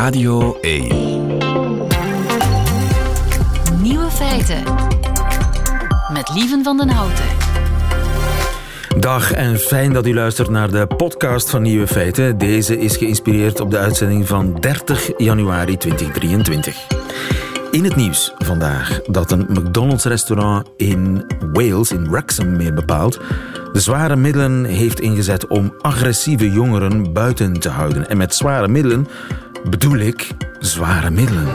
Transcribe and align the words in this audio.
Radio 0.00 0.58
1. 0.60 0.88
Nieuwe 3.82 4.10
feiten. 4.10 4.62
Met 6.12 6.30
Lieven 6.34 6.64
van 6.64 6.76
den 6.76 6.88
Houten. 6.88 7.24
Dag 8.98 9.32
en 9.32 9.58
fijn 9.58 9.92
dat 9.92 10.06
u 10.06 10.14
luistert 10.14 10.48
naar 10.48 10.70
de 10.70 10.86
podcast 10.86 11.50
van 11.50 11.62
Nieuwe 11.62 11.86
Feiten. 11.86 12.38
Deze 12.38 12.78
is 12.78 12.96
geïnspireerd 12.96 13.60
op 13.60 13.70
de 13.70 13.78
uitzending 13.78 14.28
van 14.28 14.54
30 14.60 15.10
januari 15.16 15.76
2023. 15.76 16.86
In 17.70 17.84
het 17.84 17.96
nieuws 17.96 18.32
vandaag 18.38 19.00
dat 19.02 19.30
een 19.30 19.46
McDonald's-restaurant 19.48 20.68
in 20.76 21.24
Wales, 21.52 21.92
in 21.92 22.10
Wrexham 22.10 22.56
meer 22.56 22.74
bepaald, 22.74 23.20
de 23.72 23.80
zware 23.80 24.16
middelen 24.16 24.64
heeft 24.64 25.00
ingezet 25.00 25.46
om 25.46 25.74
agressieve 25.80 26.50
jongeren 26.50 27.12
buiten 27.12 27.60
te 27.60 27.68
houden. 27.68 28.08
En 28.08 28.16
met 28.16 28.34
zware 28.34 28.68
middelen 28.68 29.06
bedoel 29.64 29.98
ik 29.98 30.28
zware 30.58 31.10
middelen. 31.10 31.48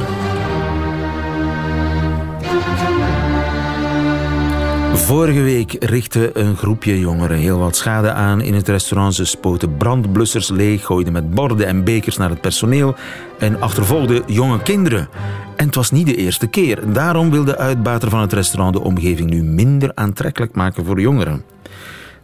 Vorige 4.93 5.41
week 5.41 5.75
richtte 5.79 6.29
een 6.33 6.57
groepje 6.57 6.99
jongeren 6.99 7.37
heel 7.37 7.59
wat 7.59 7.75
schade 7.75 8.11
aan 8.11 8.41
in 8.41 8.53
het 8.53 8.67
restaurant. 8.67 9.15
Ze 9.15 9.25
spoten 9.25 9.77
brandblussers 9.77 10.49
leeg, 10.49 10.85
gooiden 10.85 11.13
met 11.13 11.33
borden 11.33 11.67
en 11.67 11.83
bekers 11.83 12.17
naar 12.17 12.29
het 12.29 12.41
personeel 12.41 12.95
en 13.39 13.61
achtervolgden 13.61 14.23
jonge 14.27 14.61
kinderen. 14.61 15.09
En 15.55 15.65
het 15.65 15.75
was 15.75 15.91
niet 15.91 16.05
de 16.05 16.15
eerste 16.15 16.47
keer. 16.47 16.93
Daarom 16.93 17.31
wil 17.31 17.43
de 17.43 17.57
uitbater 17.57 18.09
van 18.09 18.19
het 18.19 18.33
restaurant 18.33 18.73
de 18.73 18.81
omgeving 18.81 19.29
nu 19.29 19.43
minder 19.43 19.91
aantrekkelijk 19.95 20.55
maken 20.55 20.85
voor 20.85 20.99
jongeren. 20.99 21.43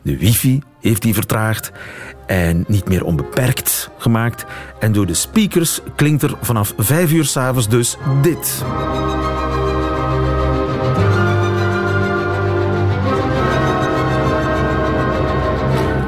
De 0.02 0.18
wifi 0.18 0.62
heeft 0.80 1.02
die 1.02 1.14
vertraagd 1.14 1.72
en 2.32 2.64
niet 2.68 2.88
meer 2.88 3.04
onbeperkt 3.04 3.90
gemaakt. 3.98 4.46
En 4.80 4.92
door 4.92 5.06
de 5.06 5.14
speakers 5.14 5.80
klinkt 5.96 6.24
er 6.24 6.34
vanaf 6.42 6.74
vijf 6.78 7.12
uur 7.12 7.26
s'avonds 7.26 7.70
dus 7.70 7.98
dit. 8.22 8.64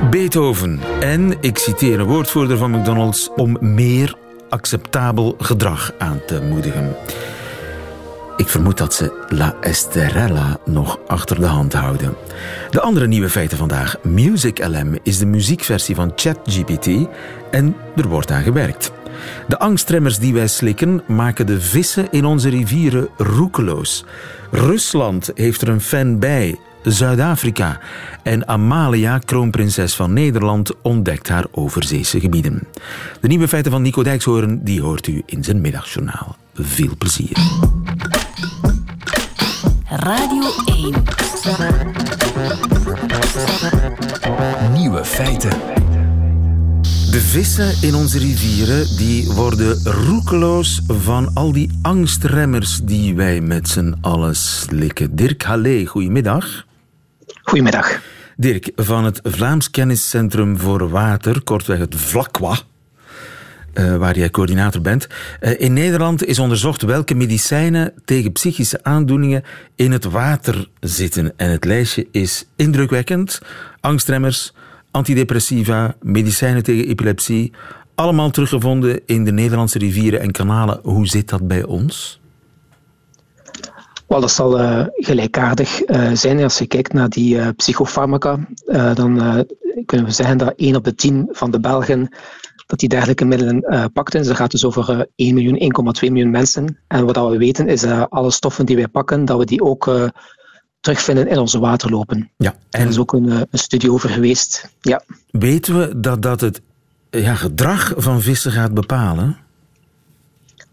Beethoven. 0.10 0.80
En, 1.00 1.34
ik 1.42 1.58
citeer 1.58 2.00
een 2.00 2.06
woordvoerder 2.06 2.58
van 2.58 2.72
McDonald's, 2.72 3.30
om 3.36 3.58
meer 3.60 4.16
acceptabel 4.50 5.36
gedrag 5.40 5.92
aan 5.98 6.22
te 6.26 6.42
moedigen. 6.42 6.96
Ik 8.38 8.50
vermoed 8.50 8.78
dat 8.78 8.94
ze 8.94 9.26
La 9.30 9.56
Esterella 9.62 10.58
nog 10.66 11.00
achter 11.08 11.40
de 11.40 11.46
hand 11.46 11.74
houden. 11.74 12.16
De 12.72 12.82
andere 12.82 13.08
nieuwe 13.08 13.30
feiten 13.30 13.58
vandaag. 13.58 13.98
Music 14.04 14.66
LM 14.68 14.98
is 15.04 15.18
de 15.18 15.26
muziekversie 15.26 15.96
van 15.96 16.12
ChatGPT 16.16 16.88
en 17.52 17.76
er 17.96 18.08
wordt 18.08 18.32
aan 18.32 18.44
gewerkt. 18.44 18.92
De 19.48 19.60
angstremmers 19.60 20.18
die 20.18 20.34
wij 20.34 20.48
slikken 20.48 21.04
maken 21.08 21.46
de 21.46 21.62
vissen 21.62 22.08
in 22.12 22.26
onze 22.26 22.50
rivieren 22.50 23.08
roekeloos. 23.18 24.06
Rusland 24.52 25.32
heeft 25.36 25.62
er 25.62 25.70
een 25.70 25.82
fan 25.82 26.20
bij. 26.20 26.60
Zuid-Afrika. 26.84 27.80
En 28.24 28.48
Amalia, 28.48 29.18
kroonprinses 29.18 29.96
van 29.96 30.14
Nederland, 30.14 30.82
ontdekt 30.82 31.30
haar 31.30 31.46
overzeese 31.52 32.20
gebieden. 32.20 32.68
De 33.22 33.28
nieuwe 33.28 33.48
feiten 33.48 33.72
van 33.72 33.82
Nico 33.82 34.04
Dijkshoorn 34.04 34.64
die 34.64 34.82
hoort 34.82 35.08
u 35.08 35.24
in 35.26 35.44
zijn 35.44 35.62
middagjournaal. 35.62 36.36
Veel 36.54 36.94
plezier. 36.98 37.38
Radio 39.96 40.44
1. 40.66 40.94
Nieuwe 44.72 45.06
feiten. 45.06 45.50
De 47.12 47.20
vissen 47.20 47.82
in 47.82 47.96
onze 47.96 48.18
rivieren 48.18 48.98
die 48.98 49.32
worden 49.32 49.84
roekeloos 49.84 50.82
van 50.88 51.32
al 51.34 51.52
die 51.52 51.80
angstremmers 51.82 52.80
die 52.84 53.16
wij 53.16 53.42
met 53.42 53.70
z'n 53.70 53.96
allen 54.02 54.36
slikken. 54.36 55.16
Dirk 55.16 55.44
Halle, 55.44 55.86
goedemiddag. 55.86 56.66
Goedemiddag. 57.44 58.02
Dirk, 58.36 58.72
van 58.76 59.06
het 59.06 59.20
Vlaams 59.24 59.70
Kenniscentrum 59.70 60.58
voor 60.60 60.90
Water, 60.90 61.44
kortweg 61.44 61.80
het 61.80 61.96
VLAQUA, 61.96 62.58
uh, 63.74 63.96
waar 63.96 64.18
jij 64.18 64.30
coördinator 64.30 64.82
bent. 64.82 65.08
Uh, 65.42 65.60
in 65.60 65.74
Nederland 65.74 66.26
is 66.26 66.40
onderzocht 66.40 66.82
welke 66.82 67.16
medicijnen 67.16 67.94
tegen 68.06 68.32
psychische 68.32 68.80
aandoeningen 68.84 69.44
in 69.76 69.92
het 69.92 70.04
water 70.04 70.68
zitten. 70.80 71.34
En 71.38 71.50
het 71.50 71.66
lijstje 71.66 72.08
is 72.12 72.48
indrukwekkend. 72.56 73.42
Angstremmers, 73.80 74.54
antidepressiva, 74.92 75.96
medicijnen 76.02 76.64
tegen 76.64 76.88
epilepsie. 76.88 77.52
Allemaal 77.96 78.30
teruggevonden 78.30 79.02
in 79.06 79.24
de 79.24 79.32
Nederlandse 79.32 79.78
rivieren 79.78 80.20
en 80.20 80.32
kanalen. 80.32 80.80
Hoe 80.84 81.08
zit 81.08 81.30
dat 81.30 81.48
bij 81.48 81.64
ons? 81.64 82.22
Wel, 84.08 84.22
dat 84.22 84.32
zal 84.32 84.60
uh, 84.60 84.86
gelijkaardig 84.94 85.82
zijn. 86.14 86.44
Als 86.44 86.58
je 86.58 86.68
kijkt 86.68 86.94
naar 86.94 87.10
die 87.10 87.36
uh, 87.36 87.48
psychofarmaca, 87.56 88.40
dan 88.94 89.46
kunnen 89.86 90.06
we 90.06 90.12
zeggen 90.12 90.38
dat 90.38 90.54
1 90.56 90.76
op 90.76 90.84
de 90.84 90.96
10 90.96 91.28
van 91.32 91.52
de 91.52 91.60
Belgen 91.60 92.10
dat 92.74 92.82
die 92.82 92.90
dergelijke 92.90 93.26
middelen 93.26 93.92
pakt. 93.94 94.12
Dus 94.12 94.28
dat 94.28 94.36
gaat 94.36 94.52
dus 94.52 94.66
over 94.66 95.08
1 95.16 95.34
miljoen, 95.34 95.94
1,2 96.04 96.12
miljoen 96.12 96.32
mensen. 96.32 96.78
En 96.88 97.06
wat 97.06 97.30
we 97.30 97.38
weten 97.38 97.68
is 97.68 97.82
dat 97.82 98.10
alle 98.10 98.32
stoffen 98.32 98.66
die 98.66 98.76
wij 98.76 98.88
pakken, 98.88 99.26
dat 99.26 99.38
we 99.38 99.46
die 99.46 99.64
ook 99.64 100.12
terugvinden 100.80 101.28
in 101.28 101.38
onze 101.38 101.60
waterlopen. 101.60 102.32
Ja, 102.38 102.56
en... 102.70 102.82
Er 102.82 102.88
is 102.88 102.98
ook 102.98 103.14
een, 103.14 103.32
een 103.32 103.48
studie 103.52 103.92
over 103.92 104.10
geweest. 104.10 104.70
Ja. 104.82 105.04
Weten 105.32 105.80
we 105.80 106.00
dat 106.00 106.22
dat 106.22 106.42
het 106.42 106.62
ja, 107.10 107.36
gedrag 107.36 107.94
van 107.98 108.22
vissen 108.22 108.52
gaat 108.52 108.74
bepalen? 108.74 109.38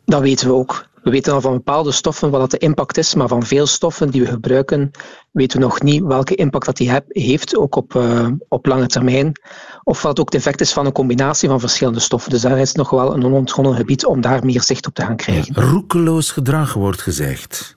Dat 0.04 0.20
weten 0.20 0.46
we 0.46 0.54
ook. 0.54 0.88
We 1.02 1.10
weten 1.10 1.32
al 1.32 1.40
van 1.40 1.52
bepaalde 1.52 1.92
stoffen 1.92 2.30
wat 2.30 2.50
de 2.50 2.58
impact 2.58 2.96
is, 2.96 3.14
maar 3.14 3.28
van 3.28 3.42
veel 3.42 3.66
stoffen 3.66 4.10
die 4.10 4.20
we 4.20 4.26
gebruiken 4.26 4.90
weten 5.30 5.58
we 5.58 5.64
nog 5.64 5.82
niet 5.82 6.02
welke 6.02 6.34
impact 6.34 6.66
dat 6.66 6.76
die 6.76 6.92
heeft, 7.08 7.56
ook 7.56 7.76
op, 7.76 7.94
uh, 7.94 8.26
op 8.48 8.66
lange 8.66 8.86
termijn. 8.86 9.40
Of 9.82 10.02
wat 10.02 10.20
ook 10.20 10.32
het 10.32 10.34
effect 10.34 10.60
is 10.60 10.72
van 10.72 10.86
een 10.86 10.92
combinatie 10.92 11.48
van 11.48 11.60
verschillende 11.60 12.00
stoffen. 12.00 12.30
Dus 12.30 12.40
daar 12.40 12.58
is 12.58 12.72
nog 12.72 12.90
wel 12.90 13.14
een 13.14 13.24
onontgonnen 13.24 13.74
gebied 13.74 14.06
om 14.06 14.20
daar 14.20 14.44
meer 14.44 14.62
zicht 14.62 14.86
op 14.86 14.94
te 14.94 15.02
gaan 15.02 15.16
krijgen. 15.16 15.52
Ja, 15.54 15.62
roekeloos 15.62 16.30
gedrag 16.30 16.74
wordt 16.74 17.00
gezegd. 17.00 17.76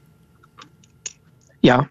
Ja, 1.59 1.89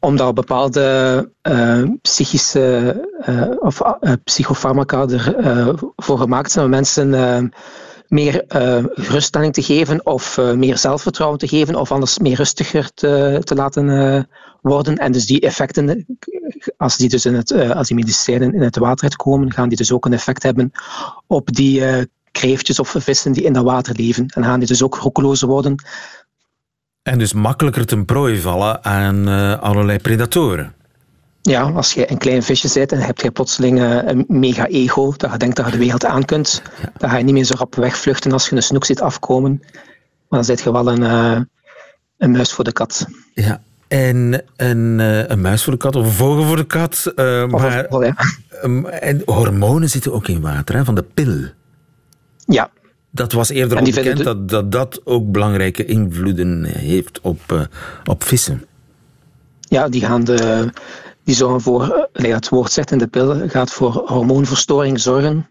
omdat 0.00 0.34
bepaalde 0.34 1.28
uh, 1.42 1.82
psychische 2.02 3.08
uh, 3.28 3.50
of 3.58 3.82
psychofarmaca 4.24 5.06
ervoor 5.06 5.92
voor 5.96 6.18
gemaakt 6.18 6.50
zijn 6.50 6.70
mensen 6.70 7.52
meer 8.10 8.44
uh, 8.56 8.84
geruststelling 8.94 9.52
te 9.52 9.62
geven 9.62 10.06
of 10.06 10.36
uh, 10.36 10.52
meer 10.52 10.78
zelfvertrouwen 10.78 11.38
te 11.38 11.48
geven 11.48 11.74
of 11.74 11.92
anders 11.92 12.18
meer 12.18 12.36
rustiger 12.36 12.90
te, 12.94 13.40
te 13.44 13.54
laten 13.54 13.88
uh, 13.88 14.22
worden. 14.60 14.96
En 14.96 15.12
dus 15.12 15.26
die 15.26 15.40
effecten, 15.40 16.06
als 16.76 16.96
die, 16.96 17.08
dus 17.08 17.24
in 17.24 17.34
het, 17.34 17.52
als 17.52 17.88
die 17.88 17.96
medicijnen 17.96 18.54
in 18.54 18.62
het 18.62 18.76
water 18.76 19.16
komen, 19.16 19.52
gaan 19.52 19.68
die 19.68 19.76
dus 19.76 19.92
ook 19.92 20.06
een 20.06 20.12
effect 20.12 20.42
hebben 20.42 20.72
op 21.26 21.52
die 21.52 21.82
kreeftjes 22.32 22.80
of 22.80 22.94
vissen 22.98 23.32
die 23.32 23.44
in 23.44 23.52
dat 23.52 23.64
water 23.64 23.96
leven. 23.96 24.26
En 24.26 24.44
gaan 24.44 24.58
die 24.58 24.68
dus 24.68 24.82
ook 24.82 24.94
roekelozer 24.94 25.48
worden. 25.48 25.74
En 27.02 27.18
dus 27.18 27.32
makkelijker 27.32 27.86
ten 27.86 28.04
prooi 28.04 28.40
vallen 28.40 28.84
aan 28.84 29.28
allerlei 29.60 29.98
predatoren. 29.98 30.74
Ja, 31.42 31.62
als 31.62 31.92
je 31.92 32.10
een 32.10 32.18
klein 32.18 32.42
visje 32.42 32.70
bent 32.74 32.92
en 32.92 32.98
heb 32.98 33.18
je 33.18 33.30
plotseling 33.30 33.80
een 33.80 34.24
mega 34.28 34.66
ego, 34.66 35.12
dat 35.16 35.32
je 35.32 35.38
denkt 35.38 35.56
dat 35.56 35.64
je 35.64 35.72
de 35.72 35.78
wereld 35.78 36.04
aan 36.04 36.24
kunt, 36.24 36.62
ja. 36.82 36.92
dan 36.96 37.10
ga 37.10 37.16
je 37.16 37.24
niet 37.24 37.34
meer 37.34 37.44
zo 37.44 37.54
rap 37.58 37.74
wegvluchten 37.74 38.32
als 38.32 38.48
je 38.48 38.56
een 38.56 38.62
snoek 38.62 38.84
ziet 38.84 39.00
afkomen. 39.00 39.58
Maar 40.28 40.38
dan 40.38 40.44
zit 40.44 40.60
je 40.60 40.72
wel 40.72 40.88
een, 40.88 41.02
uh, 41.02 41.40
een 42.18 42.30
muis 42.30 42.52
voor 42.52 42.64
de 42.64 42.72
kat. 42.72 43.06
Ja, 43.34 43.62
en 43.88 44.42
een, 44.56 44.98
uh, 44.98 45.28
een 45.28 45.40
muis 45.40 45.62
voor 45.62 45.72
de 45.72 45.78
kat 45.78 45.96
of 45.96 46.04
een 46.04 46.12
vogel 46.12 46.44
voor 46.44 46.56
de 46.56 46.66
kat. 46.66 47.12
Uh, 47.16 47.46
maar, 47.46 47.86
vogel, 47.90 48.04
ja. 48.04 48.14
um, 48.64 48.86
en 48.86 49.22
hormonen 49.24 49.88
zitten 49.88 50.12
ook 50.12 50.28
in 50.28 50.40
water, 50.40 50.74
hè, 50.74 50.84
van 50.84 50.94
de 50.94 51.04
pil. 51.14 51.44
Ja. 52.44 52.70
Dat 53.10 53.32
was 53.32 53.48
eerder 53.48 53.78
al 53.78 53.84
bekend 53.84 54.16
de... 54.16 54.22
dat, 54.22 54.48
dat 54.48 54.72
dat 54.72 55.00
ook 55.04 55.32
belangrijke 55.32 55.84
invloeden 55.84 56.64
heeft 56.64 57.20
op, 57.20 57.68
op 58.04 58.24
vissen. 58.24 58.64
Ja, 59.60 59.88
die 59.88 60.00
gaan 60.00 60.24
de 60.24 60.70
die 61.30 61.38
zorgen 61.38 61.60
voor, 61.60 62.08
het 62.12 62.48
woord 62.48 62.72
zegt 62.72 62.90
in 62.90 62.98
de 62.98 63.06
pil, 63.06 63.48
gaat 63.48 63.70
voor 63.70 63.92
hormoonverstoring 64.06 65.00
zorgen. 65.00 65.50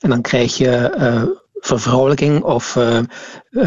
En 0.00 0.10
dan 0.10 0.20
krijg 0.20 0.56
je 0.56 0.94
uh, 0.98 1.22
vervrouwelijking 1.54 2.42
of 2.42 2.76
uh, 2.76 3.00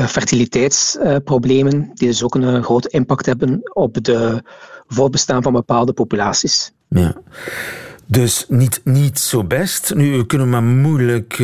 fertiliteitsproblemen, 0.07 1.91
die 1.93 2.07
dus 2.07 2.23
ook 2.23 2.35
een 2.35 2.63
grote 2.63 2.89
impact 2.89 3.25
hebben 3.25 3.61
op 3.73 4.03
de 4.03 4.43
voortbestaan 4.87 5.43
van 5.43 5.53
bepaalde 5.53 5.93
populaties. 5.93 6.71
Ja. 6.87 7.15
Dus 8.05 8.45
niet, 8.47 8.81
niet 8.83 9.19
zo 9.19 9.43
best. 9.43 9.95
Nu, 9.95 10.17
we 10.17 10.25
kunnen 10.25 10.49
maar 10.49 10.63
moeilijk 10.63 11.37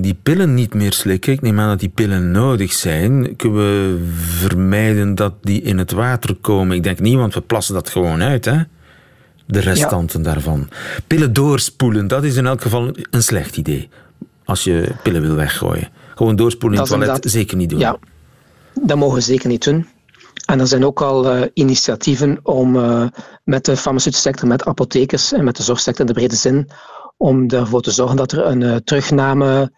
die 0.00 0.18
pillen 0.22 0.54
niet 0.54 0.74
meer 0.74 0.92
slikken. 0.92 1.32
Ik 1.32 1.40
neem 1.40 1.60
aan 1.60 1.68
dat 1.68 1.80
die 1.80 1.88
pillen 1.88 2.30
nodig 2.30 2.72
zijn. 2.72 3.36
Kunnen 3.36 3.58
we 3.58 4.04
vermijden 4.14 5.14
dat 5.14 5.34
die 5.40 5.62
in 5.62 5.78
het 5.78 5.92
water 5.92 6.36
komen? 6.40 6.76
Ik 6.76 6.82
denk 6.82 7.00
niet, 7.00 7.16
want 7.16 7.34
we 7.34 7.40
plassen 7.40 7.74
dat 7.74 7.88
gewoon 7.88 8.22
uit, 8.22 8.44
hè? 8.44 8.62
De 9.52 9.60
restanten 9.60 10.22
ja. 10.22 10.32
daarvan. 10.32 10.68
Pillen 11.06 11.32
doorspoelen, 11.32 12.08
dat 12.08 12.24
is 12.24 12.36
in 12.36 12.46
elk 12.46 12.62
geval 12.62 12.96
een 13.10 13.22
slecht 13.22 13.56
idee. 13.56 13.88
Als 14.44 14.64
je 14.64 14.92
pillen 15.02 15.22
wil 15.22 15.34
weggooien. 15.34 15.88
Gewoon 16.14 16.36
doorspoelen 16.36 16.78
in 16.78 16.84
het 16.84 16.92
toilet, 16.92 17.30
zeker 17.30 17.56
niet 17.56 17.70
doen. 17.70 17.78
Ja, 17.78 17.98
dat 18.82 18.96
mogen 18.96 19.14
we 19.14 19.20
zeker 19.20 19.48
niet 19.48 19.64
doen. 19.64 19.86
En 20.46 20.60
er 20.60 20.66
zijn 20.66 20.84
ook 20.84 21.00
al 21.00 21.36
uh, 21.36 21.42
initiatieven 21.54 22.38
om 22.42 22.76
uh, 22.76 23.06
met 23.44 23.64
de 23.64 23.76
farmaceutische 23.76 24.28
sector, 24.28 24.48
met 24.48 24.64
apothekers 24.64 25.32
en 25.32 25.44
met 25.44 25.56
de 25.56 25.62
zorgsector 25.62 26.00
in 26.06 26.12
de 26.12 26.18
brede 26.18 26.36
zin, 26.36 26.68
om 27.16 27.50
ervoor 27.50 27.82
te 27.82 27.90
zorgen 27.90 28.16
dat 28.16 28.32
er 28.32 28.46
een 28.46 28.60
uh, 28.60 28.76
terugname 28.76 29.72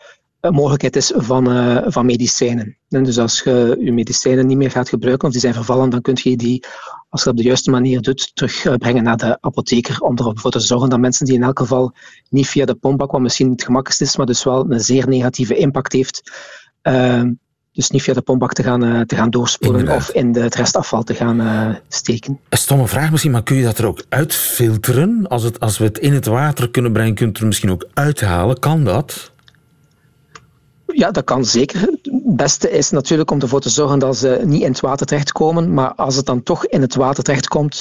mogelijkheid 0.51 0.97
is 0.97 1.13
van, 1.17 1.45
van 1.93 2.07
medicijnen. 2.07 2.77
En 2.89 3.05
dus 3.05 3.19
als 3.19 3.41
je 3.43 3.77
je 3.81 3.93
medicijnen 3.93 4.47
niet 4.47 4.57
meer 4.57 4.71
gaat 4.71 4.89
gebruiken 4.89 5.27
of 5.27 5.33
die 5.33 5.43
zijn 5.43 5.55
vervallen, 5.55 5.91
dan 5.91 6.01
kun 6.01 6.19
je 6.23 6.37
die, 6.37 6.65
als 7.09 7.23
je 7.23 7.29
dat 7.29 7.35
op 7.35 7.37
de 7.37 7.43
juiste 7.49 7.71
manier 7.71 8.01
doet, 8.01 8.31
terugbrengen 8.35 9.03
naar 9.03 9.17
de 9.17 9.39
apotheker 9.41 10.01
om 10.01 10.17
ervoor 10.19 10.51
te 10.51 10.61
zorgen 10.61 10.89
dat 10.89 11.01
mensen 11.01 11.27
die 11.27 11.35
in 11.35 11.43
elk 11.43 11.59
geval 11.59 11.93
niet 12.31 12.49
via 12.49 12.65
de 12.65 12.75
pompbak, 12.75 13.13
wat 13.13 13.21
misschien 13.21 13.47
niet 13.49 13.57
het 13.57 13.65
gemakkelijkst 13.65 14.09
is, 14.09 14.17
maar 14.17 14.27
dus 14.27 14.45
wel 14.45 14.71
een 14.71 14.81
zeer 14.81 15.09
negatieve 15.09 15.57
impact 15.57 15.93
heeft, 15.93 16.33
dus 17.75 17.91
niet 17.91 18.03
via 18.03 18.15
de 18.15 18.23
pompbak 18.23 18.53
te 18.53 18.63
gaan, 18.63 18.85
uh, 18.85 19.01
te 19.01 19.17
gaan 19.17 19.31
doorspoelen 19.31 19.89
of 19.89 20.11
in 20.11 20.33
de, 20.33 20.41
het 20.41 20.55
restafval 20.55 21.03
te 21.03 21.15
gaan 21.15 21.41
uh, 21.41 21.75
steken. 21.89 22.41
Een 22.49 22.59
stomme 22.59 22.89
vraag 22.89 23.11
misschien, 23.11 23.31
maar 23.31 23.43
kun 23.43 23.57
je 23.57 23.65
dat 23.65 23.79
er 23.79 23.87
ook 23.87 24.05
uitfilteren? 24.09 25.27
Als, 25.29 25.43
het, 25.43 25.61
als 25.61 25.79
we 25.79 25.85
het 25.85 25.99
in 25.99 26.13
het 26.13 26.27
water 26.27 26.71
kunnen 26.71 26.93
brengen, 26.93 27.15
kunt 27.15 27.39
u 27.39 27.41
er 27.41 27.47
misschien 27.47 27.71
ook 27.71 27.87
uithalen. 27.95 28.59
Kan 28.59 28.85
dat? 28.85 29.33
Ja, 30.97 31.11
dat 31.11 31.25
kan 31.25 31.45
zeker. 31.45 31.81
Het 31.81 32.37
beste 32.37 32.71
is 32.71 32.91
natuurlijk 32.91 33.31
om 33.31 33.41
ervoor 33.41 33.61
te 33.61 33.69
zorgen 33.69 33.99
dat 33.99 34.17
ze 34.17 34.41
niet 34.45 34.63
in 34.63 34.71
het 34.71 34.81
water 34.81 35.07
terechtkomen. 35.07 35.75
Maar 35.75 35.95
als 35.95 36.17
het 36.17 36.27
dan 36.27 36.43
toch 36.43 36.67
in 36.67 36.81
het 36.81 36.95
water 36.95 37.25
terechtkomt, 37.25 37.81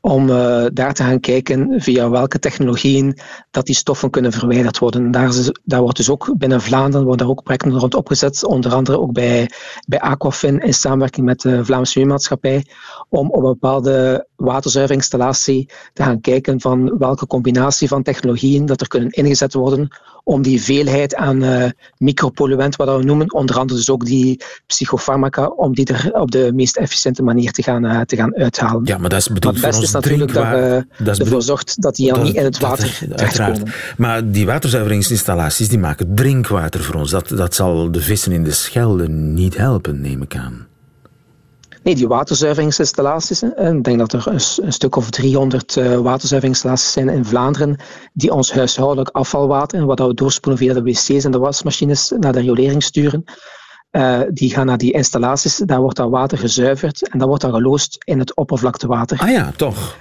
om 0.00 0.28
uh, 0.28 0.64
daar 0.72 0.94
te 0.94 1.02
gaan 1.02 1.20
kijken 1.20 1.80
via 1.80 2.10
welke 2.10 2.38
technologieën 2.38 3.18
dat 3.50 3.66
die 3.66 3.74
stoffen 3.74 4.10
kunnen 4.10 4.32
verwijderd 4.32 4.78
worden. 4.78 5.10
Daar, 5.10 5.80
wordt 5.80 5.96
dus 5.96 6.10
ook 6.10 6.34
binnen 6.38 6.60
Vlaanderen 6.60 7.06
worden 7.06 7.26
daar 7.26 7.36
ook 7.36 7.42
projecten 7.42 7.78
rond 7.78 7.94
opgezet, 7.94 8.44
onder 8.44 8.74
andere 8.74 9.00
ook 9.00 9.12
bij, 9.12 9.50
bij 9.86 10.00
Aquafin 10.00 10.60
in 10.60 10.74
samenwerking 10.74 11.26
met 11.26 11.40
de 11.40 11.64
Vlaamse 11.64 11.92
Milieumaatschappij, 11.98 12.66
om 13.08 13.30
op 13.30 13.36
een 13.36 13.42
bepaalde 13.42 14.26
waterzuiveringsinstallatie 14.36 15.68
te 15.92 16.02
gaan 16.02 16.20
kijken 16.20 16.60
van 16.60 16.98
welke 16.98 17.26
combinatie 17.26 17.88
van 17.88 18.02
technologieën 18.02 18.66
dat 18.66 18.80
er 18.80 18.88
kunnen 18.88 19.10
ingezet 19.10 19.54
worden 19.54 19.88
om 20.24 20.42
die 20.42 20.62
veelheid 20.62 21.14
aan 21.14 21.42
uh, 21.42 21.64
micropolluenten, 21.98 22.86
wat 22.86 22.96
we 22.98 23.04
noemen, 23.04 23.32
onder 23.34 23.58
andere 23.58 23.78
dus 23.78 23.90
ook 23.90 24.04
die 24.04 24.40
psychofarmaca, 24.66 25.46
om 25.46 25.74
die 25.74 25.86
er 25.86 26.12
op 26.12 26.30
de 26.30 26.52
meest 26.54 26.76
efficiënte 26.76 27.22
manier 27.22 27.52
te 27.52 27.62
gaan, 27.62 27.84
uh, 27.84 28.00
te 28.00 28.16
gaan 28.16 28.34
uithalen. 28.34 28.82
Ja, 28.84 28.98
maar 28.98 29.08
dat 29.08 29.18
is 29.18 29.28
bedoeld 29.28 29.60
voor 29.60 29.72
ons 29.72 29.90
natuurlijk 29.90 30.32
dat 30.32 30.84
dat 30.98 31.18
ervoor 31.18 31.42
zorgt 31.42 31.82
dat 31.82 31.96
die 31.96 32.12
al 32.12 32.22
niet 32.22 32.34
in 32.34 32.44
het 32.44 32.58
water 32.58 32.98
terechtkomen. 33.16 33.72
Maar 33.96 34.30
die 34.30 34.46
waterzuiveringsinstallaties 34.46 35.68
die 35.68 35.78
maken 35.78 36.14
drinkwater 36.14 36.82
voor 36.82 36.94
ons. 36.94 37.10
Dat, 37.10 37.28
dat 37.28 37.54
zal 37.54 37.90
de 37.90 38.00
vissen 38.00 38.32
in 38.32 38.44
de 38.44 38.50
Schelde 38.50 39.08
niet 39.08 39.56
helpen, 39.56 40.00
neem 40.00 40.22
ik 40.22 40.36
aan. 40.36 40.66
Nee, 41.84 41.94
die 41.94 42.08
waterzuiveringsinstallaties. 42.08 43.42
Ik 43.42 43.84
denk 43.84 43.98
dat 43.98 44.12
er 44.12 44.26
een, 44.26 44.40
een 44.62 44.72
stuk 44.72 44.96
of 44.96 45.10
300 45.10 45.76
uh, 45.76 45.96
waterzuiveringsinstallaties 45.98 46.92
zijn 46.92 47.08
in 47.08 47.24
Vlaanderen 47.24 47.76
die 48.12 48.32
ons 48.32 48.52
huishoudelijk 48.52 49.08
afvalwater, 49.08 49.86
wat 49.86 49.98
we 49.98 50.14
doorspoelen 50.14 50.60
via 50.60 50.74
de 50.74 50.82
wc's 50.82 51.24
en 51.24 51.30
de 51.30 51.38
wasmachines, 51.38 52.12
naar 52.18 52.32
de 52.32 52.40
riolering 52.40 52.82
sturen. 52.82 53.24
Uh, 53.90 54.20
die 54.28 54.50
gaan 54.50 54.66
naar 54.66 54.78
die 54.78 54.92
installaties, 54.92 55.56
daar 55.56 55.80
wordt 55.80 55.96
dat 55.96 56.10
water 56.10 56.38
gezuiverd 56.38 57.08
en 57.08 57.18
dat 57.18 57.28
wordt 57.28 57.42
dan 57.42 57.52
geloosd 57.52 57.96
in 58.04 58.18
het 58.18 58.36
oppervlaktewater. 58.36 59.18
Ah 59.20 59.30
ja, 59.30 59.52
toch. 59.56 59.96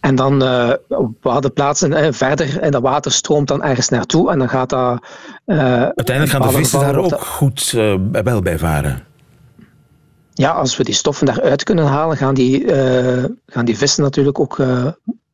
En 0.00 0.14
dan 0.14 0.42
uh, 0.42 0.72
op 0.88 1.12
bepaalde 1.20 1.50
plaatsen 1.50 1.92
uh, 1.92 2.06
verder 2.10 2.60
en 2.60 2.70
dat 2.70 2.82
water 2.82 3.12
stroomt 3.12 3.48
dan 3.48 3.62
ergens 3.62 3.88
naartoe 3.88 4.30
en 4.30 4.38
dan 4.38 4.48
gaat 4.48 4.70
dat... 4.70 5.04
Uiteindelijk 5.46 6.30
gaan 6.30 6.42
de 6.42 6.56
vissen 6.56 6.80
daar 6.80 6.96
ook 6.96 7.20
goed 7.20 7.70
wel 8.10 8.42
bij 8.42 8.58
varen 8.58 9.12
ja, 10.34 10.50
als 10.50 10.76
we 10.76 10.84
die 10.84 10.94
stoffen 10.94 11.26
daaruit 11.26 11.62
kunnen 11.62 11.86
halen, 11.86 12.16
gaan 12.16 12.34
die, 12.34 12.64
uh, 12.64 13.24
gaan 13.46 13.64
die 13.64 13.76
vissen 13.76 14.02
natuurlijk 14.02 14.40
ook 14.40 14.58
uh, 14.58 14.86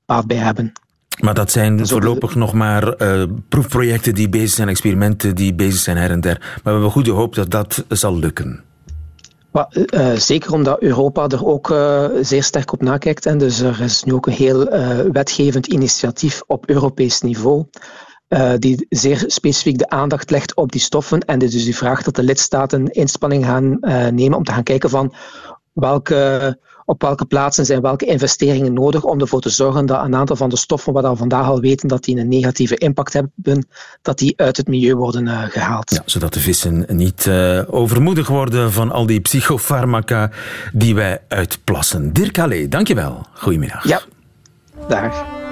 baat 0.06 0.26
bij 0.26 0.36
hebben. 0.36 0.72
Maar 1.20 1.34
dat 1.34 1.50
zijn 1.50 1.86
voorlopig 1.86 2.34
nog 2.34 2.52
maar 2.52 3.02
uh, 3.02 3.22
proefprojecten 3.48 4.14
die 4.14 4.28
bezig 4.28 4.50
zijn, 4.50 4.68
experimenten 4.68 5.34
die 5.34 5.54
bezig 5.54 5.80
zijn 5.80 5.96
her 5.96 6.10
en 6.10 6.20
der. 6.20 6.38
Maar 6.38 6.60
we 6.62 6.70
hebben 6.70 6.90
goede 6.90 7.10
hoop 7.10 7.34
dat 7.34 7.50
dat 7.50 7.84
zal 7.88 8.18
lukken. 8.18 8.64
Maar, 9.52 9.66
uh, 9.72 10.12
zeker 10.12 10.52
omdat 10.52 10.82
Europa 10.82 11.28
er 11.28 11.46
ook 11.46 11.70
uh, 11.70 12.06
zeer 12.20 12.42
sterk 12.42 12.72
op 12.72 12.82
nakijkt. 12.82 13.26
En 13.26 13.38
dus 13.38 13.60
er 13.60 13.80
is 13.80 14.02
nu 14.02 14.12
ook 14.12 14.26
een 14.26 14.32
heel 14.32 14.64
wetgevend 15.12 15.66
initiatief 15.66 16.42
op 16.46 16.68
Europees 16.68 17.20
niveau. 17.20 17.64
Uh, 18.30 18.52
die 18.58 18.86
zeer 18.88 19.24
specifiek 19.26 19.78
de 19.78 19.88
aandacht 19.88 20.30
legt 20.30 20.54
op 20.54 20.72
die 20.72 20.80
stoffen. 20.80 21.20
En 21.20 21.38
dus 21.38 21.64
die 21.64 21.76
vraagt 21.76 22.04
dat 22.04 22.16
de 22.16 22.22
lidstaten 22.22 22.86
inspanning 22.86 23.44
gaan 23.44 23.78
uh, 23.80 24.06
nemen 24.06 24.38
om 24.38 24.44
te 24.44 24.52
gaan 24.52 24.62
kijken 24.62 24.90
van 24.90 25.14
welke, 25.72 26.58
op 26.84 27.02
welke 27.02 27.24
plaatsen 27.24 27.66
zijn 27.66 27.80
welke 27.80 28.04
investeringen 28.04 28.72
nodig 28.72 29.04
om 29.04 29.20
ervoor 29.20 29.40
te 29.40 29.50
zorgen 29.50 29.86
dat 29.86 30.04
een 30.04 30.14
aantal 30.14 30.36
van 30.36 30.48
de 30.48 30.56
stoffen 30.56 30.92
waar 30.92 31.10
we 31.10 31.16
vandaag 31.16 31.46
al 31.46 31.60
weten 31.60 31.88
dat 31.88 32.04
die 32.04 32.16
een 32.16 32.28
negatieve 32.28 32.76
impact 32.76 33.12
hebben, 33.12 33.66
dat 34.02 34.18
die 34.18 34.32
uit 34.36 34.56
het 34.56 34.68
milieu 34.68 34.94
worden 34.94 35.26
uh, 35.26 35.42
gehaald. 35.42 35.90
Ja, 35.90 36.02
zodat 36.04 36.32
de 36.34 36.40
vissen 36.40 36.86
niet 36.88 37.30
overmoedig 37.66 38.28
worden 38.28 38.72
van 38.72 38.90
al 38.92 39.06
die 39.06 39.20
psychofarmaca 39.20 40.30
die 40.72 40.94
wij 40.94 41.20
uitplassen. 41.28 42.12
Dirk 42.12 42.38
Allé, 42.38 42.68
dankjewel. 42.68 43.26
Goedemiddag. 43.32 43.84
Ja, 43.88 44.00
dag. 44.88 45.48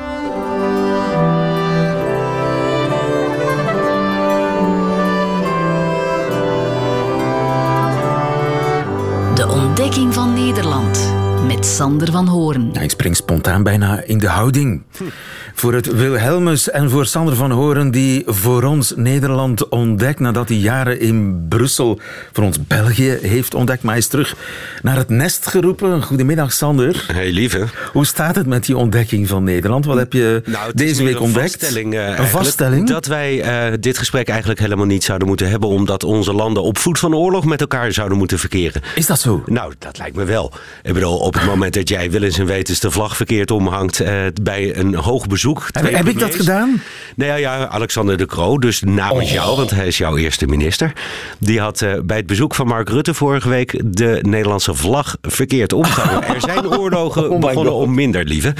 Ontdekking 9.78 10.14
van 10.14 10.32
Nederland 10.32 11.17
met 11.46 11.66
Sander 11.66 12.12
van 12.12 12.26
Hoorn. 12.26 12.70
Ja, 12.72 12.80
ik 12.80 12.90
spring 12.90 13.16
spontaan 13.16 13.62
bijna 13.62 14.02
in 14.02 14.18
de 14.18 14.28
houding. 14.28 14.82
Voor 15.54 15.74
het 15.74 15.92
Wilhelmus 15.92 16.70
en 16.70 16.90
voor 16.90 17.06
Sander 17.06 17.36
van 17.36 17.50
Horen, 17.50 17.90
die 17.90 18.22
voor 18.26 18.62
ons 18.62 18.92
Nederland 18.96 19.68
ontdekt 19.68 20.20
nadat 20.20 20.48
hij 20.48 20.58
jaren 20.58 21.00
in 21.00 21.46
Brussel 21.48 22.00
voor 22.32 22.44
ons 22.44 22.66
België 22.66 23.18
heeft 23.22 23.54
ontdekt. 23.54 23.82
Maar 23.82 23.92
hij 23.92 24.00
is 24.00 24.08
terug 24.08 24.36
naar 24.82 24.96
het 24.96 25.08
nest 25.08 25.46
geroepen. 25.46 26.02
Goedemiddag, 26.02 26.52
Sander. 26.52 27.04
Hey, 27.12 27.32
lieve. 27.32 27.64
Hoe 27.92 28.06
staat 28.06 28.34
het 28.34 28.46
met 28.46 28.64
die 28.64 28.76
ontdekking 28.76 29.28
van 29.28 29.44
Nederland? 29.44 29.84
Wat 29.84 29.98
heb 29.98 30.12
je 30.12 30.42
nou, 30.44 30.72
deze 30.74 31.04
week 31.04 31.14
een 31.14 31.20
ontdekt? 31.20 31.50
Vaststelling, 31.50 31.94
uh, 31.94 32.18
een 32.18 32.26
vaststelling? 32.26 32.88
Dat 32.88 33.06
wij 33.06 33.70
uh, 33.70 33.76
dit 33.80 33.98
gesprek 33.98 34.28
eigenlijk 34.28 34.60
helemaal 34.60 34.86
niet 34.86 35.04
zouden 35.04 35.28
moeten 35.28 35.50
hebben, 35.50 35.68
omdat 35.68 36.04
onze 36.04 36.32
landen 36.32 36.62
op 36.62 36.78
voet 36.78 36.98
van 36.98 37.14
oorlog 37.14 37.44
met 37.44 37.60
elkaar 37.60 37.92
zouden 37.92 38.18
moeten 38.18 38.38
verkeren. 38.38 38.82
Is 38.94 39.06
dat 39.06 39.20
zo? 39.20 39.42
Nou, 39.46 39.72
dat 39.78 39.98
lijkt 39.98 40.16
me 40.16 40.24
wel. 40.24 40.52
Ik 40.82 40.94
bedoel, 40.94 41.18
op 41.28 41.34
het 41.34 41.44
moment 41.44 41.74
dat 41.74 41.88
jij 41.88 42.10
willens 42.10 42.38
en 42.38 42.46
wetens 42.46 42.80
de 42.80 42.90
vlag 42.90 43.16
verkeerd 43.16 43.50
omhangt 43.50 44.00
uh, 44.00 44.08
bij 44.42 44.76
een 44.76 44.94
hoog 44.94 45.26
bezoek. 45.26 45.68
Heb, 45.72 45.92
heb 45.92 46.08
ik 46.08 46.18
dat 46.18 46.34
gedaan? 46.34 46.82
Nou 47.16 47.30
ja, 47.30 47.36
ja, 47.36 47.66
Alexander 47.66 48.16
de 48.16 48.26
Croo, 48.26 48.58
dus 48.58 48.82
namens 48.82 49.28
oh. 49.28 49.32
jou, 49.32 49.56
want 49.56 49.70
hij 49.70 49.86
is 49.86 49.98
jouw 49.98 50.16
eerste 50.16 50.46
minister. 50.46 50.92
Die 51.38 51.60
had 51.60 51.80
uh, 51.80 51.92
bij 52.04 52.16
het 52.16 52.26
bezoek 52.26 52.54
van 52.54 52.66
Mark 52.66 52.88
Rutte 52.88 53.14
vorige 53.14 53.48
week 53.48 53.80
de 53.84 54.18
Nederlandse 54.22 54.74
vlag 54.74 55.16
verkeerd 55.22 55.72
omgehangen. 55.72 56.28
er 56.34 56.40
zijn 56.40 56.68
oorlogen 56.68 57.30
oh 57.30 57.40
begonnen 57.40 57.74
om 57.74 57.94
minder, 57.94 58.24
lieve. 58.24 58.54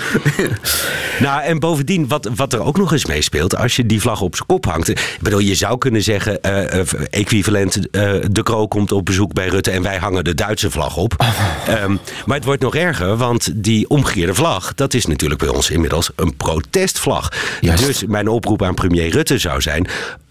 nou, 1.21 1.43
en 1.43 1.59
bovendien, 1.59 2.09
wat, 2.09 2.31
wat 2.35 2.53
er 2.53 2.63
ook 2.63 2.77
nog 2.77 2.93
eens 2.93 3.07
meespeelt, 3.07 3.57
als 3.57 3.77
je 3.77 3.87
die 3.87 4.01
vlag 4.01 4.21
op 4.21 4.35
zijn 4.35 4.49
kop 4.49 4.65
hangt. 4.65 4.89
Ik 4.89 5.19
bedoel, 5.21 5.39
je 5.39 5.55
zou 5.55 5.79
kunnen 5.79 6.03
zeggen, 6.03 6.39
uh, 6.47 6.81
equivalent, 7.11 7.93
de 8.33 8.43
Croo 8.43 8.67
komt 8.67 8.93
op 8.93 9.05
bezoek 9.05 9.33
bij 9.33 9.49
Rutte 9.49 9.71
en 9.71 9.83
wij 9.83 9.97
hangen 9.97 10.25
de 10.25 10.35
Duitse 10.35 10.71
vlag 10.71 10.97
op. 10.97 11.15
Oh. 11.19 11.83
Um, 11.83 11.99
maar 12.27 12.37
het 12.37 12.45
wordt 12.45 12.58
nog 12.61 12.75
erger, 12.75 13.17
want 13.17 13.51
die 13.55 13.89
omgekeerde 13.89 14.35
vlag, 14.35 14.75
dat 14.75 14.95
is 14.95 15.07
natuurlijk 15.07 15.41
bij 15.41 15.49
ons 15.49 15.71
inmiddels 15.71 16.11
een 16.17 16.37
protestvlag. 16.37 17.33
Juist. 17.61 17.87
Dus 17.87 18.05
mijn 18.07 18.29
oproep 18.29 18.63
aan 18.63 18.75
premier 18.75 19.11
Rutte 19.11 19.39
zou 19.39 19.61
zijn 19.61 19.89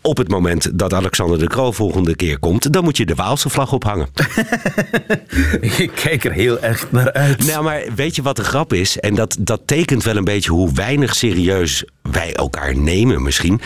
op 0.07 0.17
het 0.17 0.29
moment 0.29 0.79
dat 0.79 0.93
Alexander 0.93 1.39
de 1.39 1.47
Croo 1.47 1.71
volgende 1.71 2.15
keer 2.15 2.39
komt, 2.39 2.73
dan 2.73 2.83
moet 2.83 2.97
je 2.97 3.05
de 3.05 3.15
Waalse 3.15 3.49
vlag 3.49 3.73
ophangen. 3.73 4.07
Ik 5.77 5.91
kijk 5.95 6.25
er 6.25 6.31
heel 6.31 6.59
erg 6.59 6.91
naar 6.91 7.13
uit. 7.13 7.45
Nou, 7.45 7.63
maar 7.63 7.83
weet 7.95 8.15
je 8.15 8.21
wat 8.21 8.35
de 8.35 8.43
grap 8.43 8.73
is? 8.73 8.99
En 8.99 9.15
dat, 9.15 9.37
dat 9.39 9.61
tekent 9.65 10.03
wel 10.03 10.15
een 10.15 10.23
beetje 10.23 10.51
hoe 10.51 10.73
weinig 10.73 11.15
serieus 11.15 11.83
wij 12.01 12.33
elkaar 12.33 12.77
nemen 12.77 13.21
misschien. 13.21 13.61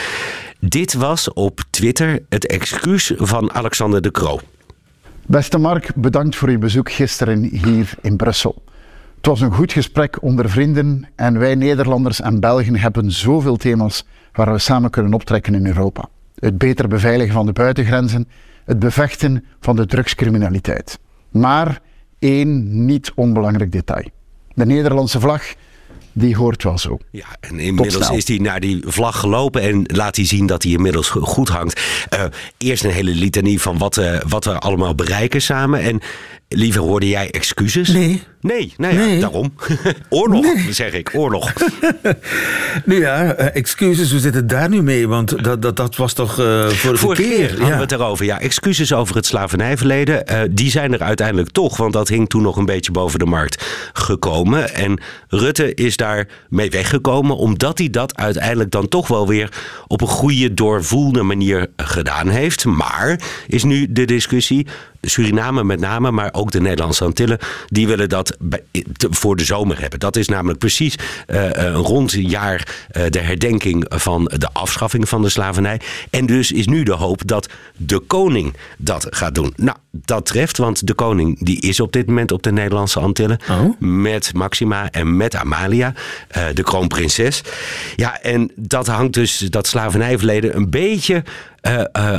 Dit 0.60 0.94
was 0.94 1.34
op 1.34 1.64
Twitter 1.70 2.24
het 2.30 2.48
excuus 2.48 3.12
van 3.16 3.54
Alexander 3.54 4.02
de 4.02 4.12
Croo. 4.12 4.40
Beste 5.32 5.58
Mark, 5.58 5.96
bedankt 5.96 6.36
voor 6.36 6.50
uw 6.50 6.60
bezoek 6.60 6.92
gisteren 6.92 7.44
hier 7.44 7.94
in 8.02 8.16
Brussel. 8.16 8.64
Het 9.16 9.26
was 9.26 9.42
een 9.42 9.54
goed 9.54 9.72
gesprek 9.72 10.22
onder 10.22 10.50
vrienden 10.50 11.08
en 11.16 11.40
wij 11.40 11.56
Nederlanders 11.56 12.22
en 12.22 12.40
Belgen 12.40 12.76
hebben 12.76 13.12
zoveel 13.12 13.56
thema's 13.56 14.06
waar 14.32 14.52
we 14.52 14.58
samen 14.58 14.90
kunnen 14.90 15.14
optrekken 15.14 15.56
in 15.56 15.68
Europa. 15.68 16.10
Het 16.36 16.58
beter 16.58 16.88
beveiligen 16.88 17.34
van 17.34 17.46
de 17.46 17.52
buitengrenzen, 17.52 18.28
het 18.66 18.80
bevechten 18.80 19.46
van 19.60 19.76
de 19.76 19.86
drugscriminaliteit. 19.86 21.00
Maar 21.30 21.80
één 22.20 22.86
niet 22.86 23.12
onbelangrijk 23.16 23.72
detail. 23.72 24.08
De 24.54 24.66
Nederlandse 24.66 25.20
vlag 25.20 25.54
die 26.14 26.36
hoort 26.36 26.64
wel 26.64 26.78
zo. 26.78 26.98
Ja, 27.12 27.26
en 27.40 27.60
inmiddels 27.60 28.10
is 28.10 28.28
hij 28.28 28.38
naar 28.38 28.60
die 28.60 28.82
vlag 28.86 29.20
gelopen 29.20 29.62
en 29.62 29.84
laat 29.86 30.16
hij 30.16 30.26
zien 30.26 30.46
dat 30.46 30.64
hij 30.64 30.72
inmiddels 30.72 31.10
goed 31.10 31.50
hangt. 31.50 31.82
Uh, 32.14 32.24
eerst 32.58 32.84
een 32.84 32.92
hele 32.92 33.16
litanie 33.16 33.62
van 33.62 33.78
wat, 33.78 33.98
uh, 33.98 34.20
wat 34.28 34.46
we 34.46 34.60
allemaal 34.60 34.96
bereiken 34.96 35.42
samen. 35.42 35.80
En 35.82 36.02
Liever 36.54 36.82
hoorde 36.82 37.08
jij 37.08 37.32
excuses? 37.32 37.88
Nee. 37.88 38.24
Nee, 38.42 38.74
nou 38.78 39.00
ja, 39.00 39.20
daarom. 39.20 39.54
oorlog, 40.10 40.46
zeg 40.70 40.94
ik, 40.94 41.12
oorlog. 41.14 41.54
nu 42.86 43.00
ja, 43.00 43.34
eh, 43.34 43.56
excuses, 43.56 44.12
hoe 44.12 44.20
zit 44.20 44.34
het 44.34 44.50
daar 44.50 44.70
nu 44.70 44.82
mee? 44.82 45.08
Want 45.08 45.44
dat, 45.44 45.62
dat, 45.62 45.76
dat 45.76 45.96
was 45.96 46.14
toch 46.14 46.40
uh, 46.40 46.68
vorige, 46.68 46.98
vorige 46.98 47.22
keer. 47.22 47.48
keer 47.48 47.60
hadden 47.60 47.76
we 47.76 47.84
het 47.84 47.92
erover. 47.92 48.26
Ja, 48.26 48.40
excuses 48.40 48.94
over 48.94 49.16
het 49.16 49.26
slavernijverleden, 49.26 50.24
uh, 50.32 50.40
die 50.52 50.72
zijn 50.72 50.94
er 50.94 51.02
uiteindelijk 51.02 51.50
toch. 51.50 51.78
Want 51.78 51.94
dat 51.94 52.08
hing 52.08 52.30
toen 52.30 52.42
nog 52.42 52.58
een 52.58 52.66
beetje 52.66 52.92
boven 52.92 53.20
de 53.20 53.26
markt 53.26 53.66
gekomen. 53.94 54.74
En 54.74 55.00
Rutte 55.28 55.74
is 55.74 55.98
daar 55.98 56.28
mee 56.50 56.70
weggekomen, 56.70 57.38
omdat 57.38 57.78
hij 57.78 57.90
dat 57.90 58.18
uiteindelijk 58.18 58.72
dan 58.72 58.88
toch 58.88 59.08
wel 59.08 59.28
weer 59.28 59.50
op 59.88 60.02
een 60.02 60.08
goede, 60.08 60.54
doorvoelde 60.54 61.24
manier 61.24 61.68
gedaan 61.76 62.28
heeft. 62.28 62.66
Maar 62.66 63.20
is 63.48 63.64
nu 63.64 63.92
de 63.92 64.06
discussie, 64.06 64.68
Suriname 65.02 65.64
met 65.64 65.80
name, 65.80 66.12
maar 66.12 66.30
ook 66.34 66.52
de 66.52 66.62
Nederlandse 66.62 67.04
Antillen, 67.04 67.38
die 67.68 67.88
willen 67.88 68.10
dat 68.10 68.38
voor 68.98 69.36
de 69.36 69.44
zomer 69.44 69.80
hebben. 69.80 70.00
Dat 70.00 70.16
is 70.16 70.28
namelijk 70.28 70.60
precies 70.60 70.96
uh, 70.96 71.50
een 71.52 71.74
rond 71.74 72.12
jaar 72.12 72.68
uh, 72.92 73.04
de 73.10 73.20
herdenking 73.20 73.86
van 73.88 74.32
de 74.38 74.50
afschaffing 74.54 75.10
van 75.10 75.22
de 75.22 75.30
slavernij. 75.30 75.80
En 76.10 76.26
dus 76.26 76.52
is 76.52 76.68
nu 76.68 76.84
de 76.84 76.94
hoop 76.94 77.28
dat 77.28 77.50
de 77.78 78.00
koning 78.00 78.56
dat 78.78 79.08
gaat 79.10 79.36
doen. 79.36 79.54
Nou, 79.56 79.78
dat 79.92 80.26
treft, 80.26 80.58
want 80.58 80.88
de 80.88 80.94
koning 80.94 81.46
die 81.46 81.62
is 81.62 81.80
op 81.80 81.92
dit 81.92 82.08
moment 82.08 82.32
op 82.32 82.44
de 82.44 82.52
Nederlandse 82.52 83.00
Antillen. 83.00 83.40
Oh. 83.50 83.80
Met 83.80 84.34
Maxima 84.34 84.92
en 84.92 85.18
met 85.18 85.36
Amalia, 85.36 85.94
uh, 86.38 86.44
de 86.54 86.64
kroonprinses. 86.64 87.42
Ja, 87.96 88.22
en 88.22 88.52
dat 88.56 88.88
hangt 88.88 89.14
dus, 89.14 89.38
dat 89.38 89.68
slavernijverleden, 89.68 90.56
een 90.56 90.70
beetje 90.70 91.24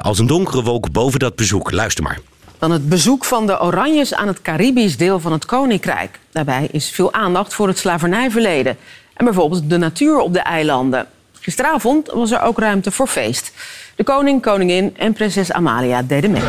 als 0.01 0.19
een 0.19 0.27
donkere 0.27 0.62
wolk 0.62 0.93
boven 0.93 1.19
dat 1.19 1.37
bezoek. 1.37 1.71
Luister 1.71 2.05
maar 2.05 2.19
dan 2.62 2.71
het 2.71 2.88
bezoek 2.88 3.25
van 3.25 3.47
de 3.47 3.61
Oranjes 3.61 4.14
aan 4.14 4.26
het 4.26 4.42
Caribisch 4.42 4.97
deel 4.97 5.21
van 5.21 5.33
het 5.33 5.45
Koninkrijk. 5.45 6.19
Daarbij 6.31 6.69
is 6.73 6.90
veel 6.90 7.12
aandacht 7.12 7.54
voor 7.54 7.69
het 7.69 7.78
slavernijverleden 7.78 8.76
en 9.14 9.25
bijvoorbeeld 9.25 9.71
de 9.71 9.76
natuur 9.78 10.19
op 10.19 10.33
de 10.33 10.40
eilanden. 10.40 11.07
Gisteravond 11.40 12.11
was 12.11 12.31
er 12.31 12.40
ook 12.40 12.59
ruimte 12.59 12.90
voor 12.90 13.07
feest. 13.07 13.52
De 13.95 14.04
koning, 14.04 14.42
koningin 14.42 14.97
en 14.97 15.12
prinses 15.12 15.52
Amalia 15.52 16.02
deden 16.02 16.31
mee. 16.31 16.42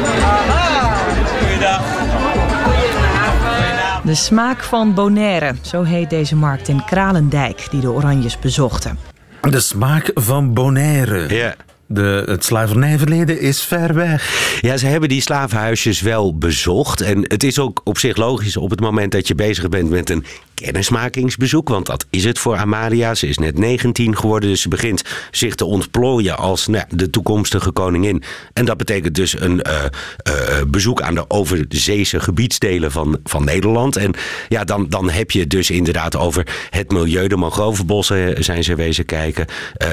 De 4.03 4.15
smaak 4.15 4.63
van 4.63 4.93
Bonaire, 4.93 5.55
zo 5.62 5.84
heet 5.84 6.10
deze 6.10 6.36
markt 6.36 6.67
in 6.67 6.86
Kralendijk 6.86 7.67
die 7.72 7.82
de 7.82 7.91
Oranjes 7.91 8.39
bezochten. 8.39 9.00
De 9.41 9.60
smaak 9.60 10.12
van 10.13 10.53
Bonaire. 10.53 11.36
Ja. 11.36 11.55
De, 11.94 12.24
het 12.26 12.44
slavernijverleden 12.44 13.40
is 13.40 13.62
ver 13.62 13.94
weg. 13.94 14.58
Ja, 14.62 14.78
ze 14.78 14.86
hebben 14.86 15.10
die 15.10 15.22
slavenhuisjes 15.22 16.02
wel 16.02 16.38
bezocht. 16.38 17.02
En 17.02 17.26
het 17.28 17.44
is 17.44 17.60
ook 17.60 17.82
op 17.84 17.98
zich 17.98 18.18
logisch 18.18 18.58
op 18.58 18.70
het 18.70 18.80
moment 18.80 19.12
dat 19.12 19.28
je 19.28 19.36
bezig 19.36 19.70
bent 19.70 19.90
met 19.90 20.10
een 20.10 20.26
kennismakingsbezoek. 20.54 21.70
Want 21.70 21.86
dat 21.86 22.06
is 22.10 22.24
het 22.24 22.40
voor 22.40 22.58
Amalia. 22.58 23.16
Ze 23.16 23.28
is 23.28 23.38
net 23.38 23.58
19 23.58 24.18
geworden, 24.18 24.50
dus 24.50 24.62
ze 24.62 24.68
begint 24.68 25.04
zich 25.32 25.56
te 25.56 25.66
ontplooien 25.66 26.38
als 26.38 26.68
nou, 26.68 26.86
de 26.90 27.10
toekomstige 27.10 27.72
koningin. 27.72 28.24
En 28.54 28.66
dat 28.66 28.78
betekent 28.78 29.16
dus 29.16 29.40
een 29.40 29.62
uh, 29.68 29.84
uh, 30.28 30.34
bezoek 30.68 31.02
aan 31.02 31.16
de 31.16 31.30
overzeese 31.30 32.20
gebiedsdelen 32.20 32.92
van, 32.92 33.20
van 33.24 33.44
Nederland. 33.44 33.96
En 33.96 34.14
ja, 34.50 34.64
dan, 34.64 34.90
dan 34.90 35.10
heb 35.10 35.32
je 35.32 35.48
dus 35.48 35.70
inderdaad 35.70 36.16
over 36.16 36.48
het 36.70 36.92
milieu. 36.92 37.28
De 37.28 37.36
mangrovenbossen 37.36 38.44
zijn 38.44 38.64
ze 38.64 38.76
wezen 38.76 39.06
kijken. 39.06 39.46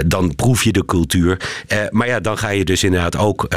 Dan 0.06 0.34
proef 0.34 0.64
je 0.64 0.72
de 0.72 0.84
cultuur. 0.84 1.40
Maar 1.90 2.06
ja, 2.06 2.20
dan 2.20 2.38
ga 2.38 2.48
je 2.48 2.64
dus 2.64 2.84
inderdaad 2.84 3.16
ook 3.16 3.48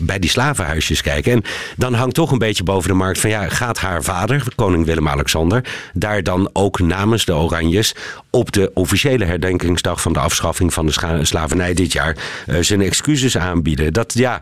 bij 0.00 0.18
die 0.18 0.30
slavenhuisjes 0.30 1.02
kijken. 1.02 1.32
En 1.32 1.42
dan 1.76 1.94
hangt 1.94 2.14
toch 2.14 2.30
een 2.30 2.38
beetje 2.38 2.62
boven 2.62 2.88
de 2.88 2.94
markt 2.94 3.20
van 3.20 3.30
ja, 3.30 3.48
gaat 3.48 3.78
haar 3.78 4.02
vader, 4.02 4.44
koning 4.54 4.84
Willem-Alexander, 4.84 5.64
daar 5.92 6.22
dan 6.22 6.50
ook 6.52 6.78
namens 6.78 7.24
de 7.24 7.34
Oranjes 7.34 7.94
op 8.30 8.52
de 8.52 8.70
officiële 8.74 9.24
herdenkingsdag 9.24 10.00
van 10.00 10.12
de 10.12 10.18
afschaffing 10.18 10.72
van 10.72 10.86
de 10.86 11.22
slavernij 11.22 11.74
dit 11.74 11.92
jaar 11.92 12.16
uh, 12.46 12.56
zijn 12.60 12.80
excuses 12.80 13.38
aanbieden. 13.38 13.92
Dat 13.92 14.12
ja, 14.14 14.40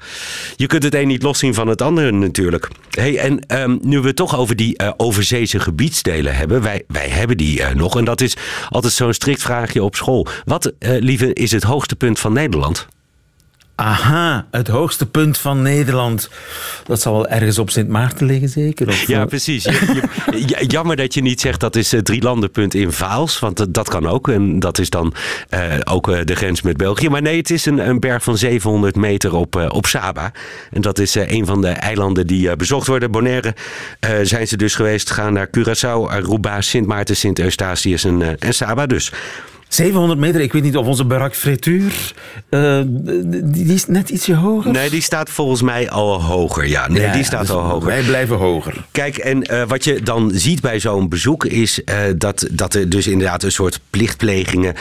je 0.57 0.67
kunt 0.67 0.83
het 0.83 0.95
een 0.95 1.07
niet 1.07 1.23
loszien 1.23 1.55
van 1.55 1.69
het 1.69 1.83
andere 1.83 2.13
natuurlijk. 2.13 2.69
Hey, 2.91 3.19
en 3.19 3.61
um, 3.63 3.79
nu 3.83 4.01
we 4.01 4.07
het 4.07 4.17
toch 4.17 4.37
over 4.39 4.57
die 4.57 4.83
uh, 4.83 4.93
overzeese 4.97 5.61
gebiedsdelen 5.61 6.37
hebben, 6.37 6.63
wij, 6.63 6.85
wij 6.89 7.09
hebben 7.09 7.37
die 7.37 7.65
nog. 7.75 7.97
En 7.97 8.05
dat 8.05 8.21
is 8.21 8.37
altijd 8.69 8.93
zo'n 8.93 9.13
strikt 9.13 9.43
vraagje 9.43 9.83
op 9.83 9.97
school. 9.97 10.27
Wat, 10.45 10.73
lieve, 10.79 11.33
is 11.33 11.53
het 11.53 11.63
hoogste 11.63 11.97
punt 11.97 12.19
van 12.19 12.33
Nederland? 12.33 12.87
Aha, 13.77 14.47
het 14.51 14.69
hoogste 14.69 15.07
punt 15.07 15.39
van 15.39 15.63
Nederland. 15.63 16.31
Dat 16.85 17.01
zal 17.01 17.13
wel 17.13 17.29
ergens 17.29 17.59
op 17.59 17.71
Sint 17.71 17.89
Maarten 17.89 18.27
liggen, 18.27 18.49
zeker? 18.49 18.89
Of, 18.89 19.07
ja, 19.07 19.25
precies. 19.25 19.65
Je, 19.65 20.03
je, 20.47 20.65
jammer 20.77 20.97
dat 20.97 21.15
je 21.15 21.23
niet 21.23 21.41
zegt 21.41 21.61
dat 21.61 21.77
is 21.77 21.93
het 21.93 22.05
drielandenpunt 22.05 22.75
in 22.75 22.93
Vaals. 22.93 23.39
Want 23.39 23.57
dat, 23.57 23.75
dat 23.75 23.89
kan 23.89 24.07
ook. 24.07 24.29
En 24.29 24.59
dat 24.59 24.79
is 24.79 24.91
dan 24.91 25.15
uh, 25.51 25.75
ook 25.85 26.27
de 26.27 26.35
grens 26.35 26.63
met 26.63 26.77
België. 26.77 27.09
Maar 27.09 27.23
nee, 27.23 27.37
het 27.37 27.51
is 27.51 27.67
een, 27.67 27.89
een 27.89 28.01
berg 28.01 28.23
van 28.23 28.39
700 28.39 28.97
meter 28.97 29.35
op, 29.35 29.57
uh, 29.57 29.67
op 29.69 29.87
Saba. 29.87 30.33
En 30.71 30.81
dat 30.81 30.99
is 30.99 31.15
een 31.15 31.47
van 31.47 31.61
de 31.61 31.69
eilanden 31.69 32.27
die 32.27 32.57
bezocht 32.57 32.87
worden. 32.87 33.11
Bonaire 33.11 33.55
zijn 34.23 34.49
ze 34.49 34.57
dus 34.57 34.75
geweest. 34.75 35.11
Gaan 35.11 35.33
naar 35.33 35.49
Curaçao, 35.59 36.11
Aruba, 36.11 36.61
Sint 36.61 36.87
Maarten, 36.87 37.17
Sint 37.17 37.39
Eustatius 37.39 38.05
en, 38.05 38.39
en 38.39 38.55
Saba 38.55 38.87
dus. 38.87 39.13
700 39.69 40.21
meter, 40.21 40.41
ik 40.41 40.53
weet 40.53 40.63
niet 40.63 40.77
of 40.77 40.87
onze 40.87 41.05
barak 41.05 41.35
frituur, 41.35 42.13
uh, 42.51 42.81
die 43.45 43.75
is 43.75 43.87
net 43.87 44.09
ietsje 44.09 44.35
hoger? 44.35 44.73
Nee, 44.73 44.91
die 44.91 45.03
staat 45.03 45.31
volgens 45.31 45.63
mij 45.63 45.91
al 45.91 46.23
hoger. 46.23 46.69
Ja, 46.69 46.89
nee, 46.89 47.11
die 47.11 47.25
staat 47.25 47.41
dus 47.41 47.51
al 47.51 47.63
hoger. 47.63 47.87
Wij 47.87 48.03
blijven 48.03 48.37
hoger. 48.37 48.85
Kijk, 48.91 49.17
en 49.17 49.53
uh, 49.53 49.63
wat 49.67 49.85
je 49.85 50.03
dan 50.03 50.31
ziet 50.35 50.61
bij 50.61 50.81
zo'n 50.81 51.09
bezoek 51.09 51.45
is 51.45 51.81
uh, 51.85 51.97
dat, 52.17 52.47
dat 52.51 52.75
er 52.75 52.89
dus 52.89 53.07
inderdaad 53.07 53.43
een 53.43 53.53
soort 53.53 53.81
plichtplegingen 53.91 54.75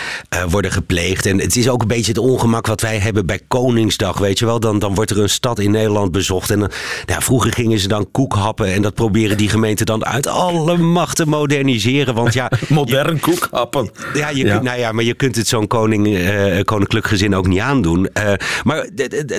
worden 0.50 0.72
gepleegd. 0.72 1.25
En 1.25 1.39
het 1.39 1.56
is 1.56 1.70
ook 1.70 1.82
een 1.82 1.88
beetje 1.88 2.12
het 2.12 2.18
ongemak 2.18 2.68
wat 2.68 2.82
wij 2.82 2.98
hebben 2.98 3.25
bij 3.25 3.39
Koningsdag, 3.48 4.18
weet 4.18 4.39
je 4.39 4.46
wel. 4.46 4.60
Dan, 4.60 4.80
dan 4.80 4.96
wordt 4.96 5.12
er 5.12 5.20
een 5.20 5.30
stad 5.30 5.60
in 5.60 5.72
Nederland 5.72 6.12
bezocht. 6.12 6.51
En 6.51 6.60
dan, 6.60 6.72
nou, 7.06 7.24
vroeger 7.24 7.54
gingen 7.54 7.80
ze 7.80 7.88
dan 7.88 8.12
koek 8.12 8.34
happen 8.34 8.74
en 8.74 8.82
dat 8.82 8.94
proberen 8.94 9.38
die 9.38 9.50
gemeenten 9.50 9.86
dan 9.86 10.06
uit 10.06 10.27
alle 10.27 10.77
macht 10.77 11.15
te 11.15 11.25
moderniseren. 11.25 12.13
Want 12.13 12.34
ja... 12.34 12.51
Modern 12.68 13.20
koekhappen. 13.20 13.89
Ja, 14.13 14.30
je, 14.30 14.46
ja. 14.46 14.62
Nou 14.62 14.75
ja, 14.77 14.91
maar 14.91 15.03
je 15.03 15.13
kunt 15.13 15.36
het 15.36 15.48
zo'n 15.48 15.67
koning, 15.67 16.08
uh, 16.08 16.62
koninklijk 16.62 17.08
gezin 17.08 17.36
ook 17.36 17.48
niet 17.48 17.60
aandoen. 17.60 18.10
Uh, 18.17 18.34
maar 18.63 18.88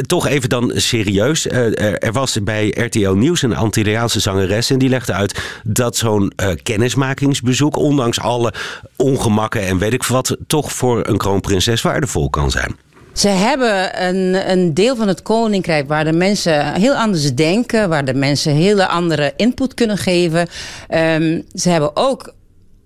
toch 0.07 0.27
even 0.27 0.49
dan 0.49 0.73
serieus. 0.75 1.47
Uh, 1.47 2.03
er 2.03 2.13
was 2.13 2.43
bij 2.43 2.69
RTL 2.69 3.11
Nieuws 3.11 3.43
een 3.43 3.57
Antilliaanse 3.57 4.21
zangeres 4.21 4.71
en 4.71 4.79
die 4.79 4.89
legde 4.89 5.13
uit 5.13 5.41
dat 5.65 5.97
zo'n 5.97 6.33
kennismakingsbezoek, 6.63 7.77
ondanks 7.77 8.21
alle 8.21 8.53
ongemakken 8.97 9.63
en 9.63 9.79
weet 9.79 9.93
ik 9.93 10.05
wat, 10.05 10.37
toch 10.47 10.73
voor 10.73 11.07
een 11.07 11.17
kroonprinses 11.17 11.83
waardevol 11.83 12.31
kan 12.31 12.51
zijn. 12.51 12.77
Ze 13.13 13.29
hebben 13.29 14.05
een, 14.07 14.51
een 14.51 14.75
deel 14.75 14.97
van 14.97 15.09
het 15.09 15.23
koninkrijk 15.23 15.89
waar 15.89 16.05
de 16.05 16.13
mensen 16.13 16.75
heel 16.75 16.95
anders 16.95 17.35
denken, 17.35 17.89
waar 17.89 18.05
de 18.05 18.15
mensen 18.15 18.53
hele 18.53 18.87
andere 18.87 19.33
input 19.37 19.75
kunnen 19.75 19.99
geven. 19.99 20.49
Um, 20.91 21.45
ze 21.55 21.69
hebben 21.69 21.97
ook 21.97 22.35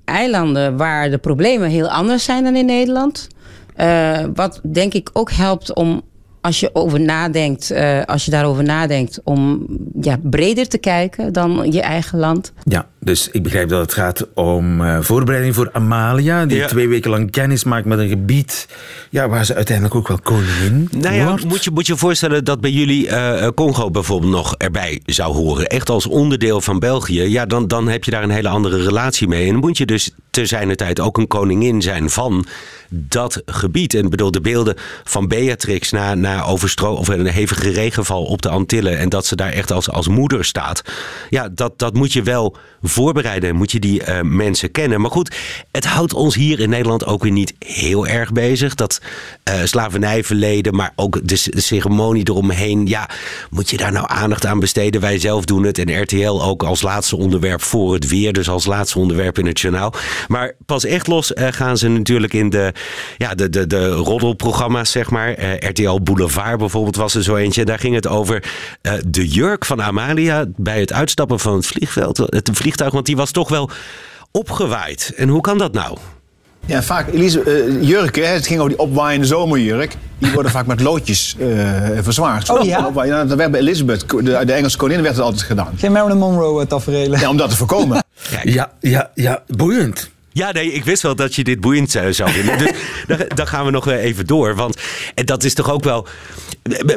eilanden 0.05 0.77
waar 0.77 1.11
de 1.11 1.19
problemen 1.19 1.69
heel 1.69 1.89
anders 1.89 2.25
zijn 2.25 2.45
dan 2.45 2.57
in 2.57 2.67
Nederland. 2.67 3.29
Uh, 3.77 4.19
wat 4.35 4.61
denk 4.73 4.95
ik 4.95 5.11
ook 5.13 5.31
helpt 5.31 5.75
om 5.75 6.03
als 6.41 6.61
je 6.61 6.71
over 6.73 7.01
nadenkt, 7.01 7.73
uh, 7.73 8.03
als 8.05 8.25
je 8.25 8.31
daarover 8.31 8.65
nadenkt, 8.65 9.21
om 9.25 9.67
ja, 10.01 10.19
breder 10.23 10.69
te 10.69 10.79
kijken 10.79 11.33
dan 11.33 11.73
je 11.73 11.81
eigen 11.81 12.19
land. 12.19 12.53
Ja, 12.65 12.87
dus 13.01 13.29
ik 13.29 13.43
begrijp 13.43 13.69
dat 13.69 13.81
het 13.81 13.93
gaat 13.93 14.27
om 14.35 14.81
uh, 14.81 14.99
voorbereiding 15.01 15.55
voor 15.55 15.71
Amalia, 15.73 16.47
die 16.47 16.59
ja. 16.59 16.67
twee 16.67 16.89
weken 16.89 17.11
lang 17.11 17.31
kennis 17.31 17.65
maakt 17.65 17.85
met 17.85 17.99
een 17.99 18.09
gebied 18.09 18.69
ja, 19.11 19.29
waar 19.29 19.45
ze 19.45 19.55
uiteindelijk 19.55 19.95
ook 19.97 20.09
wel 20.09 20.19
koningin 20.23 20.89
nou 20.91 21.15
ja, 21.15 21.37
Moet 21.47 21.65
je 21.65 21.71
moet 21.71 21.87
je 21.87 21.97
voorstellen 21.97 22.45
dat 22.45 22.61
bij 22.61 22.71
jullie 22.71 23.07
uh, 23.07 23.49
Congo 23.55 23.91
bijvoorbeeld 23.91 24.33
nog 24.33 24.55
erbij 24.57 25.01
zou 25.05 25.35
horen, 25.35 25.67
echt 25.67 25.91
als 25.91 26.07
onderdeel 26.07 26.61
van 26.61 26.79
België, 26.79 27.23
ja, 27.23 27.47
dan, 27.47 27.69
dan 27.69 27.89
heb 27.89 28.05
je 28.05 28.11
daar 28.11 28.23
een 28.23 28.31
hele 28.31 28.49
andere 28.49 28.83
relatie 28.83 29.29
mee. 29.29 29.47
En 29.47 29.53
dan 29.53 29.61
moet 29.61 29.79
je 29.79 29.87
dus 29.87 30.11
te 30.31 30.47
zijner 30.47 30.77
tijd 30.77 31.01
ook 31.01 31.19
een 31.19 31.27
koningin 31.27 31.83
zijn 31.83 32.11
van 32.11 32.47
dat 32.91 33.43
gebied. 33.47 33.95
En 33.95 34.11
bedoel, 34.11 34.31
de 34.31 34.41
beelden 34.41 34.75
van 35.05 35.29
Beatrix 35.29 35.91
na, 35.91 36.15
na 36.15 36.45
overstro 36.45 36.95
of 36.95 37.09
een 37.09 37.27
hevige 37.27 37.71
regenval 37.71 38.25
op 38.25 38.43
de 38.43 38.49
Antillen. 38.49 38.99
En 38.99 39.09
dat 39.09 39.27
ze 39.27 39.37
daar 39.37 39.53
echt 39.53 39.73
als, 39.73 39.91
als 39.91 40.09
moeder 40.09 40.45
staat. 40.45 40.83
Ja, 41.31 41.49
dat, 41.49 41.79
dat 41.79 41.95
moet 41.95 42.13
je 42.13 42.23
wel 42.23 42.57
voorbereiden. 42.91 43.57
Moet 43.57 43.73
je 43.73 43.79
die 43.79 44.01
uh, 44.01 44.21
mensen 44.23 44.71
kennen. 44.71 45.01
Maar 45.01 45.11
goed, 45.11 45.37
het 45.71 45.87
houdt 45.87 46.15
ons 46.15 46.35
hier 46.35 46.61
in 46.61 46.71
Nederland 46.71 47.05
ook 47.07 47.23
weer 47.23 47.33
niet 47.33 47.55
heel 47.59 48.07
erg 48.07 48.33
bezig. 48.33 48.75
Dat 48.75 49.01
uh, 49.49 49.55
slavernijverleden, 49.65 50.75
maar 50.75 50.93
ook 50.97 51.29
de, 51.29 51.43
de, 51.45 51.61
ceremonie 51.61 52.29
eromheen. 52.29 52.87
Ja, 52.87 53.09
moet 53.51 53.71
je 53.71 53.77
daar 53.77 53.93
nou 53.93 54.07
aandacht 54.09 54.47
aan 54.47 54.61
besteden? 54.61 55.01
Wij 55.01 55.19
zelf 55.19 55.45
doen 55.45 55.65
het. 55.65 55.79
En 55.79 56.03
RTL 56.03 56.43
ook 56.43 56.63
als 56.63 56.83
laatste 56.83 57.17
onderwerp 57.17 57.63
voor 57.63 57.95
het 57.95 58.09
weer. 58.09 58.33
Dus 58.33 58.49
als 58.49 58.67
laatste 58.67 58.99
onderwerp 58.99 59.39
in 59.39 59.47
het 59.47 59.61
journaal. 59.61 59.95
Maar 60.29 60.55
pas 60.67 60.85
echt 60.85 61.07
los 61.07 61.33
eh, 61.33 61.47
gaan 61.51 61.79
ze 61.79 61.89
natuurlijk 61.89 62.33
in 62.33 62.51
de, 62.51 62.73
ja, 63.17 63.35
de, 63.35 63.49
de, 63.49 63.67
de 63.67 63.89
roddelprogramma's, 63.91 64.91
zeg 64.91 65.11
maar. 65.11 65.35
Eh, 65.35 65.69
RTL 65.69 66.01
Boulevard 66.03 66.59
bijvoorbeeld 66.59 66.97
was 66.97 67.15
er 67.15 67.23
zo 67.23 67.37
eentje. 67.37 67.65
Daar 67.65 67.79
ging 67.79 67.95
het 67.95 68.07
over 68.07 68.45
eh, 68.83 68.93
de 69.07 69.29
jurk 69.29 69.65
van 69.65 69.83
Amalia 69.83 70.45
bij 70.57 70.81
het 70.81 70.93
uitstappen 70.93 71.41
van 71.41 71.55
het 71.55 71.67
vliegveld, 71.67 72.17
het 72.17 72.51
vliegtuig. 72.53 72.79
Want 72.89 73.07
die 73.07 73.17
was 73.17 73.31
toch 73.31 73.49
wel 73.49 73.71
opgewaaid. 74.31 75.13
En 75.17 75.29
hoe 75.29 75.41
kan 75.41 75.59
dat 75.59 75.73
nou? 75.73 75.99
Ja, 76.67 76.83
vaak 76.83 77.09
Elise, 77.09 77.67
uh, 77.69 77.89
jurken, 77.89 78.33
het 78.33 78.47
ging 78.47 78.59
over 78.59 78.73
die 78.73 78.81
opwaaiende 78.81 79.27
zomerjurk. 79.27 79.97
Die 80.19 80.33
worden 80.33 80.53
vaak 80.53 80.67
met 80.67 80.81
loodjes 80.81 81.37
uh, 81.39 81.49
verzwaard. 82.01 82.51
Oh 82.51 82.65
ja? 82.65 82.91
ja? 83.05 83.25
Dat 83.25 83.37
werd 83.37 83.51
bij 83.51 83.61
Elizabeth, 83.61 84.09
de, 84.09 84.23
de, 84.45 84.53
Engelse 84.53 84.77
koningin, 84.77 85.03
werd 85.03 85.15
het 85.15 85.25
altijd 85.25 85.43
gedaan. 85.43 85.75
Geen 85.79 85.93
Marilyn 85.93 86.19
Monroe 86.19 86.67
tafereelen. 86.67 87.21
Ja, 87.21 87.29
om 87.29 87.37
dat 87.37 87.51
te 87.51 87.57
voorkomen. 87.57 88.05
ja, 88.43 88.73
ja, 88.81 89.11
ja, 89.15 89.43
boeiend. 89.47 90.11
Ja, 90.33 90.53
nee, 90.53 90.73
ik 90.73 90.85
wist 90.85 91.03
wel 91.03 91.15
dat 91.15 91.35
je 91.35 91.45
dit 91.45 91.61
boeiend 91.61 91.91
zou 91.91 92.31
vinden. 92.31 92.59
Dus 93.07 93.19
dan, 93.35 93.47
gaan 93.47 93.65
we 93.65 93.71
nog 93.71 93.89
even 93.89 94.27
door. 94.27 94.55
Want 94.55 94.77
en 95.15 95.27
dat 95.27 95.45
is 95.45 95.55
toch 95.55 95.71
ook 95.71 95.85
wel. 95.85 96.07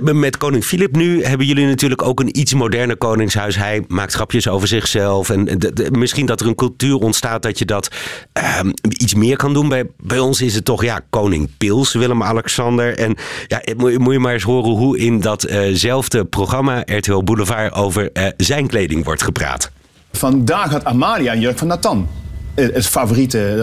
Met 0.01 0.37
koning 0.37 0.63
Filip 0.63 0.95
nu 0.95 1.23
hebben 1.23 1.47
jullie 1.47 1.65
natuurlijk 1.65 2.01
ook 2.01 2.19
een 2.19 2.39
iets 2.39 2.53
moderner 2.53 2.97
koningshuis. 2.97 3.55
Hij 3.55 3.83
maakt 3.87 4.13
grapjes 4.13 4.47
over 4.47 4.67
zichzelf. 4.67 5.29
En 5.29 5.57
misschien 5.91 6.25
dat 6.25 6.41
er 6.41 6.47
een 6.47 6.55
cultuur 6.55 6.95
ontstaat 6.95 7.41
dat 7.41 7.59
je 7.59 7.65
dat 7.65 7.89
ehm, 8.33 8.71
iets 8.81 9.13
meer 9.13 9.37
kan 9.37 9.53
doen. 9.53 9.69
Bij, 9.69 9.85
bij 9.97 10.19
ons 10.19 10.41
is 10.41 10.55
het 10.55 10.65
toch 10.65 10.83
ja, 10.83 11.01
koning 11.09 11.49
Pils, 11.57 11.93
Willem-Alexander. 11.93 12.97
En 12.97 13.15
ja, 13.47 13.61
moet, 13.77 13.97
moet, 13.97 14.13
je 14.13 14.19
maar 14.19 14.33
eens 14.33 14.43
horen 14.43 14.71
hoe 14.71 14.97
in 14.97 15.19
datzelfde 15.19 16.25
programma 16.25 16.83
RTL 16.85 17.23
Boulevard 17.23 17.73
over 17.73 18.09
uh, 18.13 18.27
zijn 18.37 18.67
kleding 18.67 19.03
wordt 19.03 19.23
gepraat. 19.23 19.71
Vandaag 20.11 20.71
had 20.71 20.85
Amalia 20.85 21.33
een 21.33 21.39
jurk 21.39 21.57
van 21.57 21.67
Nathan. 21.67 22.07
Eh, 22.55 22.73
het 22.73 22.87
favoriete 22.87 23.55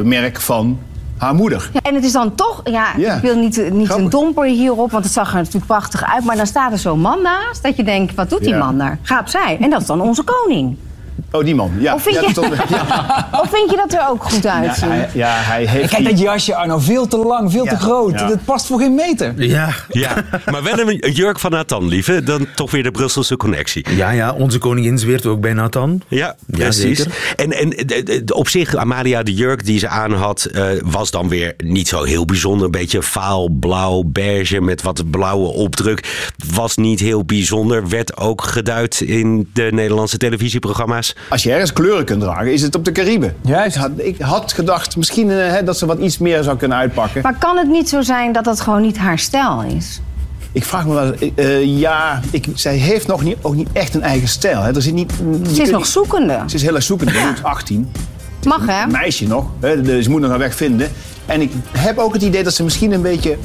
uh, 0.00 0.08
merk 0.08 0.40
van 0.40 0.78
haar 1.20 1.34
moeder. 1.34 1.70
Ja, 1.72 1.80
en 1.82 1.94
het 1.94 2.04
is 2.04 2.12
dan 2.12 2.34
toch, 2.34 2.60
ja, 2.64 2.94
ik 2.94 3.22
wil 3.22 3.36
niet, 3.36 3.72
niet 3.72 3.90
een 3.90 4.08
domper 4.10 4.44
hierop, 4.44 4.90
want 4.90 5.04
het 5.04 5.12
zag 5.12 5.30
er 5.30 5.36
natuurlijk 5.36 5.66
prachtig 5.66 6.14
uit. 6.14 6.24
Maar 6.24 6.36
dan 6.36 6.46
staat 6.46 6.72
er 6.72 6.78
zo'n 6.78 7.00
man 7.00 7.22
naast 7.22 7.62
dat 7.62 7.76
je 7.76 7.82
denkt, 7.82 8.14
wat 8.14 8.30
doet 8.30 8.44
die 8.44 8.54
man 8.54 8.78
daar? 8.78 8.98
Ga 9.02 9.20
opzij. 9.20 9.58
En 9.60 9.70
dat 9.70 9.80
is 9.80 9.86
dan 9.86 10.00
onze 10.00 10.22
koning. 10.22 10.76
Oh, 11.32 11.44
die 11.44 11.54
man. 11.54 11.72
Ja. 11.78 11.94
Of 11.94 12.02
vind, 12.02 12.14
ja, 12.14 12.20
je, 12.20 12.40
of 13.42 13.50
vind 13.50 13.70
je 13.70 13.76
dat 13.76 13.92
er 13.92 14.08
ook 14.08 14.24
goed 14.24 14.46
uitziet? 14.46 14.80
Ja, 14.80 14.88
hij, 14.88 15.08
ja, 15.14 15.34
hij 15.34 15.66
heeft 15.66 15.90
Kijk, 15.90 16.04
dat 16.04 16.18
jasje, 16.18 16.54
Arno, 16.54 16.78
veel 16.78 17.06
te 17.06 17.16
lang, 17.16 17.52
veel 17.52 17.64
te 17.64 17.76
groot. 17.76 18.18
Dat 18.18 18.44
past 18.44 18.66
voor 18.66 18.78
geen 18.78 18.94
meter. 18.94 19.34
Ja. 19.36 19.74
ja. 19.88 20.24
Maar 20.50 20.62
wel 20.62 20.78
een 20.78 21.12
jurk 21.12 21.38
van 21.38 21.50
Nathan, 21.50 21.88
lieve. 21.88 22.22
Dan 22.22 22.46
toch 22.54 22.70
weer 22.70 22.82
de 22.82 22.90
Brusselse 22.90 23.36
connectie. 23.36 23.94
Ja, 23.94 24.10
ja, 24.10 24.32
onze 24.32 24.58
koningin 24.58 24.98
zweert 24.98 25.26
ook 25.26 25.40
bij 25.40 25.52
Nathan. 25.52 26.02
Ja, 26.08 26.36
precies. 26.46 26.98
Zeker. 26.98 27.34
En, 27.36 27.52
en 27.52 28.32
op 28.34 28.48
zich, 28.48 28.74
Amalia, 28.74 29.22
de 29.22 29.34
jurk 29.34 29.64
die 29.64 29.78
ze 29.78 29.88
aan 29.88 30.12
had, 30.12 30.48
uh, 30.52 30.64
was 30.84 31.10
dan 31.10 31.28
weer 31.28 31.54
niet 31.56 31.88
zo 31.88 32.02
heel 32.02 32.24
bijzonder. 32.24 32.64
Een 32.64 32.70
beetje 32.70 33.02
vaal, 33.02 33.48
blauw, 33.48 34.02
beige 34.06 34.60
met 34.60 34.82
wat 34.82 35.10
blauwe 35.10 35.48
opdruk. 35.48 36.32
Was 36.54 36.76
niet 36.76 37.00
heel 37.00 37.24
bijzonder. 37.24 37.88
Werd 37.88 38.16
ook 38.16 38.42
geduid 38.42 39.00
in 39.00 39.50
de 39.52 39.68
Nederlandse 39.72 40.16
televisieprogramma's. 40.16 41.14
Als 41.28 41.42
je 41.42 41.52
ergens 41.52 41.72
kleuren 41.72 42.04
kunt 42.04 42.20
dragen, 42.20 42.52
is 42.52 42.62
het 42.62 42.74
op 42.74 42.84
de 42.84 42.92
Cariben. 42.92 43.36
Juist. 43.40 43.76
Ik 43.76 43.82
had, 43.82 43.90
ik 43.96 44.20
had 44.20 44.52
gedacht 44.52 44.96
misschien 44.96 45.28
uh, 45.28 45.54
dat 45.64 45.78
ze 45.78 45.86
wat 45.86 45.98
iets 45.98 46.18
meer 46.18 46.42
zou 46.42 46.56
kunnen 46.56 46.78
uitpakken. 46.78 47.22
Maar 47.22 47.38
kan 47.38 47.56
het 47.56 47.68
niet 47.68 47.88
zo 47.88 48.00
zijn 48.02 48.32
dat 48.32 48.44
dat 48.44 48.60
gewoon 48.60 48.82
niet 48.82 48.98
haar 48.98 49.18
stijl 49.18 49.62
is? 49.76 50.00
Ik 50.52 50.64
vraag 50.64 50.86
me 50.86 50.94
wel, 50.94 51.14
uh, 51.34 51.78
ja, 51.78 52.20
ik, 52.30 52.46
zij 52.54 52.76
heeft 52.76 53.06
nog 53.06 53.22
niet, 53.22 53.36
ook 53.40 53.54
niet 53.54 53.68
echt 53.72 53.94
een 53.94 54.02
eigen 54.02 54.28
stijl. 54.28 54.60
Hè. 54.60 54.74
Er 54.74 54.82
zit 54.82 54.94
niet, 54.94 55.12
ze 55.52 55.62
is 55.62 55.70
nog 55.70 55.86
zoekende. 55.86 56.42
Ze 56.46 56.54
is 56.54 56.62
heel 56.62 56.74
erg 56.74 56.84
zoekende, 56.84 57.12
ja. 57.12 57.34
18. 57.42 57.90
Mag 58.44 58.66
hè? 58.66 58.82
Een 58.82 58.90
meisje 58.90 59.26
nog, 59.26 59.46
hè, 59.60 59.82
dus 59.82 60.04
ze 60.04 60.10
moet 60.10 60.20
nog 60.20 60.30
haar 60.30 60.38
weg 60.38 60.54
vinden. 60.54 60.88
En 61.26 61.40
ik 61.40 61.52
heb 61.78 61.98
ook 61.98 62.12
het 62.12 62.22
idee 62.22 62.42
dat 62.42 62.54
ze 62.54 62.62
misschien 62.62 62.92
een 62.92 63.02
beetje 63.02 63.36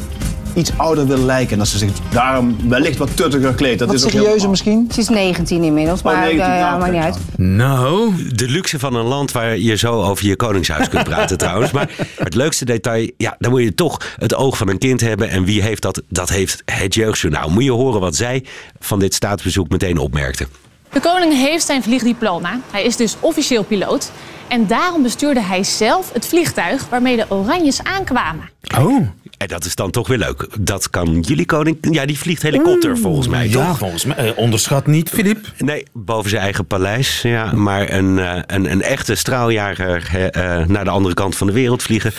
iets 0.55 0.71
ouder 0.77 1.07
wil 1.07 1.17
lijken. 1.17 1.51
En 1.51 1.57
dat 1.57 1.67
ze 1.67 1.77
zich 1.77 1.89
daarom 2.09 2.69
wellicht 2.69 2.97
wat 2.97 3.17
tuttiger 3.17 3.53
kleedt. 3.53 3.79
Dat 3.79 3.87
wat 3.87 3.97
is 3.97 4.03
ook 4.03 4.11
serieuzer 4.11 4.49
misschien? 4.49 4.89
Ze 4.93 4.99
is 4.99 5.09
19 5.09 5.63
inmiddels, 5.63 6.01
maar 6.01 6.13
oh, 6.13 6.19
19, 6.19 6.49
uh, 6.49 6.57
ja, 6.57 6.77
maakt 6.77 6.91
niet 6.91 7.01
uit. 7.01 7.17
Nou. 7.37 8.13
De 8.33 8.47
luxe 8.47 8.79
van 8.79 8.95
een 8.95 9.05
land 9.05 9.31
waar 9.31 9.57
je 9.57 9.77
zo 9.77 10.01
over 10.01 10.25
je 10.25 10.35
koningshuis 10.35 10.89
kunt 10.89 11.03
praten 11.03 11.37
trouwens. 11.45 11.71
Maar 11.71 11.89
het 12.15 12.35
leukste 12.35 12.65
detail, 12.65 13.11
ja, 13.17 13.35
dan 13.39 13.51
moet 13.51 13.61
je 13.61 13.73
toch 13.73 14.15
het 14.17 14.35
oog 14.35 14.57
van 14.57 14.69
een 14.69 14.77
kind 14.77 15.01
hebben. 15.01 15.29
En 15.29 15.45
wie 15.45 15.61
heeft 15.61 15.81
dat? 15.81 16.01
Dat 16.09 16.29
heeft 16.29 16.61
het 16.65 16.93
Jeugdjournaal. 16.93 17.49
Moet 17.49 17.63
je 17.63 17.71
horen 17.71 17.99
wat 17.99 18.15
zij 18.15 18.43
van 18.79 18.99
dit 18.99 19.13
staatsbezoek 19.13 19.69
meteen 19.69 19.97
opmerkte. 19.97 20.47
De 20.91 20.99
koning 20.99 21.33
heeft 21.33 21.65
zijn 21.65 21.83
vliegdiploma. 21.83 22.59
Hij 22.71 22.83
is 22.83 22.95
dus 22.95 23.15
officieel 23.19 23.63
piloot. 23.63 24.11
En 24.47 24.67
daarom 24.67 25.03
bestuurde 25.03 25.41
hij 25.41 25.63
zelf 25.63 26.13
het 26.13 26.27
vliegtuig 26.27 26.89
waarmee 26.89 27.15
de 27.15 27.25
Oranjes 27.27 27.83
aankwamen. 27.83 28.49
Oh. 28.77 29.07
En 29.37 29.47
dat 29.47 29.65
is 29.65 29.75
dan 29.75 29.91
toch 29.91 30.07
weer 30.07 30.17
leuk. 30.17 30.47
Dat 30.59 30.89
kan 30.89 31.19
jullie 31.19 31.45
koning. 31.45 31.77
Ja, 31.81 32.05
die 32.05 32.17
vliegt 32.17 32.41
helikopter 32.41 32.89
mm, 32.89 32.97
volgens 32.97 33.27
mij. 33.27 33.49
Ja, 33.49 33.67
toch? 33.67 33.77
volgens 33.77 34.05
mij. 34.05 34.15
Eh, 34.15 34.37
onderschat 34.37 34.87
niet, 34.87 35.09
Filip. 35.09 35.51
Nee, 35.57 35.85
boven 35.93 36.29
zijn 36.29 36.41
eigen 36.41 36.65
paleis. 36.65 37.21
Ja, 37.21 37.51
maar 37.51 37.91
een, 37.91 38.17
uh, 38.17 38.39
een, 38.45 38.71
een 38.71 38.81
echte 38.81 39.15
straaljager 39.15 40.09
uh, 40.13 40.65
naar 40.65 40.83
de 40.83 40.89
andere 40.89 41.13
kant 41.13 41.35
van 41.35 41.47
de 41.47 41.53
wereld 41.53 41.83
vliegen. 41.83 42.13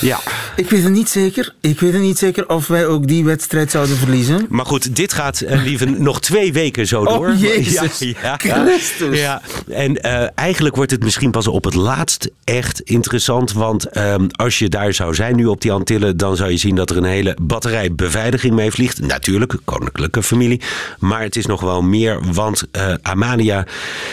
Ja. 0.00 0.20
Ik 0.56 0.70
weet 0.70 0.82
het 0.82 0.92
niet 0.92 1.08
zeker. 1.08 1.54
Ik 1.60 1.80
weet 1.80 1.92
het 1.92 2.02
niet 2.02 2.18
zeker 2.18 2.48
of 2.48 2.66
wij 2.66 2.86
ook 2.86 3.06
die 3.06 3.24
wedstrijd 3.24 3.70
zouden 3.70 3.96
verliezen. 3.96 4.46
Maar 4.48 4.66
goed, 4.66 4.96
dit 4.96 5.12
gaat 5.12 5.44
lieve 5.48 5.84
nog 6.10 6.20
twee 6.20 6.52
weken 6.52 6.86
zo 6.86 7.04
door. 7.04 7.20
Oh, 7.32 7.40
Jezus. 7.40 7.98
Ja, 7.98 8.38
ja, 8.42 8.64
Christus. 8.64 9.18
Ja. 9.18 9.42
En 9.68 10.00
eigenlijk 10.34 10.76
wordt 10.76 10.90
het 10.90 11.02
misschien 11.04 11.30
pas 11.30 11.46
op 11.46 11.64
het 11.64 11.74
laatst 11.74 12.30
echt 12.44 12.80
interessant. 12.80 13.52
Want 13.52 13.86
ehm, 13.86 14.26
als 14.30 14.58
je 14.58 14.68
daar 14.68 14.92
zou 14.92 15.14
zijn 15.14 15.36
nu 15.36 15.46
op 15.46 15.60
die 15.60 15.72
Antillen, 15.72 16.16
dan 16.16 16.36
zou 16.36 16.50
je 16.50 16.51
zien 16.56 16.74
dat 16.74 16.90
er 16.90 16.96
een 16.96 17.04
hele 17.04 17.36
batterij 17.42 17.94
beveiliging 17.94 18.54
mee 18.54 18.70
vliegt. 18.70 19.00
Natuurlijk, 19.00 19.56
koninklijke 19.64 20.22
familie. 20.22 20.60
Maar 20.98 21.22
het 21.22 21.36
is 21.36 21.46
nog 21.46 21.60
wel 21.60 21.82
meer, 21.82 22.32
want 22.32 22.62
uh, 22.76 22.94
Amalia, 23.02 23.66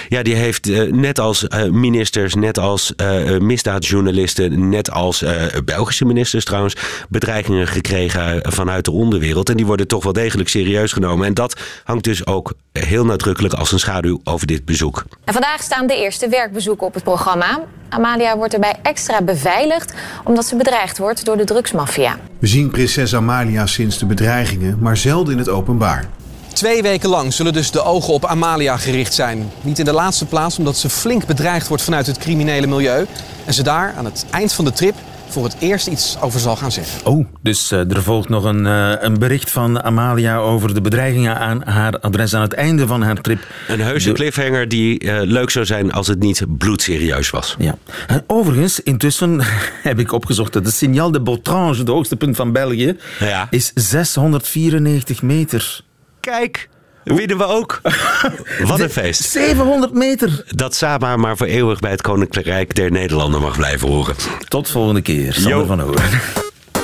ja, 0.09 0.23
die 0.23 0.35
heeft 0.35 0.67
uh, 0.67 0.91
net 0.91 1.19
als 1.19 1.43
uh, 1.43 1.63
ministers, 1.63 2.35
net 2.35 2.59
als 2.59 2.93
misdaadjournalisten, 3.39 4.69
net 4.69 4.91
als 4.91 5.23
Belgische 5.65 6.05
ministers 6.05 6.45
trouwens, 6.45 6.75
bedreigingen 7.09 7.67
gekregen 7.67 8.51
vanuit 8.51 8.85
de 8.85 8.91
onderwereld. 8.91 9.49
En 9.49 9.57
die 9.57 9.65
worden 9.65 9.87
toch 9.87 10.03
wel 10.03 10.13
degelijk 10.13 10.49
serieus 10.49 10.91
genomen. 10.91 11.27
En 11.27 11.33
dat 11.33 11.59
hangt 11.83 12.03
dus 12.03 12.25
ook 12.25 12.53
heel 12.71 13.05
nadrukkelijk 13.05 13.53
als 13.53 13.71
een 13.71 13.79
schaduw 13.79 14.21
over 14.23 14.47
dit 14.47 14.65
bezoek. 14.65 15.03
En 15.23 15.33
vandaag 15.33 15.61
staan 15.61 15.87
de 15.87 15.95
eerste 15.95 16.29
werkbezoeken 16.29 16.87
op 16.87 16.93
het 16.93 17.03
programma. 17.03 17.59
Amalia 17.89 18.37
wordt 18.37 18.53
erbij 18.53 18.75
extra 18.81 19.21
beveiligd 19.21 19.93
omdat 20.23 20.45
ze 20.45 20.55
bedreigd 20.55 20.97
wordt 20.97 21.25
door 21.25 21.37
de 21.37 21.43
drugsmafia. 21.43 22.17
We 22.39 22.47
zien 22.47 22.69
prinses 22.69 23.15
Amalia 23.15 23.65
sinds 23.65 23.97
de 23.97 24.05
bedreigingen, 24.05 24.77
maar 24.79 24.97
zelden 24.97 25.33
in 25.33 25.39
het 25.39 25.49
openbaar. 25.49 26.05
Twee 26.53 26.81
weken 26.81 27.09
lang 27.09 27.33
zullen 27.33 27.53
dus 27.53 27.71
de 27.71 27.83
ogen 27.83 28.13
op 28.13 28.25
Amalia 28.25 28.77
gericht 28.77 29.13
zijn. 29.13 29.51
Niet 29.61 29.79
in 29.79 29.85
de 29.85 29.93
laatste 29.93 30.25
plaats 30.25 30.57
omdat 30.57 30.77
ze 30.77 30.89
flink 30.89 31.25
bedreigd 31.25 31.67
wordt 31.67 31.83
vanuit 31.83 32.07
het 32.07 32.17
criminele 32.17 32.67
milieu. 32.67 33.05
En 33.45 33.53
ze 33.53 33.63
daar 33.63 33.93
aan 33.97 34.05
het 34.05 34.25
eind 34.29 34.53
van 34.53 34.65
de 34.65 34.71
trip 34.71 34.95
voor 35.31 35.43
het 35.43 35.55
eerst 35.59 35.87
iets 35.87 36.17
over 36.21 36.39
zal 36.39 36.55
gaan 36.55 36.71
zeggen. 36.71 37.05
Oh, 37.05 37.25
dus 37.41 37.71
uh, 37.71 37.91
er 37.91 38.03
volgt 38.03 38.29
nog 38.29 38.43
een, 38.43 38.65
uh, 38.65 38.93
een 38.99 39.19
bericht 39.19 39.51
van 39.51 39.83
Amalia 39.83 40.37
over 40.37 40.73
de 40.73 40.81
bedreigingen 40.81 41.37
aan 41.37 41.61
haar 41.65 41.99
adres 41.99 42.33
aan 42.33 42.41
het 42.41 42.53
einde 42.53 42.87
van 42.87 43.01
haar 43.01 43.21
trip. 43.21 43.47
Een 43.67 43.81
heuse 43.81 44.07
de... 44.07 44.13
cliffhanger 44.13 44.67
die 44.67 45.03
uh, 45.03 45.19
leuk 45.21 45.49
zou 45.49 45.65
zijn 45.65 45.91
als 45.91 46.07
het 46.07 46.19
niet 46.19 46.43
bloedserieus 46.57 47.29
was. 47.29 47.55
Ja. 47.59 47.77
En 48.07 48.23
overigens, 48.27 48.79
intussen 48.79 49.41
heb 49.89 49.99
ik 49.99 50.11
opgezocht 50.11 50.53
dat 50.53 50.65
het 50.65 50.73
signaal 50.73 51.11
de 51.11 51.21
Botrange, 51.21 51.77
het 51.77 51.87
hoogste 51.87 52.15
punt 52.15 52.35
van 52.35 52.51
België, 52.51 52.97
ja. 53.19 53.47
is 53.49 53.71
694 53.75 55.21
meter. 55.21 55.81
Kijk! 56.19 56.69
Winnen 57.15 57.37
we 57.37 57.45
ook. 57.45 57.81
Wat 58.67 58.79
een 58.79 58.89
feest. 58.89 59.21
700 59.21 59.93
meter. 59.93 60.43
Dat 60.47 60.75
Saba 60.75 61.15
maar 61.15 61.37
voor 61.37 61.47
eeuwig 61.47 61.79
bij 61.79 61.91
het 61.91 62.01
Koninkrijk 62.01 62.75
der 62.75 62.91
Nederlanden 62.91 63.41
mag 63.41 63.57
blijven 63.57 63.87
horen. 63.87 64.15
Tot 64.47 64.69
volgende 64.69 65.01
keer. 65.01 65.33
Sander 65.33 65.65
van 65.65 65.79
Hoorn. 65.79 66.19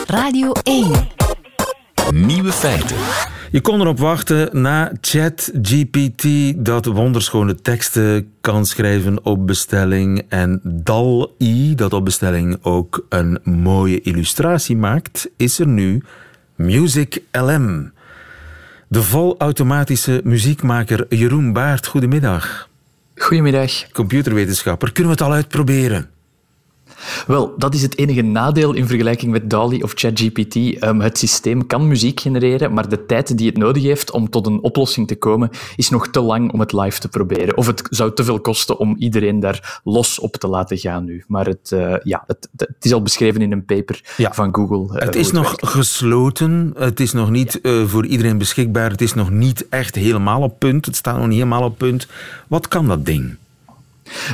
Radio 0.08 0.52
1. 0.64 0.92
Nieuwe 2.14 2.52
feiten. 2.52 2.96
Je 3.52 3.62
kon 3.62 3.82
erop 3.82 4.00
wachten 4.00 4.62
na 4.62 4.92
ChatGPT 5.02 6.26
dat 6.56 6.86
wonderschone 6.86 7.56
teksten 7.56 8.32
kan 8.42 8.66
schrijven 8.66 9.26
op 9.26 9.48
bestelling 9.48 10.26
en 10.30 10.62
DAL-I 10.64 11.76
dat 11.76 11.94
op 11.94 12.06
bestelling 12.06 12.58
ook 12.62 13.06
een 13.10 13.40
mooie 13.44 14.02
illustratie 14.02 14.78
maakt, 14.78 15.30
is 15.38 15.60
er 15.60 15.68
nu 15.68 16.04
Music 16.56 17.22
LM. 17.32 17.94
De 18.88 19.04
volautomatische 19.04 20.22
muziekmaker 20.24 21.06
Jeroen 21.10 21.54
Baart, 21.54 21.88
goedemiddag. 21.88 22.70
Goedemiddag. 23.16 23.92
Computerwetenschapper, 23.92 24.92
kunnen 24.92 25.12
we 25.12 25.18
het 25.18 25.28
al 25.28 25.36
uitproberen? 25.36 26.10
Wel, 27.28 27.54
dat 27.58 27.74
is 27.74 27.82
het 27.82 27.98
enige 27.98 28.22
nadeel 28.22 28.74
in 28.74 28.88
vergelijking 28.88 29.32
met 29.32 29.50
DALI 29.50 29.84
of 29.84 29.92
ChatGPT. 29.96 30.56
Um, 30.56 31.02
het 31.02 31.18
systeem 31.18 31.68
kan 31.68 31.88
muziek 31.88 32.20
genereren, 32.20 32.74
maar 32.74 32.90
de 32.90 33.06
tijd 33.06 33.38
die 33.38 33.48
het 33.48 33.58
nodig 33.58 33.84
heeft 33.84 34.12
om 34.12 34.30
tot 34.30 34.46
een 34.46 34.62
oplossing 34.62 35.08
te 35.08 35.16
komen, 35.16 35.50
is 35.76 35.90
nog 35.90 36.08
te 36.08 36.22
lang 36.22 36.52
om 36.52 36.60
het 36.60 36.74
live 36.74 37.00
te 37.00 37.10
proberen. 37.10 37.58
Of 37.58 37.68
het 37.68 37.88
zou 37.90 38.14
te 38.14 38.24
veel 38.24 38.40
kosten 38.40 38.78
om 38.78 38.96
iedereen 38.98 39.40
daar 39.40 39.82
los 39.84 40.20
op 40.20 40.36
te 40.36 40.48
laten 40.48 40.78
gaan 40.78 41.06
nu. 41.06 41.24
Maar 41.28 41.46
het, 41.46 41.72
uh, 41.74 41.96
ja, 42.04 42.24
het, 42.28 42.50
het, 42.56 42.76
is 42.80 42.94
al 42.94 43.02
beschreven 43.02 43.42
in 43.42 43.52
een 43.52 43.66
paper 43.66 44.14
ja. 44.18 44.34
van 44.34 44.56
Google. 44.56 44.96
Uh, 44.96 45.06
het 45.06 45.16
is 45.16 45.32
nog 45.32 45.46
werkt. 45.46 45.68
gesloten, 45.68 46.74
het 46.78 47.00
is 47.00 47.12
nog 47.12 47.30
niet 47.30 47.60
ja. 47.62 47.72
uh, 47.72 47.86
voor 47.86 48.06
iedereen 48.06 48.38
beschikbaar, 48.38 48.92
het 48.92 49.02
is 49.02 49.14
nog 49.14 49.30
niet 49.30 49.66
echt 49.70 49.96
helemaal 49.96 50.42
op 50.42 50.60
punt, 50.60 50.86
het 50.86 50.96
staat 50.96 51.18
nog 51.18 51.28
niet 51.28 51.38
helemaal 51.38 51.64
op 51.64 51.78
punt. 51.78 52.08
Wat 52.48 52.68
kan 52.68 52.88
dat 52.88 53.06
ding? 53.06 53.36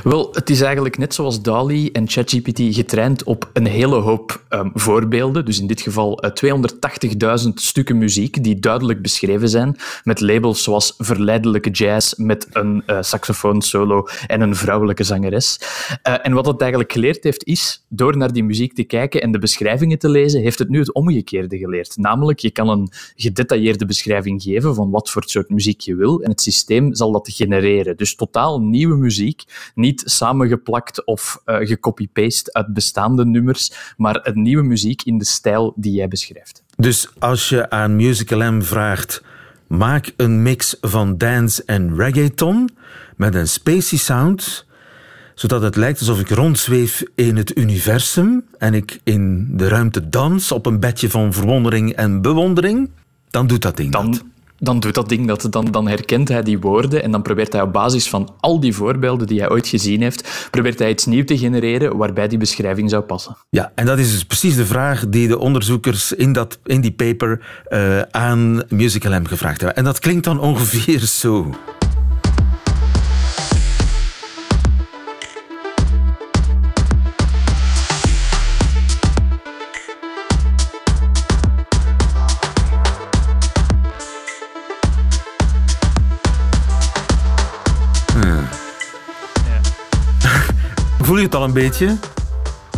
Wel, 0.04 0.30
het 0.32 0.50
is 0.50 0.62
eigenlijk 0.62 0.98
net 0.98 1.14
zoals 1.14 1.42
DALI 1.42 1.92
en 1.92 2.10
ChatGPT 2.10 2.76
getraind 2.76 3.24
op 3.24 3.50
een 3.54 3.66
hele 3.66 3.96
hoop 3.96 4.44
um, 4.50 4.72
voorbeelden. 4.74 5.46
Dus 5.46 5.60
in 5.60 5.68
dit 5.68 5.82
geval 5.82 6.26
uh, 6.26 7.44
280.000 7.46 7.50
stukken 7.54 7.98
muziek 7.98 8.44
die 8.44 8.60
duidelijk 8.60 9.02
beschreven 9.02 9.50
zijn, 9.50 9.76
met 10.04 10.20
labels 10.20 10.64
zoals 10.64 10.94
verleidelijke 10.98 11.70
jazz 11.70 12.14
met 12.16 12.48
een 12.52 12.84
uh, 12.88 12.98
saxofoon 13.02 13.62
solo 13.62 14.08
en 14.28 14.42
een 14.42 14.56
vrouwelijke 14.56 15.04
zangeres. 15.04 15.60
Uh, 16.08 16.16
en 16.22 16.34
wat 16.34 16.46
het 16.46 16.62
eigenlijk 16.62 16.92
geleerd 16.92 17.24
heeft, 17.24 17.46
is 17.46 17.86
door 17.88 18.18
naar 18.18 18.34
die 18.34 18.44
muziek 18.44 18.74
te 18.74 18.84
kijken 18.84 19.22
en 19.22 19.32
de 19.32 19.40
beschrijvingen 19.40 20.00
te 20.00 20.10
lezen, 20.10 20.42
heeft 20.42 20.60
het 20.60 20.70
nu 20.70 20.80
het 20.80 20.94
omgekeerde 20.94 21.58
geleerd. 21.58 21.98
Namelijk, 21.98 22.40
je 22.40 22.52
kan 22.52 22.70
een 22.70 22.92
gedetailleerde 23.16 23.86
beschrijving 23.86 24.42
geven 24.42 24.76
van 24.76 24.90
wat 24.90 25.10
voor 25.10 25.24
soort 25.26 25.50
muziek 25.50 25.80
je 25.80 25.96
wil 25.96 26.22
en 26.22 26.30
het 26.30 26.42
systeem 26.42 26.96
zal 26.96 27.12
dat 27.12 27.30
genereren. 27.32 27.98
Dus 27.98 28.16
totaal 28.16 28.62
nieuwe 28.62 28.98
muziek 28.98 29.44
niet 29.76 30.04
samengeplakt 30.06 31.06
of 31.06 31.42
uh, 31.46 31.58
gecopy-paste 31.58 32.54
uit 32.54 32.74
bestaande 32.74 33.26
nummers, 33.26 33.94
maar 33.98 34.20
een 34.24 34.42
nieuwe 34.42 34.64
muziek 34.64 35.02
in 35.02 35.18
de 35.18 35.26
stijl 35.26 35.74
die 35.76 35.94
jij 35.94 36.08
beschrijft. 36.08 36.64
Dus 36.76 37.10
als 37.20 37.50
je 37.50 37.70
aan 37.70 37.96
Musical 37.96 38.52
M 38.52 38.62
vraagt, 38.62 39.24
maak 39.68 40.14
een 40.18 40.42
mix 40.42 40.78
van 40.82 41.18
dance 41.18 41.64
en 41.66 41.96
reggaeton 41.96 42.70
met 43.16 43.36
een 43.36 43.48
spacey 43.48 43.98
sound, 43.98 44.66
zodat 45.36 45.62
het 45.62 45.76
lijkt 45.76 46.00
alsof 46.00 46.20
ik 46.20 46.30
rondzweef 46.30 47.04
in 47.16 47.38
het 47.38 47.58
universum 47.58 48.46
en 48.58 48.74
ik 48.74 49.00
in 49.04 49.48
de 49.58 49.68
ruimte 49.68 50.10
dans 50.10 50.52
op 50.52 50.66
een 50.66 50.80
bedje 50.80 51.10
van 51.10 51.34
verwondering 51.34 51.94
en 51.94 52.22
bewondering, 52.22 52.90
dan 53.30 53.48
doet 53.48 53.62
dat 53.62 53.78
ding 53.78 53.92
dan, 53.92 54.12
dat 54.12 54.24
dan 54.62 54.80
doet 54.80 54.94
dat 54.94 55.10
ding 55.10 55.28
dat. 55.28 55.48
Dan, 55.50 55.66
dan 55.66 55.88
herkent 55.88 56.28
hij 56.28 56.44
die 56.44 56.60
woorden 56.60 57.04
en 57.04 57.12
dan 57.12 57.22
probeert 57.22 57.54
hij 57.54 57.62
op 57.62 57.74
basis 57.74 58.10
van 58.10 58.34
al 58.40 58.60
die 58.60 58.74
voorbeelden 58.76 59.28
die 59.28 59.40
hij 59.40 59.50
ooit 59.50 59.68
gezien 59.68 60.02
heeft, 60.02 60.48
probeert 60.52 60.80
hij 60.80 60.90
iets 60.90 61.06
nieuws 61.06 61.26
te 61.26 61.38
genereren 61.38 61.98
waarbij 61.98 62.28
die 62.28 62.38
beschrijving 62.38 62.90
zou 62.90 63.04
passen. 63.04 63.38
Ja, 63.50 63.72
en 63.76 63.86
dat 63.86 64.00
is 64.00 64.12
dus 64.12 64.26
precies 64.26 64.56
de 64.56 64.66
vraag 64.66 65.10
die 65.10 65.28
de 65.28 65.40
onderzoekers 65.40 66.12
in, 66.12 66.34
dat, 66.34 66.60
in 66.66 66.82
die 66.82 66.92
paper 66.92 67.40
uh, 67.70 68.02
aan 68.02 68.64
Musical 68.70 69.20
M 69.20 69.26
gevraagd 69.26 69.58
hebben. 69.58 69.78
En 69.78 69.84
dat 69.84 70.00
klinkt 70.00 70.24
dan 70.24 70.40
ongeveer 70.40 71.00
zo. 71.00 71.50
Voel 91.12 91.20
je 91.20 91.26
het 91.26 91.36
al 91.36 91.44
een 91.44 91.54
beetje? 91.54 91.98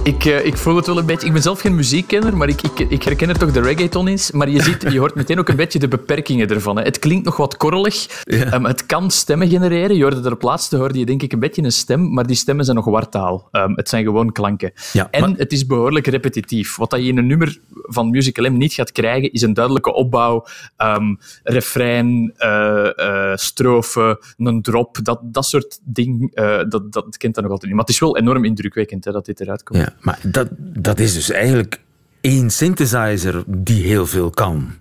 Ik, 0.04 0.26
uh, 0.26 0.46
ik 0.46 0.58
voel 0.58 0.76
het 0.76 0.86
wel 0.86 0.98
een 0.98 1.06
beetje. 1.06 1.28
Ik 1.28 1.34
ben 1.34 1.42
zelf 1.42 1.60
geen 1.60 1.76
muziekkenner, 1.76 2.38
maar 2.38 2.48
ik, 2.48 2.62
ik, 2.62 2.80
ik 2.80 3.04
herken 3.04 3.30
er 3.30 3.38
toch 3.38 3.52
de 3.52 3.62
reggaeton 3.62 4.08
in. 4.08 4.20
Maar 4.32 4.50
je, 4.50 4.62
ziet, 4.62 4.86
je 4.92 5.00
hoort 5.00 5.16
meteen 5.16 5.40
ook 5.40 5.50
een 5.50 5.56
beetje 5.56 5.80
de 5.80 5.88
beperkingen 5.88 6.50
ervan. 6.50 6.78
Hè. 6.78 6.84
Het 6.84 7.00
klinkt 7.00 7.26
nog 7.26 7.38
wat 7.38 7.58
korrelig. 7.58 8.22
Ja. 8.24 8.54
Um, 8.54 8.66
het 8.66 8.86
kan 8.86 9.12
stemmen 9.12 9.50
genereren. 9.50 9.96
Je 9.96 10.02
hoorde 10.02 10.22
er 10.24 10.32
op 10.32 10.42
laatste 10.42 10.78
hoorde 10.78 11.00
je 11.00 11.06
denk 11.06 11.22
ik 11.22 11.34
een 11.34 11.40
beetje 11.40 11.64
een 11.64 11.72
stem, 11.72 12.14
maar 12.14 12.28
die 12.28 12.36
stemmen 12.36 12.66
zijn 12.66 12.78
nog 12.78 12.86
wartaal. 12.86 13.50
Um, 13.52 13.74
het 13.76 13.90
zijn 13.90 14.04
gewoon 14.04 14.32
klanken. 14.32 14.72
Ja, 14.94 15.08
en 15.12 15.22
maar... 15.22 15.30
het 15.38 15.52
is 15.52 15.66
behoorlijk 15.66 16.08
repetitief. 16.08 16.76
Wat 16.76 16.92
je 16.92 17.04
in 17.04 17.18
een 17.18 17.28
nummer 17.28 17.60
van 17.70 18.10
Musical 18.10 18.50
M 18.50 18.58
niet 18.58 18.74
gaat 18.74 18.92
krijgen, 18.92 19.32
is 19.32 19.42
een 19.42 19.54
duidelijke 19.54 19.94
opbouw, 19.94 20.46
um, 20.78 21.20
refrein, 21.44 22.34
uh, 22.38 22.90
uh, 22.96 23.36
strofe, 23.36 24.22
een 24.38 24.62
drop. 24.62 25.00
Dat, 25.02 25.20
dat 25.24 25.46
soort 25.46 25.80
ding, 25.84 26.36
dat, 26.70 26.92
dat 26.92 27.18
kent 27.18 27.36
dat 27.36 27.44
nog 27.44 27.52
altijd 27.52 27.62
niet. 27.62 27.72
Maar 27.72 27.86
het 27.86 27.94
is 27.94 28.00
wel 28.00 28.18
enorm 28.18 28.46
indrukwekkend 28.46 29.06
hè, 29.06 29.12
dat 29.12 29.26
dit 29.26 29.40
eruit 29.40 29.64
komt. 29.64 29.80
Ja. 29.80 29.93
Maar 30.00 30.20
dat, 30.22 30.48
dat 30.58 31.00
is 31.00 31.14
dus 31.14 31.32
eigenlijk 31.32 31.82
één 32.22 32.50
synthesizer 32.50 33.44
die 33.48 33.84
heel 33.84 34.06
veel 34.06 34.30
kan. 34.30 34.72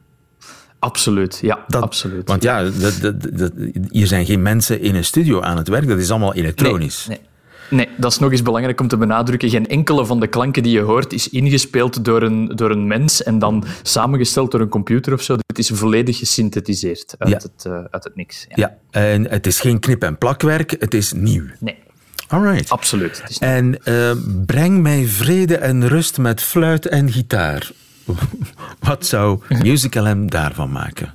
Absoluut, 0.79 1.39
ja, 1.43 1.65
dat, 1.69 1.83
absoluut. 1.83 2.29
Want 2.29 2.43
ja, 2.43 2.63
dat, 2.63 2.99
dat, 3.01 3.39
dat, 3.39 3.53
hier 3.91 4.07
zijn 4.07 4.27
geen 4.27 4.43
mensen 4.43 4.81
in 4.81 4.95
een 4.95 5.05
studio 5.05 5.41
aan 5.41 5.57
het 5.57 5.69
werk, 5.69 5.89
dat 5.89 5.99
is 5.99 6.11
allemaal 6.11 6.35
elektronisch. 6.35 7.07
Nee, 7.07 7.19
nee. 7.71 7.87
nee, 7.87 7.97
dat 7.97 8.13
is 8.13 8.19
nog 8.19 8.31
eens 8.31 8.43
belangrijk 8.43 8.81
om 8.81 8.89
te 8.89 8.97
benadrukken. 8.97 9.51
Geen 9.51 9.69
enkele 9.69 10.07
van 10.07 10.21
de 10.21 10.27
klanken 10.27 10.63
die 10.63 10.73
je 10.73 10.81
hoort 10.81 11.13
is 11.13 11.29
ingespeeld 11.29 12.05
door 12.05 12.23
een, 12.23 12.57
door 12.57 12.71
een 12.71 12.87
mens 12.87 13.23
en 13.23 13.39
dan 13.39 13.65
samengesteld 13.83 14.51
door 14.51 14.61
een 14.61 14.69
computer 14.69 15.13
of 15.13 15.23
zo. 15.23 15.37
Het 15.47 15.59
is 15.59 15.71
volledig 15.73 16.19
gesynthetiseerd 16.19 17.15
uit, 17.19 17.31
ja. 17.31 17.37
het, 17.37 17.65
uh, 17.67 17.85
uit 17.91 18.05
het 18.05 18.17
niks. 18.17 18.47
Ja. 18.49 18.55
ja, 18.57 19.01
en 19.01 19.31
het 19.31 19.47
is 19.47 19.61
geen 19.61 19.79
knip- 19.81 20.03
en 20.03 20.19
plakwerk, 20.19 20.77
het 20.79 20.95
is 20.95 21.13
nieuw. 21.13 21.45
Nee. 21.61 21.79
Alright. 22.33 22.71
Absoluut. 22.71 23.23
En 23.39 23.79
uh, 23.85 24.11
breng 24.47 24.83
mij 24.83 25.05
vrede 25.07 25.57
en 25.57 25.89
rust 25.89 26.19
met 26.19 26.43
fluit 26.43 26.87
en 26.87 27.13
gitaar. 27.13 27.71
Wat 28.89 29.07
zou 29.07 29.41
Musical 29.49 30.15
M 30.15 30.27
daarvan 30.27 30.73
maken? 30.73 31.13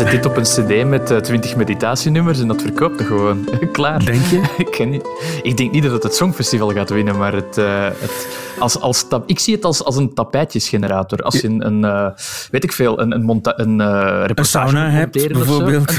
Zet, 0.00 0.10
dit 0.10 0.26
op 0.26 0.36
een 0.36 0.42
cd 0.42 0.88
met 0.88 1.10
uh, 1.10 1.18
20 1.18 1.56
meditatienummers 1.56 2.40
en 2.40 2.48
dat 2.48 2.62
verkoopt 2.62 3.00
er 3.00 3.06
gewoon. 3.06 3.48
Klaar. 3.72 4.04
Denk 4.04 4.24
je? 4.24 4.42
ik, 4.64 4.86
niet, 4.88 5.08
ik 5.42 5.56
denk 5.56 5.72
niet 5.72 5.82
dat 5.82 5.92
het 5.92 6.02
het 6.02 6.14
Songfestival 6.14 6.72
gaat 6.72 6.90
winnen, 6.90 7.18
maar 7.18 7.32
het, 7.32 7.58
uh, 7.58 7.84
het, 7.84 8.26
als, 8.58 8.80
als 8.80 9.06
ik 9.26 9.38
zie 9.38 9.54
het 9.54 9.64
als, 9.64 9.84
als 9.84 9.96
een 9.96 10.14
tapijtjesgenerator. 10.14 11.18
Als 11.22 11.40
je 11.40 11.48
een, 11.48 11.66
een 11.66 11.82
uh, 11.82 12.10
weet 12.50 12.64
ik 12.64 12.72
veel, 12.72 13.00
een, 13.00 13.12
een, 13.12 13.22
monta 13.22 13.58
een, 13.58 13.78
een 13.78 14.44
sauna 14.44 14.90
hebt, 14.90 15.12
bijvoorbeeld. 15.32 15.90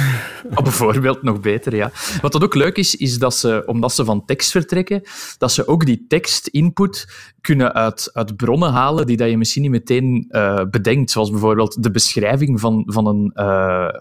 oh, 0.55 0.63
bijvoorbeeld, 0.63 1.21
nog 1.21 1.39
beter, 1.39 1.75
ja. 1.75 1.91
Wat 2.21 2.31
dat 2.31 2.43
ook 2.43 2.55
leuk 2.55 2.77
is, 2.77 2.95
is 2.95 3.19
dat 3.19 3.35
ze, 3.35 3.63
omdat 3.65 3.93
ze 3.93 4.05
van 4.05 4.25
tekst 4.25 4.51
vertrekken, 4.51 5.01
dat 5.37 5.51
ze 5.51 5.67
ook 5.67 5.85
die 5.85 6.05
tekstinput 6.07 7.07
kunnen 7.41 7.73
uit, 7.73 8.09
uit 8.13 8.35
bronnen 8.35 8.71
halen 8.71 9.05
die 9.05 9.17
dat 9.17 9.29
je 9.29 9.37
misschien 9.37 9.61
niet 9.61 9.71
meteen 9.71 10.25
uh, 10.29 10.61
bedenkt. 10.69 11.11
Zoals 11.11 11.29
bijvoorbeeld 11.29 11.83
de 11.83 11.91
beschrijving 11.91 12.59
van, 12.59 12.83
van, 12.85 13.07
een, 13.07 13.31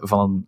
van 0.07 0.19
een, 0.19 0.45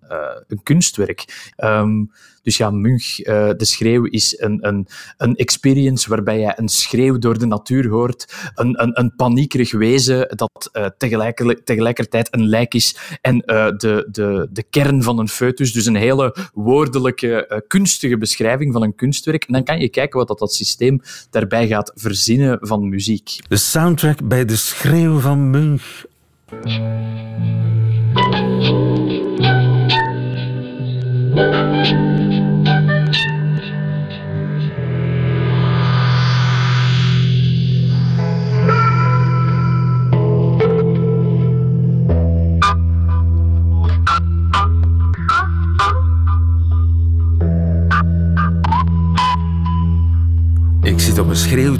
een 0.47 0.63
kunstwerk. 0.63 1.51
Um, 1.57 2.11
dus 2.43 2.58
ja, 2.58 2.69
Munch, 2.69 3.19
uh, 3.19 3.49
de 3.58 3.65
schreeuw 3.65 4.06
is 4.06 4.39
een, 4.39 4.67
een, 4.67 4.88
een 5.17 5.36
experience 5.36 6.10
waarbij 6.10 6.39
je 6.39 6.53
een 6.56 6.69
schreeuw 6.69 7.17
door 7.17 7.39
de 7.39 7.45
natuur 7.45 7.89
hoort. 7.89 8.34
Een, 8.56 8.82
een, 8.82 8.99
een 8.99 9.15
paniekerig 9.15 9.71
wezen 9.71 10.36
dat 10.36 10.71
tegelijk, 10.97 11.62
tegelijkertijd 11.63 12.27
een 12.32 12.47
lijk 12.47 12.73
is. 12.73 12.97
En 13.21 13.36
uh, 13.36 13.65
de, 13.77 14.08
de, 14.12 14.47
de 14.51 14.63
kern 14.69 15.03
van 15.03 15.19
een 15.19 15.29
foetus. 15.29 15.73
Dus 15.73 15.86
een 15.86 15.95
hele 15.95 16.36
woordelijke, 16.53 17.63
kunstige 17.67 18.17
beschrijving 18.17 18.73
van 18.73 18.84
een 18.84 18.95
kunstwerk. 18.95 19.43
En 19.43 19.53
dan 19.53 19.63
kan 19.63 19.79
je 19.79 19.89
kijken 19.89 20.19
wat 20.19 20.27
dat, 20.27 20.39
dat 20.39 20.53
systeem 20.53 21.01
daarbij 21.29 21.67
gaat 21.67 21.91
verzinnen 21.95 22.58
van 22.62 22.89
muziek. 22.89 23.39
De 23.47 23.58
soundtrack 23.58 24.27
bij 24.27 24.45
de 24.45 24.56
schreeuw 24.56 25.19
van 25.19 25.49
Munch. 25.49 26.03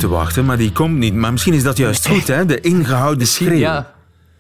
Te 0.04 0.10
wachten, 0.10 0.46
maar 0.46 0.58
die 0.58 0.72
komt 0.72 0.98
niet. 0.98 1.14
Maar 1.14 1.32
misschien 1.32 1.54
is 1.54 1.64
dat 1.64 1.78
juist 1.78 2.08
goed, 2.08 2.28
hè? 2.28 2.46
De 2.46 2.60
ingehouden 2.60 3.28
schreeuw. 3.28 3.58
Ja. 3.58 3.92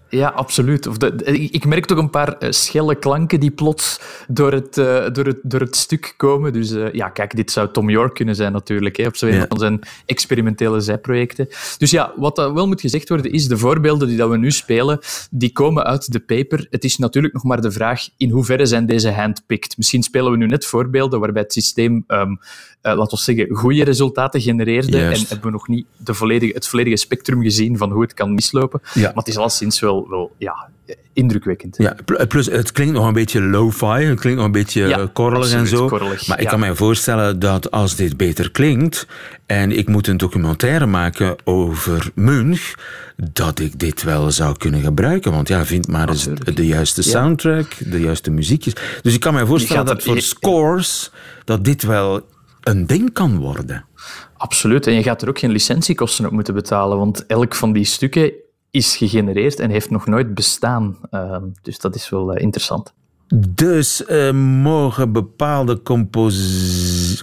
Ja, 0.09 0.27
absoluut. 0.27 0.87
Of 0.87 0.97
de, 0.97 1.15
ik 1.51 1.65
merk 1.65 1.85
toch 1.85 1.97
een 1.97 2.09
paar 2.09 2.35
uh, 2.39 2.51
schelle 2.51 2.95
klanken 2.95 3.39
die 3.39 3.51
plots 3.51 3.99
door 4.27 4.51
het, 4.51 4.77
uh, 4.77 5.09
door 5.11 5.25
het, 5.25 5.39
door 5.41 5.59
het 5.59 5.75
stuk 5.75 6.13
komen. 6.17 6.53
Dus 6.53 6.71
uh, 6.71 6.91
ja, 6.91 7.09
kijk, 7.09 7.35
dit 7.35 7.51
zou 7.51 7.71
Tom 7.71 7.89
York 7.89 8.13
kunnen 8.13 8.35
zijn 8.35 8.51
natuurlijk, 8.51 8.97
hè, 8.97 9.07
op 9.07 9.15
zo'n 9.15 9.31
ja. 9.31 9.45
van 9.49 9.59
zijn 9.59 9.79
experimentele 10.05 10.79
zijprojecten. 10.79 11.47
Dus 11.77 11.91
ja, 11.91 12.13
wat 12.15 12.37
wel 12.37 12.67
moet 12.67 12.81
gezegd 12.81 13.09
worden 13.09 13.31
is, 13.31 13.47
de 13.47 13.57
voorbeelden 13.57 14.07
die 14.07 14.17
dat 14.17 14.29
we 14.29 14.37
nu 14.37 14.51
spelen, 14.51 14.99
die 15.31 15.51
komen 15.51 15.83
uit 15.83 16.11
de 16.11 16.19
paper. 16.19 16.67
Het 16.69 16.83
is 16.83 16.97
natuurlijk 16.97 17.33
nog 17.33 17.43
maar 17.43 17.61
de 17.61 17.71
vraag, 17.71 18.09
in 18.17 18.29
hoeverre 18.29 18.65
zijn 18.65 18.85
deze 18.85 19.11
handpicked? 19.11 19.77
Misschien 19.77 20.03
spelen 20.03 20.31
we 20.31 20.37
nu 20.37 20.45
net 20.45 20.65
voorbeelden 20.65 21.19
waarbij 21.19 21.41
het 21.41 21.53
systeem 21.53 22.03
um, 22.07 22.29
uh, 22.29 22.37
laten 22.91 23.17
we 23.17 23.23
zeggen, 23.23 23.55
goede 23.55 23.83
resultaten 23.83 24.41
genereerde. 24.41 24.97
En 24.97 25.19
hebben 25.27 25.45
we 25.45 25.51
nog 25.51 25.67
niet 25.67 25.85
de 25.97 26.13
volledige, 26.13 26.53
het 26.53 26.67
volledige 26.67 26.97
spectrum 26.97 27.41
gezien 27.41 27.77
van 27.77 27.91
hoe 27.91 28.01
het 28.01 28.13
kan 28.13 28.33
mislopen. 28.33 28.81
Ja. 28.93 29.01
Maar 29.01 29.13
het 29.13 29.27
is 29.27 29.37
alleszins 29.37 29.79
wel, 29.79 30.09
wel 30.09 30.31
ja, 30.37 30.69
indrukwekkend. 31.13 31.77
Ja, 31.77 31.95
plus 32.27 32.45
het 32.45 32.71
klinkt 32.71 32.93
nog 32.93 33.07
een 33.07 33.13
beetje 33.13 33.41
lo-fi, 33.41 33.85
het 33.85 34.19
klinkt 34.19 34.37
nog 34.37 34.45
een 34.45 34.51
beetje 34.51 34.87
ja, 34.87 35.09
korrelig 35.13 35.51
en 35.51 35.67
zo. 35.67 35.87
Korrelig, 35.87 36.27
maar 36.27 36.41
ik 36.41 36.47
kan 36.47 36.59
me 36.59 36.75
voorstellen 36.75 37.39
dat 37.39 37.71
als 37.71 37.95
dit 37.95 38.17
beter 38.17 38.51
klinkt 38.51 39.07
en 39.45 39.71
ik 39.71 39.87
moet 39.87 40.07
een 40.07 40.17
documentaire 40.17 40.85
maken 40.85 41.35
over 41.43 42.11
Munch, 42.15 42.73
dat 43.31 43.59
ik 43.59 43.79
dit 43.79 44.03
wel 44.03 44.31
zou 44.31 44.57
kunnen 44.57 44.81
gebruiken. 44.81 45.31
Want 45.31 45.47
ja, 45.47 45.65
vind 45.65 45.87
maar 45.87 46.09
eens 46.09 46.27
de 46.53 46.65
juiste 46.65 47.03
soundtrack, 47.03 47.75
de 47.85 47.99
juiste 47.99 48.31
muziekjes. 48.31 48.73
Dus 49.01 49.13
ik 49.13 49.19
kan 49.19 49.33
me 49.33 49.45
voorstellen 49.45 49.85
dat 49.85 50.03
voor 50.03 50.21
scores 50.21 51.11
dat 51.43 51.65
dit 51.65 51.83
wel 51.83 52.31
een 52.63 52.85
ding 52.85 53.13
kan 53.13 53.37
worden. 53.37 53.85
Absoluut. 54.37 54.87
En 54.87 54.93
je 54.93 55.03
gaat 55.03 55.21
er 55.21 55.29
ook 55.29 55.39
geen 55.39 55.51
licentiekosten 55.51 56.25
op 56.25 56.31
moeten 56.31 56.53
betalen, 56.53 56.97
want 56.97 57.25
elk 57.25 57.55
van 57.55 57.73
die 57.73 57.85
stukken 57.85 58.31
is 58.71 58.95
gegenereerd 58.95 59.59
en 59.59 59.69
heeft 59.69 59.89
nog 59.89 60.07
nooit 60.07 60.33
bestaan. 60.33 60.97
Uh, 61.11 61.37
dus 61.61 61.79
dat 61.79 61.95
is 61.95 62.09
wel 62.09 62.35
uh, 62.35 62.41
interessant. 62.41 62.93
Dus 63.47 64.03
uh, 64.09 64.31
mogen 64.61 65.11
bepaalde 65.11 65.81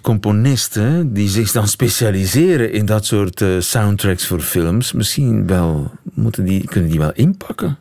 componisten 0.02 1.12
die 1.12 1.28
zich 1.28 1.52
dan 1.52 1.68
specialiseren 1.68 2.72
in 2.72 2.86
dat 2.86 3.06
soort 3.06 3.40
uh, 3.40 3.60
soundtracks 3.60 4.26
voor 4.26 4.40
films, 4.40 4.92
misschien 4.92 5.46
wel 5.46 5.90
moeten 6.14 6.44
die, 6.44 6.64
kunnen 6.64 6.90
die 6.90 6.98
wel 6.98 7.12
inpakken? 7.12 7.78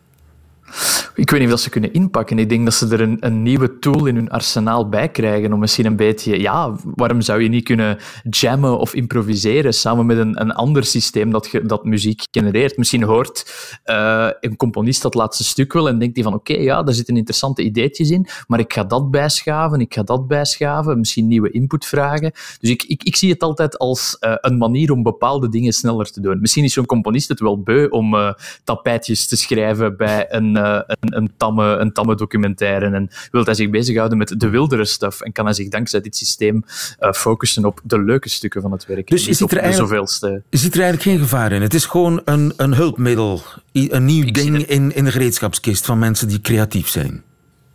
Ik 1.16 1.30
weet 1.30 1.40
niet 1.40 1.54
of 1.54 1.60
ze 1.60 1.70
kunnen 1.70 1.94
inpakken. 1.94 2.40
Ik 2.40 2.50
denk 2.50 2.66
dat 2.66 2.74
ze 2.74 2.88
er 2.88 3.02
een, 3.02 3.18
een, 3.20 3.44
nieuwe 3.44 3.80
tool 3.80 4.06
in 4.06 4.16
hun 4.16 4.30
arsenaal 4.30 4.90
bij 4.90 5.10
krijgen 5.10 5.54
om 5.54 5.60
misschien 5.60 5.86
een 5.86 5.96
beetje... 5.96 6.40
Ja, 6.40 6.76
waarom 6.96 7.22
zou 7.22 7.44
je 7.44 7.50
niet 7.50 7.64
kunnen 7.64 7.98
jammen 8.30 8.78
of 8.80 8.94
improviseren 8.94 9.74
samen 9.74 10.06
met 10.06 10.18
een, 10.18 10.42
een 10.42 10.52
ander 10.52 10.84
systeem 10.84 11.32
dat, 11.32 11.50
dat 11.64 11.84
muziek 11.84 12.22
genereert? 12.32 12.78
Misschien 12.78 13.04
hoort 13.04 13.54
uh, 13.86 14.30
een 14.40 14.56
componist 14.56 15.02
dat 15.02 15.14
laatste 15.14 15.44
stuk 15.44 15.74
wel 15.74 15.88
en 15.88 16.00
denkt 16.00 16.16
hij 16.16 16.24
van 16.24 16.34
oké, 16.34 16.54
ja, 16.54 16.84
daar 16.84 16.94
zitten 16.94 17.16
interessante 17.16 17.62
ideetjes 17.62 18.10
in, 18.10 18.28
maar 18.48 18.60
ik 18.60 18.74
ga 18.74 18.84
dat 18.84 19.12
bijschaven, 19.12 19.80
ik 19.80 19.94
ga 19.94 20.04
dat 20.04 20.28
bijschaven, 20.28 21.00
misschien 21.00 21.28
nieuwe 21.28 21.52
input 21.52 21.86
vragen. 21.86 22.32
Dus 22.60 22.70
ik, 22.70 22.84
ik, 22.84 23.04
ik 23.04 23.16
zie 23.16 23.32
het 23.32 23.44
altijd 23.44 23.78
als 23.78 24.18
uh, 24.20 24.34
een 24.42 24.58
manier 24.58 24.92
om 24.92 25.04
bepaalde 25.04 25.50
dingen 25.50 25.74
sneller 25.74 26.12
te 26.12 26.22
doen. 26.22 26.40
Misschien 26.40 26.64
is 26.64 26.74
zo'n 26.74 26.86
componist 26.86 27.30
het 27.30 27.40
wel 27.40 27.62
beu 27.62 27.88
om 27.88 28.14
uh, 28.14 28.34
tapijtjes 28.64 29.28
te 29.28 29.38
schrijven 29.38 29.98
bij 29.98 30.26
een 30.30 30.58
een, 30.66 31.16
een, 31.18 31.32
tamme, 31.38 31.76
een 31.76 31.94
tamme 31.94 32.16
documentaire. 32.16 32.86
En 32.86 33.10
wil 33.32 33.44
hij 33.44 33.54
zich 33.54 33.70
bezighouden 33.70 34.18
met 34.18 34.34
de 34.38 34.50
wildere 34.50 34.86
stuff. 34.86 35.22
En 35.22 35.32
kan 35.32 35.46
hij 35.46 35.54
zich 35.54 35.70
dankzij 35.70 36.02
dit 36.02 36.16
systeem 36.16 36.64
uh, 37.00 37.12
focussen 37.12 37.66
op 37.66 37.82
de 37.84 38.04
leuke 38.04 38.30
stukken 38.30 38.62
van 38.62 38.72
het 38.72 38.86
werk. 38.86 39.08
Dus 39.08 39.26
je 39.26 39.34
ziet, 39.34 39.52
er 39.52 39.58
eigenlijk, 39.58 40.42
ziet 40.50 40.74
er 40.74 40.82
eigenlijk 40.82 41.02
geen 41.02 41.20
gevaar 41.20 41.52
in. 41.52 41.62
Het 41.62 41.74
is 41.74 41.86
gewoon 41.86 42.22
een, 42.26 42.54
een 42.58 42.74
hulpmiddel, 42.74 43.42
een 43.72 44.06
nieuw 44.06 44.26
ik 44.26 44.34
ding 44.34 44.58
in, 44.58 44.96
in 44.96 45.04
de 45.04 45.12
gereedschapskist 45.12 45.86
van 45.86 46.00
mensen 46.00 46.28
die 46.28 46.42
creatief 46.42 46.88
zijn 46.88 47.24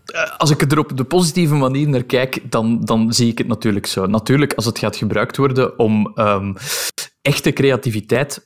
eh, 0.05 0.37
als 0.37 0.51
ik 0.51 0.73
er 0.73 0.79
op 0.79 0.97
de 0.97 1.05
positieve 1.05 1.55
manier 1.55 1.88
naar 1.88 2.03
kijk, 2.03 2.40
dan, 2.51 2.85
dan 2.85 3.12
zie 3.12 3.31
ik 3.31 3.38
het 3.38 3.47
natuurlijk 3.47 3.87
zo. 3.87 4.07
Natuurlijk, 4.07 4.53
als 4.53 4.64
het 4.64 4.79
gaat 4.79 4.97
gebruikt 4.97 5.37
worden 5.37 5.79
om 5.79 6.12
um, 6.14 6.57
echte 7.23 7.53
creativiteit 7.53 8.44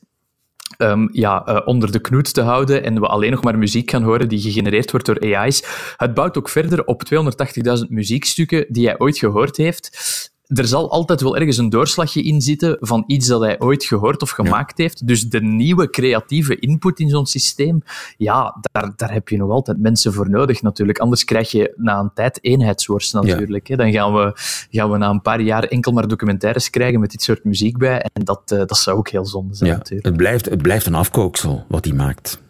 um, 0.81 1.09
ja, 1.11 1.47
uh, 1.47 1.61
onder 1.65 1.91
de 1.91 1.99
knoet 1.99 2.33
te 2.33 2.41
houden 2.41 2.83
en 2.83 2.99
we 2.99 3.07
alleen 3.07 3.31
nog 3.31 3.43
maar 3.43 3.57
muziek 3.57 3.89
gaan 3.89 4.03
horen 4.03 4.29
die 4.29 4.39
gegenereerd 4.39 4.91
wordt 4.91 5.05
door 5.05 5.19
AI's. 5.19 5.63
Het 5.97 6.13
bouwt 6.13 6.37
ook 6.37 6.49
verder 6.49 6.85
op 6.85 7.03
280.000 7.13 7.87
muziekstukken 7.89 8.65
die 8.69 8.87
hij 8.87 8.99
ooit 8.99 9.17
gehoord 9.17 9.57
heeft 9.57 9.97
er 10.49 10.67
zal 10.67 10.91
altijd 10.91 11.21
wel 11.21 11.37
ergens 11.37 11.57
een 11.57 11.69
doorslagje 11.69 12.23
in 12.23 12.41
zitten 12.41 12.77
van 12.79 13.03
iets 13.07 13.27
dat 13.27 13.41
hij 13.41 13.59
ooit 13.59 13.83
gehoord 13.83 14.21
of 14.21 14.29
gemaakt 14.29 14.77
heeft. 14.77 15.07
Dus 15.07 15.29
de 15.29 15.41
nieuwe 15.41 15.89
creatieve 15.89 16.59
input 16.59 16.99
in 16.99 17.09
zo'n 17.09 17.25
systeem, 17.25 17.81
ja, 18.17 18.57
daar, 18.71 18.93
daar 18.95 19.13
heb 19.13 19.29
je 19.29 19.37
nog 19.37 19.49
altijd 19.49 19.79
mensen 19.79 20.13
voor 20.13 20.29
nodig 20.29 20.61
natuurlijk. 20.61 20.97
Anders 20.97 21.23
krijg 21.23 21.51
je 21.51 21.73
na 21.75 21.99
een 21.99 22.11
tijd 22.13 22.39
eenheidsworst 22.41 23.13
natuurlijk. 23.13 23.77
Dan 23.77 23.91
gaan 23.91 24.13
we, 24.13 24.31
gaan 24.71 24.91
we 24.91 24.97
na 24.97 25.09
een 25.09 25.21
paar 25.21 25.41
jaar 25.41 25.63
enkel 25.63 25.91
maar 25.91 26.07
documentaires 26.07 26.69
krijgen 26.69 26.99
met 26.99 27.11
dit 27.11 27.21
soort 27.21 27.43
muziek 27.43 27.77
bij. 27.77 27.99
En 27.99 28.23
dat, 28.23 28.51
uh, 28.53 28.59
dat 28.59 28.77
zou 28.77 28.97
ook 28.97 29.09
heel 29.09 29.25
zonde 29.25 29.55
zijn 29.55 29.69
ja, 29.69 29.77
natuurlijk. 29.77 30.07
Het 30.07 30.17
blijft, 30.17 30.49
het 30.49 30.61
blijft 30.61 30.85
een 30.85 30.95
afkooksel 30.95 31.65
wat 31.67 31.85
hij 31.85 31.93
maakt. 31.93 32.41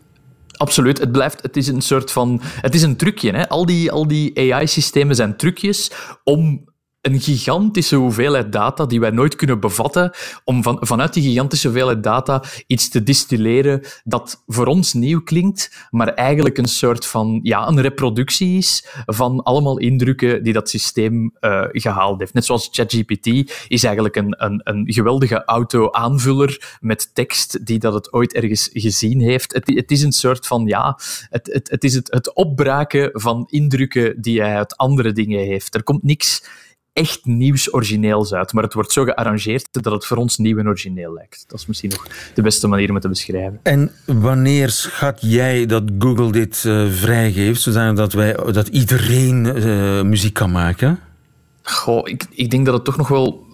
Absoluut. 0.57 0.97
Het, 0.99 1.11
blijft, 1.11 1.41
het 1.41 1.57
is 1.57 1.67
een 1.67 1.81
soort 1.81 2.11
van. 2.11 2.39
Het 2.43 2.75
is 2.75 2.81
een 2.81 2.95
trucje. 2.95 3.31
Hè? 3.31 3.49
Al 3.49 3.65
die, 3.65 3.91
al 3.91 4.07
die 4.07 4.53
AI-systemen 4.53 5.15
zijn 5.15 5.37
trucjes 5.37 5.91
om 6.23 6.67
een 7.01 7.21
gigantische 7.21 7.95
hoeveelheid 7.95 8.51
data 8.51 8.85
die 8.85 8.99
wij 8.99 9.09
nooit 9.09 9.35
kunnen 9.35 9.59
bevatten, 9.59 10.11
om 10.43 10.63
van, 10.63 10.77
vanuit 10.81 11.13
die 11.13 11.23
gigantische 11.23 11.67
hoeveelheid 11.67 12.03
data 12.03 12.43
iets 12.67 12.89
te 12.89 13.03
distilleren 13.03 13.81
dat 14.03 14.43
voor 14.47 14.65
ons 14.65 14.93
nieuw 14.93 15.21
klinkt, 15.21 15.87
maar 15.89 16.07
eigenlijk 16.07 16.57
een 16.57 16.65
soort 16.65 17.05
van 17.05 17.39
ja, 17.43 17.67
een 17.67 17.81
reproductie 17.81 18.57
is 18.57 18.87
van 19.05 19.43
allemaal 19.43 19.77
indrukken 19.77 20.43
die 20.43 20.53
dat 20.53 20.69
systeem 20.69 21.33
uh, 21.41 21.65
gehaald 21.71 22.19
heeft. 22.19 22.33
Net 22.33 22.45
zoals 22.45 22.69
ChatGPT 22.71 23.27
is 23.67 23.83
eigenlijk 23.83 24.15
een, 24.15 24.43
een, 24.43 24.61
een 24.63 24.93
geweldige 24.93 25.45
auto-aanvuller 25.45 26.77
met 26.79 27.15
tekst 27.15 27.65
die 27.65 27.79
dat 27.79 27.93
het 27.93 28.13
ooit 28.13 28.33
ergens 28.33 28.69
gezien 28.73 29.21
heeft. 29.21 29.53
Het, 29.53 29.71
het 29.75 29.91
is 29.91 30.01
een 30.01 30.11
soort 30.11 30.47
van, 30.47 30.65
ja, 30.65 30.99
het, 31.29 31.49
het, 31.53 31.69
het 31.69 31.83
is 31.83 31.93
het, 31.93 32.11
het 32.11 32.33
opbraken 32.33 33.09
van 33.13 33.47
indrukken 33.49 34.21
die 34.21 34.41
hij 34.41 34.55
uit 34.55 34.77
andere 34.77 35.11
dingen 35.11 35.45
heeft. 35.45 35.75
Er 35.75 35.83
komt 35.83 36.03
niks 36.03 36.43
echt 36.99 37.25
nieuws 37.25 37.73
origineels 37.73 38.33
uit. 38.33 38.53
Maar 38.53 38.63
het 38.63 38.73
wordt 38.73 38.91
zo 38.91 39.03
gearrangeerd 39.03 39.67
dat 39.71 39.93
het 39.93 40.05
voor 40.05 40.17
ons 40.17 40.37
nieuw 40.37 40.57
en 40.57 40.67
origineel 40.67 41.13
lijkt. 41.13 41.43
Dat 41.47 41.59
is 41.59 41.65
misschien 41.65 41.89
nog 41.89 42.07
de 42.33 42.41
beste 42.41 42.67
manier 42.67 42.87
om 42.87 42.93
het 42.93 43.03
te 43.03 43.09
beschrijven. 43.09 43.59
En 43.63 43.91
wanneer 44.05 44.69
schat 44.69 45.17
jij 45.21 45.65
dat 45.65 45.83
Google 45.99 46.31
dit 46.31 46.63
uh, 46.67 46.91
vrijgeeft, 46.91 47.61
zodat 47.61 48.13
wij, 48.13 48.33
dat 48.51 48.67
iedereen 48.67 49.45
uh, 49.45 50.01
muziek 50.01 50.33
kan 50.33 50.51
maken? 50.51 50.99
Goh, 51.63 52.09
ik, 52.09 52.25
ik 52.29 52.51
denk 52.51 52.65
dat 52.65 52.73
het 52.73 52.83
toch 52.83 52.97
nog 52.97 53.07
wel 53.07 53.47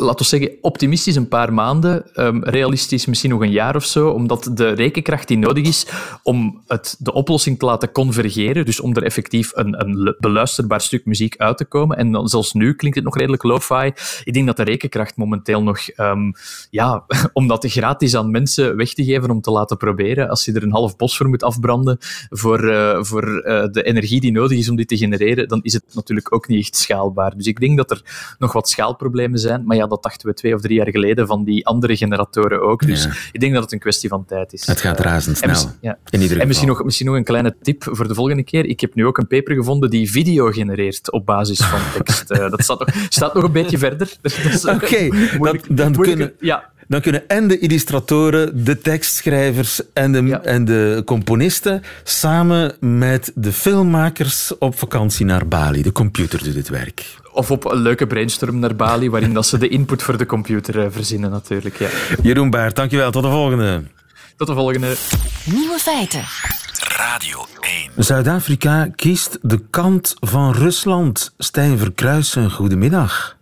laten 0.00 0.18
we 0.18 0.24
zeggen, 0.24 0.58
optimistisch 0.60 1.16
een 1.16 1.28
paar 1.28 1.52
maanden, 1.52 2.04
um, 2.14 2.44
realistisch 2.44 3.06
misschien 3.06 3.30
nog 3.30 3.40
een 3.40 3.50
jaar 3.50 3.76
of 3.76 3.84
zo, 3.84 4.08
omdat 4.08 4.50
de 4.54 4.68
rekenkracht 4.68 5.28
die 5.28 5.38
nodig 5.38 5.66
is 5.66 5.86
om 6.22 6.62
het, 6.66 6.96
de 6.98 7.12
oplossing 7.12 7.58
te 7.58 7.64
laten 7.64 7.92
convergeren, 7.92 8.64
dus 8.64 8.80
om 8.80 8.96
er 8.96 9.02
effectief 9.02 9.50
een, 9.54 9.80
een 9.80 10.16
beluisterbaar 10.18 10.80
stuk 10.80 11.04
muziek 11.04 11.36
uit 11.36 11.56
te 11.56 11.64
komen. 11.64 11.96
En 11.96 12.28
zelfs 12.28 12.52
nu 12.52 12.74
klinkt 12.74 12.96
het 12.96 13.06
nog 13.06 13.16
redelijk 13.16 13.42
lo-fi. 13.42 13.92
Ik 14.24 14.32
denk 14.32 14.46
dat 14.46 14.56
de 14.56 14.62
rekenkracht 14.62 15.16
momenteel 15.16 15.62
nog, 15.62 15.78
um, 15.96 16.32
ja, 16.70 17.04
om 17.32 17.48
dat 17.48 17.64
gratis 17.68 18.16
aan 18.16 18.30
mensen 18.30 18.76
weg 18.76 18.92
te 18.92 19.04
geven 19.04 19.30
om 19.30 19.40
te 19.40 19.50
laten 19.50 19.76
proberen, 19.76 20.28
als 20.28 20.44
je 20.44 20.52
er 20.52 20.62
een 20.62 20.72
half 20.72 20.96
bos 20.96 21.16
voor 21.16 21.28
moet 21.28 21.42
afbranden 21.42 21.98
voor, 22.30 22.64
uh, 22.64 22.98
voor 23.02 23.24
uh, 23.24 23.66
de 23.70 23.82
energie 23.82 24.20
die 24.20 24.32
nodig 24.32 24.58
is 24.58 24.68
om 24.68 24.76
dit 24.76 24.88
te 24.88 24.96
genereren, 24.96 25.48
dan 25.48 25.60
is 25.62 25.72
het 25.72 25.84
natuurlijk 25.92 26.34
ook 26.34 26.48
niet 26.48 26.60
echt 26.60 26.76
schaalbaar. 26.76 27.36
Dus 27.36 27.46
ik 27.46 27.60
denk 27.60 27.76
dat 27.76 27.90
er 27.90 28.34
nog 28.38 28.52
wat 28.52 28.68
schaalproblemen 28.68 29.38
zijn, 29.38 29.64
maar 29.64 29.76
ja, 29.76 29.86
dat 29.90 30.02
dachten 30.02 30.28
we 30.28 30.34
twee 30.34 30.54
of 30.54 30.60
drie 30.60 30.76
jaar 30.76 30.90
geleden 30.90 31.26
van 31.26 31.44
die 31.44 31.66
andere 31.66 31.96
generatoren 31.96 32.62
ook. 32.62 32.86
Dus 32.86 33.08
ik 33.32 33.40
denk 33.40 33.52
dat 33.52 33.62
het 33.62 33.72
een 33.72 33.78
kwestie 33.78 34.08
van 34.08 34.24
tijd 34.24 34.52
is. 34.52 34.66
Het 34.66 34.80
gaat 34.80 35.00
razendsnel. 35.00 35.50
En, 35.50 35.76
ja. 35.80 35.98
In 36.10 36.40
en 36.40 36.46
misschien 36.46 36.68
nog, 36.68 36.84
misschien 36.84 37.06
nog 37.06 37.16
een 37.16 37.24
kleine 37.24 37.56
tip 37.62 37.82
voor 37.90 38.08
de 38.08 38.14
volgende 38.14 38.42
keer. 38.42 38.66
Ik 38.66 38.80
heb 38.80 38.94
nu 38.94 39.06
ook 39.06 39.18
een 39.18 39.26
paper 39.26 39.54
gevonden 39.54 39.90
die 39.90 40.10
video 40.10 40.50
genereert 40.50 41.12
op 41.12 41.26
basis 41.26 41.58
van 41.58 41.80
tekst. 41.94 42.30
uh, 42.30 42.50
dat 42.50 42.62
staat 42.62 42.78
nog, 42.78 42.88
staat 43.08 43.34
nog 43.34 43.44
een 43.44 43.52
beetje 43.52 43.78
verder. 43.78 44.12
Oké, 44.62 44.74
okay, 44.74 45.10
dan, 45.38 45.60
dan 45.68 45.92
kunnen... 45.92 46.32
Ja, 46.40 46.70
dan 46.90 47.00
kunnen 47.00 47.28
en 47.28 47.48
de 47.48 47.58
illustratoren, 47.58 48.64
de 48.64 48.78
tekstschrijvers 48.78 49.80
en 49.92 50.12
de, 50.12 50.36
en 50.36 50.64
de 50.64 51.02
componisten 51.04 51.82
samen 52.02 52.76
met 52.80 53.32
de 53.34 53.52
filmmakers 53.52 54.58
op 54.58 54.78
vakantie 54.78 55.26
naar 55.26 55.48
Bali. 55.48 55.82
De 55.82 55.92
computer 55.92 56.44
doet 56.44 56.54
het 56.54 56.68
werk. 56.68 57.18
Of 57.32 57.50
op 57.50 57.64
een 57.64 57.78
leuke 57.78 58.06
brainstorm 58.06 58.58
naar 58.58 58.76
Bali, 58.76 59.10
waarin 59.10 59.32
dat 59.32 59.46
ze 59.46 59.58
de 59.58 59.68
input 59.80 60.02
voor 60.02 60.16
de 60.16 60.26
computer 60.26 60.76
uh, 60.76 60.86
verzinnen 60.90 61.30
natuurlijk. 61.30 61.78
Ja. 61.78 61.88
Jeroen 62.22 62.50
Baert, 62.50 62.76
dankjewel. 62.76 63.10
Tot 63.10 63.22
de 63.22 63.30
volgende. 63.30 63.82
Tot 64.36 64.46
de 64.46 64.54
volgende. 64.54 64.96
Nieuwe 65.44 65.78
feiten. 65.78 66.24
Radio 66.96 67.46
1. 67.60 68.04
Zuid-Afrika 68.04 68.88
kiest 68.96 69.38
de 69.42 69.60
kant 69.70 70.14
van 70.20 70.52
Rusland. 70.52 71.34
Stijn 71.38 71.78
Verkruisen, 71.78 72.50
goedemiddag. 72.50 73.36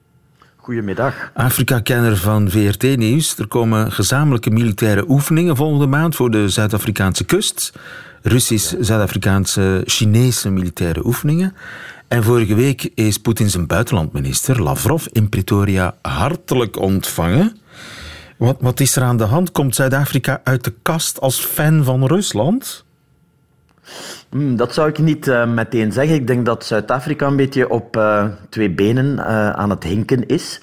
Goedemiddag. 0.56 1.30
Afrika-kenner 1.34 2.16
van 2.16 2.50
VRT 2.50 2.96
Nieuws. 2.96 3.38
Er 3.38 3.48
komen 3.48 3.92
gezamenlijke 3.92 4.50
militaire 4.50 5.04
oefeningen 5.08 5.56
volgende 5.56 5.86
maand 5.86 6.16
voor 6.16 6.30
de 6.30 6.48
Zuid-Afrikaanse 6.48 7.24
kust. 7.24 7.72
Russisch-Zuid-Afrikaanse, 8.22 9.82
Chinese 9.84 10.50
militaire 10.50 11.06
oefeningen. 11.06 11.54
En 12.08 12.22
vorige 12.22 12.54
week 12.54 12.90
is 12.94 13.18
Poetin 13.18 13.50
zijn 13.50 13.66
buitenlandminister 13.66 14.62
Lavrov 14.62 15.06
in 15.06 15.28
Pretoria 15.28 15.94
hartelijk 16.02 16.76
ontvangen. 16.76 17.56
Wat, 18.36 18.56
wat 18.60 18.80
is 18.80 18.96
er 18.96 19.02
aan 19.02 19.16
de 19.16 19.24
hand? 19.24 19.52
Komt 19.52 19.74
Zuid-Afrika 19.74 20.40
uit 20.44 20.64
de 20.64 20.74
kast 20.82 21.20
als 21.20 21.40
fan 21.40 21.84
van 21.84 22.06
Rusland? 22.06 22.84
Hmm, 24.28 24.56
dat 24.56 24.74
zou 24.74 24.88
ik 24.88 24.98
niet 24.98 25.26
uh, 25.26 25.46
meteen 25.46 25.92
zeggen. 25.92 26.14
Ik 26.14 26.26
denk 26.26 26.46
dat 26.46 26.64
Zuid-Afrika 26.64 27.26
een 27.26 27.36
beetje 27.36 27.68
op 27.68 27.96
uh, 27.96 28.24
twee 28.48 28.70
benen 28.70 29.16
uh, 29.16 29.50
aan 29.50 29.70
het 29.70 29.84
hinken 29.84 30.26
is. 30.26 30.60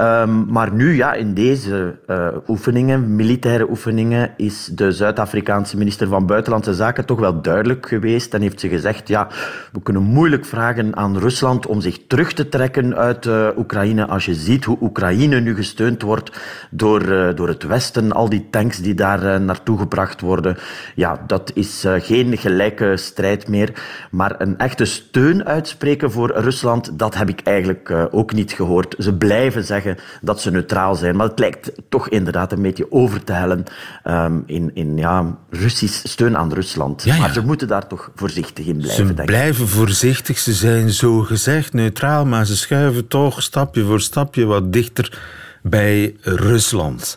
Um, 0.00 0.46
maar 0.48 0.72
nu, 0.72 0.96
ja, 0.96 1.12
in 1.12 1.34
deze 1.34 1.98
uh, 2.06 2.28
oefeningen, 2.48 3.16
militaire 3.16 3.70
oefeningen, 3.70 4.30
is 4.36 4.70
de 4.72 4.92
Zuid-Afrikaanse 4.92 5.76
minister 5.76 6.08
van 6.08 6.26
Buitenlandse 6.26 6.74
Zaken 6.74 7.04
toch 7.06 7.18
wel 7.18 7.42
duidelijk 7.42 7.86
geweest 7.88 8.34
en 8.34 8.40
heeft 8.40 8.60
ze 8.60 8.68
gezegd, 8.68 9.08
ja, 9.08 9.28
we 9.72 9.82
kunnen 9.82 10.02
moeilijk 10.02 10.44
vragen 10.44 10.96
aan 10.96 11.18
Rusland 11.18 11.66
om 11.66 11.80
zich 11.80 11.98
terug 12.06 12.32
te 12.32 12.48
trekken 12.48 12.96
uit 12.96 13.26
uh, 13.26 13.48
Oekraïne 13.56 14.06
als 14.06 14.24
je 14.24 14.34
ziet 14.34 14.64
hoe 14.64 14.78
Oekraïne 14.80 15.40
nu 15.40 15.54
gesteund 15.54 16.02
wordt 16.02 16.40
door, 16.70 17.02
uh, 17.02 17.34
door 17.34 17.48
het 17.48 17.62
Westen, 17.62 18.12
al 18.12 18.28
die 18.28 18.46
tanks 18.50 18.78
die 18.78 18.94
daar 18.94 19.40
naartoe 19.40 19.78
gebracht 19.78 20.20
worden. 20.20 20.56
Ja, 20.94 21.22
dat 21.26 21.50
is 21.54 21.84
geen 21.98 22.38
gelijke 22.38 22.96
strijd 22.96 23.48
meer, 23.48 23.72
maar 24.10 24.34
een 24.38 24.58
echte 24.58 24.84
steun 24.84 25.44
uitspreken 25.44 26.10
voor 26.10 26.32
Rusland, 26.34 26.98
dat 26.98 27.14
heb 27.14 27.28
ik 27.28 27.40
eigenlijk 27.44 28.08
ook 28.10 28.32
niet 28.32 28.52
gehoord. 28.52 28.94
Ze 28.98 29.14
blijven 29.14 29.64
zeggen 29.64 29.82
dat 30.20 30.40
ze 30.40 30.50
neutraal 30.50 30.94
zijn. 30.94 31.16
Maar 31.16 31.28
het 31.28 31.38
lijkt 31.38 31.72
toch 31.88 32.08
inderdaad 32.08 32.52
een 32.52 32.62
beetje 32.62 32.92
over 32.92 33.24
te 33.24 33.32
hellen 33.32 33.64
um, 34.04 34.42
in, 34.46 34.70
in 34.74 34.96
ja, 34.96 35.36
Russisch 35.50 36.08
steun 36.08 36.36
aan 36.36 36.52
Rusland. 36.52 37.04
Ja, 37.04 37.14
ja. 37.14 37.20
Maar 37.20 37.32
ze 37.32 37.40
moeten 37.40 37.68
daar 37.68 37.86
toch 37.86 38.10
voorzichtig 38.14 38.66
in 38.66 38.76
blijven. 38.76 39.06
Ze 39.06 39.22
blijven 39.24 39.68
voorzichtig. 39.68 40.38
Ze 40.38 40.52
zijn 40.52 40.90
zo 40.90 41.20
gezegd 41.20 41.72
neutraal, 41.72 42.26
maar 42.26 42.46
ze 42.46 42.56
schuiven 42.56 43.08
toch 43.08 43.42
stapje 43.42 43.84
voor 43.84 44.00
stapje 44.00 44.44
wat 44.44 44.72
dichter 44.72 45.18
bij 45.62 46.16
Rusland. 46.20 47.16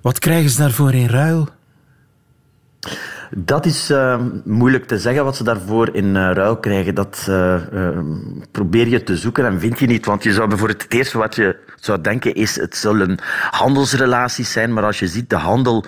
Wat 0.00 0.18
krijgen 0.18 0.50
ze 0.50 0.58
daarvoor 0.58 0.94
in 0.94 1.08
ruil? 1.08 1.48
Dat 3.30 3.66
is 3.66 3.90
uh, 3.90 4.20
moeilijk 4.44 4.84
te 4.84 4.98
zeggen 4.98 5.24
wat 5.24 5.36
ze 5.36 5.44
daarvoor 5.44 5.94
in 5.94 6.04
uh, 6.04 6.30
ruil 6.32 6.56
krijgen. 6.56 6.94
Dat 6.94 7.26
uh, 7.28 7.60
probeer 8.50 8.88
je 8.88 9.02
te 9.02 9.16
zoeken 9.16 9.46
en 9.46 9.60
vind 9.60 9.78
je 9.78 9.86
niet. 9.86 10.06
Want 10.06 10.22
je 10.22 10.32
zou 10.32 10.48
bijvoorbeeld 10.48 10.82
het 10.82 10.92
eerste 10.92 11.18
wat 11.18 11.34
je 11.34 11.56
zou 11.80 12.00
denken 12.00 12.34
is 12.34 12.56
het 12.56 12.76
zullen 12.76 13.18
handelsrelaties 13.50 14.52
zijn. 14.52 14.72
Maar 14.72 14.84
als 14.84 14.98
je 14.98 15.06
ziet 15.06 15.30
de 15.30 15.36
handel 15.36 15.84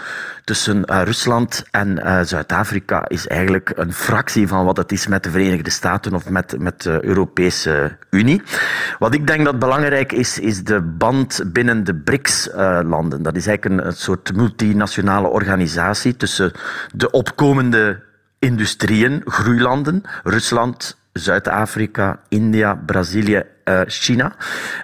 tussen 0.46 0.84
Rusland 0.84 1.64
en 1.70 2.00
Zuid-Afrika 2.26 3.08
is 3.08 3.26
eigenlijk 3.26 3.72
een 3.74 3.92
fractie 3.92 4.48
van 4.48 4.64
wat 4.64 4.76
het 4.76 4.92
is 4.92 5.06
met 5.06 5.22
de 5.22 5.30
Verenigde 5.30 5.70
Staten 5.70 6.14
of 6.14 6.28
met, 6.30 6.58
met 6.58 6.82
de 6.82 7.04
Europese 7.04 7.96
Unie. 8.10 8.42
Wat 8.98 9.14
ik 9.14 9.26
denk 9.26 9.44
dat 9.44 9.58
belangrijk 9.58 10.12
is, 10.12 10.38
is 10.38 10.64
de 10.64 10.80
band 10.80 11.42
binnen 11.46 11.84
de 11.84 11.94
BRICS-landen. 11.94 13.22
dat 13.22 13.36
is 13.36 13.46
eigenlijk 13.46 13.84
een, 13.84 13.92
soort 13.92 14.36
multinationale 14.36 15.28
organisatie 15.28 16.16
tussen 16.16 16.52
de 16.94 17.10
op 17.10 17.26
opkomende 17.26 18.02
industrieën, 18.38 19.22
groeilanden, 19.24 20.02
Rusland, 20.24 20.96
Zuid-Afrika, 21.12 22.20
India, 22.28 22.74
Brazilië, 22.74 23.42
uh, 23.64 23.80
China. 23.86 24.34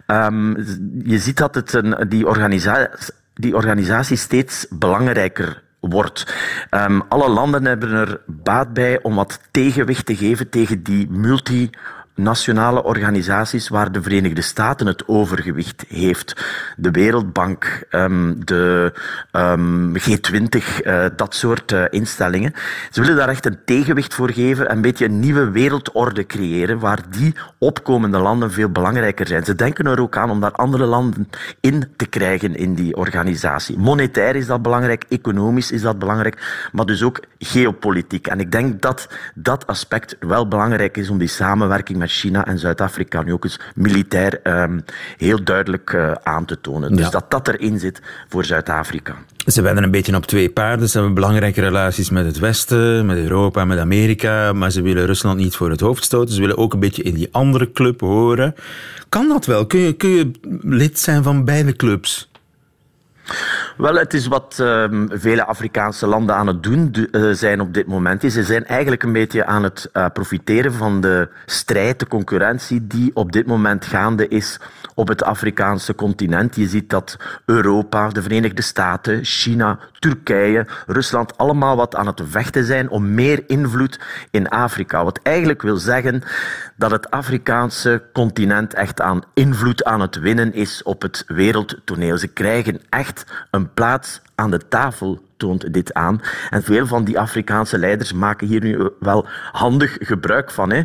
Um, 0.06 0.56
je 1.04 1.18
ziet 1.18 1.36
dat 1.36 1.54
het 1.54 1.72
een, 1.72 2.08
die, 2.08 2.26
organisa 2.26 2.90
die 3.34 3.56
organisatie 3.56 4.16
steeds 4.16 4.66
belangrijker 4.70 5.62
wordt. 5.80 6.34
Um, 6.70 7.02
alle 7.08 7.28
landen 7.28 7.64
hebben 7.64 7.90
er 7.90 8.20
baat 8.26 8.72
bij 8.72 9.02
om 9.02 9.14
wat 9.14 9.40
tegenwicht 9.50 10.06
te 10.06 10.16
geven 10.16 10.48
tegen 10.48 10.82
die 10.82 11.10
multi 11.10 11.70
nationale 12.14 12.82
organisaties 12.82 13.68
waar 13.68 13.92
de 13.92 14.02
Verenigde 14.02 14.42
Staten 14.42 14.86
het 14.86 15.08
overgewicht 15.08 15.84
heeft. 15.88 16.44
De 16.76 16.90
Wereldbank, 16.90 17.86
ehm, 17.90 18.34
de 18.38 18.92
ehm, 19.30 19.96
G20, 19.96 20.80
eh, 20.80 21.04
dat 21.16 21.34
soort 21.34 21.72
eh, 21.72 21.84
instellingen. 21.90 22.54
Ze 22.90 23.00
willen 23.00 23.16
daar 23.16 23.28
echt 23.28 23.46
een 23.46 23.58
tegenwicht 23.64 24.14
voor 24.14 24.30
geven, 24.30 24.70
een 24.70 24.80
beetje 24.80 25.04
een 25.04 25.20
nieuwe 25.20 25.50
wereldorde 25.50 26.26
creëren 26.26 26.78
waar 26.78 26.98
die 27.10 27.34
opkomende 27.58 28.18
landen 28.18 28.52
veel 28.52 28.68
belangrijker 28.68 29.26
zijn. 29.26 29.44
Ze 29.44 29.54
denken 29.54 29.86
er 29.86 30.00
ook 30.00 30.16
aan 30.16 30.30
om 30.30 30.40
daar 30.40 30.52
andere 30.52 30.84
landen 30.84 31.28
in 31.60 31.84
te 31.96 32.06
krijgen 32.06 32.56
in 32.56 32.74
die 32.74 32.96
organisatie. 32.96 33.78
Monetair 33.78 34.36
is 34.36 34.46
dat 34.46 34.62
belangrijk, 34.62 35.04
economisch 35.08 35.70
is 35.70 35.82
dat 35.82 35.98
belangrijk, 35.98 36.68
maar 36.72 36.86
dus 36.86 37.02
ook 37.02 37.20
geopolitiek. 37.38 38.26
En 38.26 38.40
ik 38.40 38.52
denk 38.52 38.82
dat 38.82 39.08
dat 39.34 39.66
aspect 39.66 40.16
wel 40.20 40.48
belangrijk 40.48 40.96
is 40.96 41.08
om 41.08 41.18
die 41.18 41.28
samenwerking 41.28 41.98
met 42.02 42.10
China 42.10 42.46
en 42.46 42.58
Zuid-Afrika 42.58 43.22
nu 43.22 43.32
ook 43.32 43.44
eens 43.44 43.60
militair 43.74 44.40
um, 44.62 44.84
heel 45.16 45.44
duidelijk 45.44 45.92
uh, 45.92 46.12
aan 46.22 46.44
te 46.44 46.60
tonen. 46.60 46.96
Dus 46.96 47.10
dat 47.10 47.30
dat 47.30 47.48
erin 47.48 47.78
zit 47.78 48.02
voor 48.28 48.44
Zuid-Afrika. 48.44 49.14
Ze 49.46 49.62
werden 49.62 49.82
een 49.82 49.90
beetje 49.90 50.16
op 50.16 50.26
twee 50.26 50.50
paarden. 50.50 50.88
Ze 50.88 50.96
hebben 50.96 51.14
belangrijke 51.14 51.60
relaties 51.60 52.10
met 52.10 52.26
het 52.26 52.38
Westen, 52.38 53.06
met 53.06 53.16
Europa, 53.16 53.64
met 53.64 53.78
Amerika. 53.78 54.52
Maar 54.52 54.70
ze 54.70 54.82
willen 54.82 55.06
Rusland 55.06 55.38
niet 55.38 55.56
voor 55.56 55.70
het 55.70 55.80
hoofd 55.80 56.04
stoten. 56.04 56.34
Ze 56.34 56.40
willen 56.40 56.58
ook 56.58 56.72
een 56.72 56.80
beetje 56.80 57.02
in 57.02 57.14
die 57.14 57.28
andere 57.30 57.72
club 57.72 58.00
horen. 58.00 58.54
Kan 59.08 59.28
dat 59.28 59.46
wel? 59.46 59.66
Kun 59.66 59.80
je, 59.80 59.92
kun 59.92 60.10
je 60.10 60.30
lid 60.60 60.98
zijn 60.98 61.22
van 61.22 61.44
beide 61.44 61.76
clubs? 61.76 62.30
Wel, 63.76 63.94
het 63.94 64.14
is 64.14 64.26
wat 64.26 64.58
uh, 64.60 64.84
vele 65.08 65.44
Afrikaanse 65.44 66.06
landen 66.06 66.34
aan 66.34 66.46
het 66.46 66.62
doen 66.62 66.94
uh, 66.94 67.32
zijn 67.32 67.60
op 67.60 67.74
dit 67.74 67.86
moment. 67.86 68.32
Ze 68.32 68.44
zijn 68.44 68.66
eigenlijk 68.66 69.02
een 69.02 69.12
beetje 69.12 69.44
aan 69.44 69.62
het 69.62 69.90
uh, 69.92 70.06
profiteren 70.12 70.72
van 70.72 71.00
de 71.00 71.28
strijd, 71.46 71.98
de 71.98 72.06
concurrentie 72.06 72.86
die 72.86 73.10
op 73.14 73.32
dit 73.32 73.46
moment 73.46 73.84
gaande 73.84 74.28
is 74.28 74.58
op 74.94 75.08
het 75.08 75.22
Afrikaanse 75.22 75.94
continent. 75.94 76.56
Je 76.56 76.66
ziet 76.66 76.90
dat 76.90 77.16
Europa, 77.46 78.08
de 78.08 78.22
Verenigde 78.22 78.62
Staten, 78.62 79.24
China, 79.24 79.78
Turkije, 79.98 80.66
Rusland 80.86 81.38
allemaal 81.38 81.76
wat 81.76 81.96
aan 81.96 82.06
het 82.06 82.20
vechten 82.24 82.64
zijn 82.64 82.90
om 82.90 83.14
meer 83.14 83.44
invloed 83.46 84.00
in 84.30 84.48
Afrika. 84.48 85.04
Wat 85.04 85.20
eigenlijk 85.22 85.62
wil 85.62 85.76
zeggen 85.76 86.22
dat 86.76 86.90
het 86.90 87.10
Afrikaanse 87.10 88.02
continent 88.12 88.74
echt 88.74 89.00
aan 89.00 89.22
invloed 89.34 89.84
aan 89.84 90.00
het 90.00 90.18
winnen 90.18 90.54
is 90.54 90.82
op 90.82 91.02
het 91.02 91.24
wereldtoneel. 91.26 92.18
Ze 92.18 92.28
krijgen 92.28 92.80
echt 92.88 93.21
een 93.50 93.72
plaats 93.72 94.20
aan 94.34 94.50
de 94.50 94.68
tafel 94.68 95.20
toont 95.42 95.72
dit 95.72 95.94
aan. 95.94 96.20
En 96.50 96.62
veel 96.62 96.86
van 96.86 97.04
die 97.04 97.18
Afrikaanse 97.18 97.78
leiders 97.78 98.12
maken 98.12 98.46
hier 98.46 98.60
nu 98.60 98.90
wel 99.00 99.26
handig 99.52 99.96
gebruik 100.00 100.50
van. 100.50 100.70
Hè. 100.70 100.82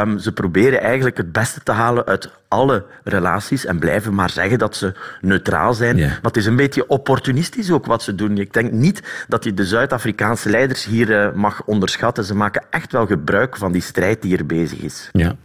Um, 0.00 0.18
ze 0.18 0.32
proberen 0.32 0.80
eigenlijk 0.80 1.16
het 1.16 1.32
beste 1.32 1.60
te 1.62 1.72
halen 1.72 2.04
uit 2.06 2.30
alle 2.48 2.84
relaties 3.04 3.64
en 3.64 3.78
blijven 3.78 4.14
maar 4.14 4.30
zeggen 4.30 4.58
dat 4.58 4.76
ze 4.76 4.92
neutraal 5.20 5.74
zijn. 5.74 5.96
Ja. 5.96 6.06
Maar 6.06 6.18
het 6.22 6.36
is 6.36 6.46
een 6.46 6.56
beetje 6.56 6.88
opportunistisch 6.88 7.70
ook 7.70 7.86
wat 7.86 8.02
ze 8.02 8.14
doen. 8.14 8.38
Ik 8.38 8.52
denk 8.52 8.72
niet 8.72 9.02
dat 9.28 9.44
je 9.44 9.54
de 9.54 9.64
Zuid-Afrikaanse 9.64 10.50
leiders 10.50 10.84
hier 10.84 11.10
uh, 11.10 11.32
mag 11.34 11.62
onderschatten. 11.64 12.24
Ze 12.24 12.34
maken 12.34 12.62
echt 12.70 12.92
wel 12.92 13.06
gebruik 13.06 13.56
van 13.56 13.72
die 13.72 13.82
strijd 13.82 14.22
die 14.22 14.36
er 14.36 14.46
bezig 14.46 14.78
is. 14.78 15.08
Ja, 15.12 15.36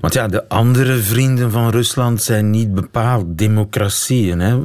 want 0.00 0.14
ja, 0.14 0.28
de 0.28 0.48
andere 0.48 0.96
vrienden 0.96 1.50
van 1.50 1.70
Rusland 1.70 2.22
zijn 2.22 2.50
niet 2.50 2.74
bepaald 2.74 3.38
democratieën. 3.38 4.40
Hè? 4.40 4.58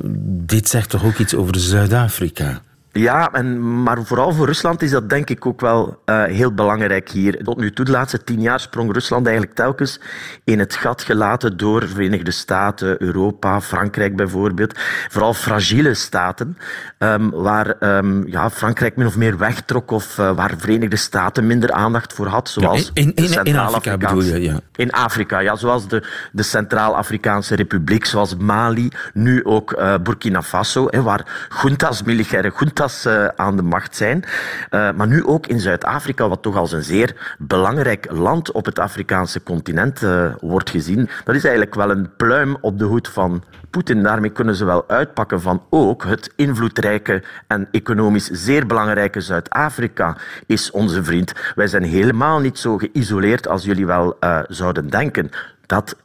Dit 0.45 0.69
zegt 0.69 0.89
toch 0.89 1.05
ook 1.05 1.17
iets 1.17 1.35
over 1.35 1.59
Zuid-Afrika? 1.59 2.61
Ja, 2.97 3.33
en, 3.33 3.81
maar 3.83 4.03
vooral 4.03 4.33
voor 4.33 4.45
Rusland 4.45 4.81
is 4.81 4.91
dat 4.91 5.09
denk 5.09 5.29
ik 5.29 5.45
ook 5.45 5.61
wel 5.61 6.01
uh, 6.05 6.23
heel 6.23 6.53
belangrijk 6.53 7.09
hier. 7.09 7.43
Tot 7.43 7.57
nu 7.57 7.71
toe, 7.71 7.85
de 7.85 7.91
laatste 7.91 8.23
tien 8.23 8.41
jaar, 8.41 8.59
sprong 8.59 8.93
Rusland 8.93 9.25
eigenlijk 9.25 9.55
telkens 9.55 9.99
in 10.43 10.59
het 10.59 10.75
gat 10.75 11.01
gelaten 11.01 11.57
door 11.57 11.79
de 11.79 11.87
Verenigde 11.87 12.31
Staten, 12.31 13.01
Europa, 13.01 13.61
Frankrijk 13.61 14.15
bijvoorbeeld. 14.15 14.79
Vooral 15.09 15.33
fragiele 15.33 15.93
staten, 15.93 16.57
um, 16.99 17.31
waar 17.31 17.75
um, 17.79 18.27
ja, 18.27 18.49
Frankrijk 18.49 18.95
min 18.95 19.07
of 19.07 19.17
meer 19.17 19.37
wegtrok 19.37 19.91
of 19.91 20.17
uh, 20.17 20.31
waar 20.31 20.49
de 20.49 20.57
Verenigde 20.57 20.95
Staten 20.95 21.47
minder 21.47 21.71
aandacht 21.71 22.13
voor 22.13 22.27
had. 22.27 22.49
Zoals 22.49 22.91
ja, 22.93 23.01
in, 23.01 23.13
in, 23.15 23.43
in, 23.43 23.57
Afrika 23.57 23.97
bedoel 23.97 24.21
je, 24.21 24.41
ja. 24.41 24.59
In 24.75 24.91
Afrika, 24.91 25.39
ja. 25.39 25.55
Zoals 25.55 25.87
de, 25.87 26.03
de 26.31 26.43
Centraal-Afrikaanse 26.43 27.55
Republiek, 27.55 28.05
zoals 28.05 28.35
Mali, 28.35 28.89
nu 29.13 29.45
ook 29.45 29.71
uh, 29.71 29.95
Burkina 30.03 30.41
Faso, 30.41 30.87
hè, 30.89 31.01
waar 31.01 31.49
juntas, 31.61 32.03
militaire 32.03 32.51
juntas 32.59 32.86
uh, 33.07 33.27
aan 33.27 33.55
de 33.55 33.61
macht 33.61 33.95
zijn. 33.95 34.23
Uh, 34.71 34.91
maar 34.91 35.07
nu 35.07 35.25
ook 35.25 35.47
in 35.47 35.59
Zuid-Afrika, 35.59 36.29
wat 36.29 36.41
toch 36.41 36.55
als 36.55 36.71
een 36.71 36.83
zeer 36.83 37.35
belangrijk 37.39 38.11
land 38.11 38.51
op 38.51 38.65
het 38.65 38.79
Afrikaanse 38.79 39.43
continent 39.43 40.01
uh, 40.01 40.35
wordt 40.39 40.69
gezien. 40.69 41.09
Dat 41.23 41.35
is 41.35 41.43
eigenlijk 41.43 41.75
wel 41.75 41.91
een 41.91 42.15
pluim 42.15 42.57
op 42.61 42.79
de 42.79 42.85
hoed 42.85 43.07
van 43.07 43.43
Poetin. 43.69 44.03
Daarmee 44.03 44.29
kunnen 44.29 44.55
ze 44.55 44.65
wel 44.65 44.89
uitpakken 44.89 45.41
van 45.41 45.63
ook 45.69 46.03
het 46.03 46.31
invloedrijke 46.35 47.23
en 47.47 47.67
economisch 47.71 48.29
zeer 48.29 48.65
belangrijke 48.65 49.21
Zuid-Afrika 49.21 50.17
is 50.45 50.71
onze 50.71 51.03
vriend. 51.03 51.33
Wij 51.55 51.67
zijn 51.67 51.83
helemaal 51.83 52.39
niet 52.39 52.59
zo 52.59 52.77
geïsoleerd 52.77 53.47
als 53.47 53.63
jullie 53.63 53.85
wel 53.85 54.17
zouden 54.47 54.89
denken. 54.89 55.29
Dat 55.65 55.95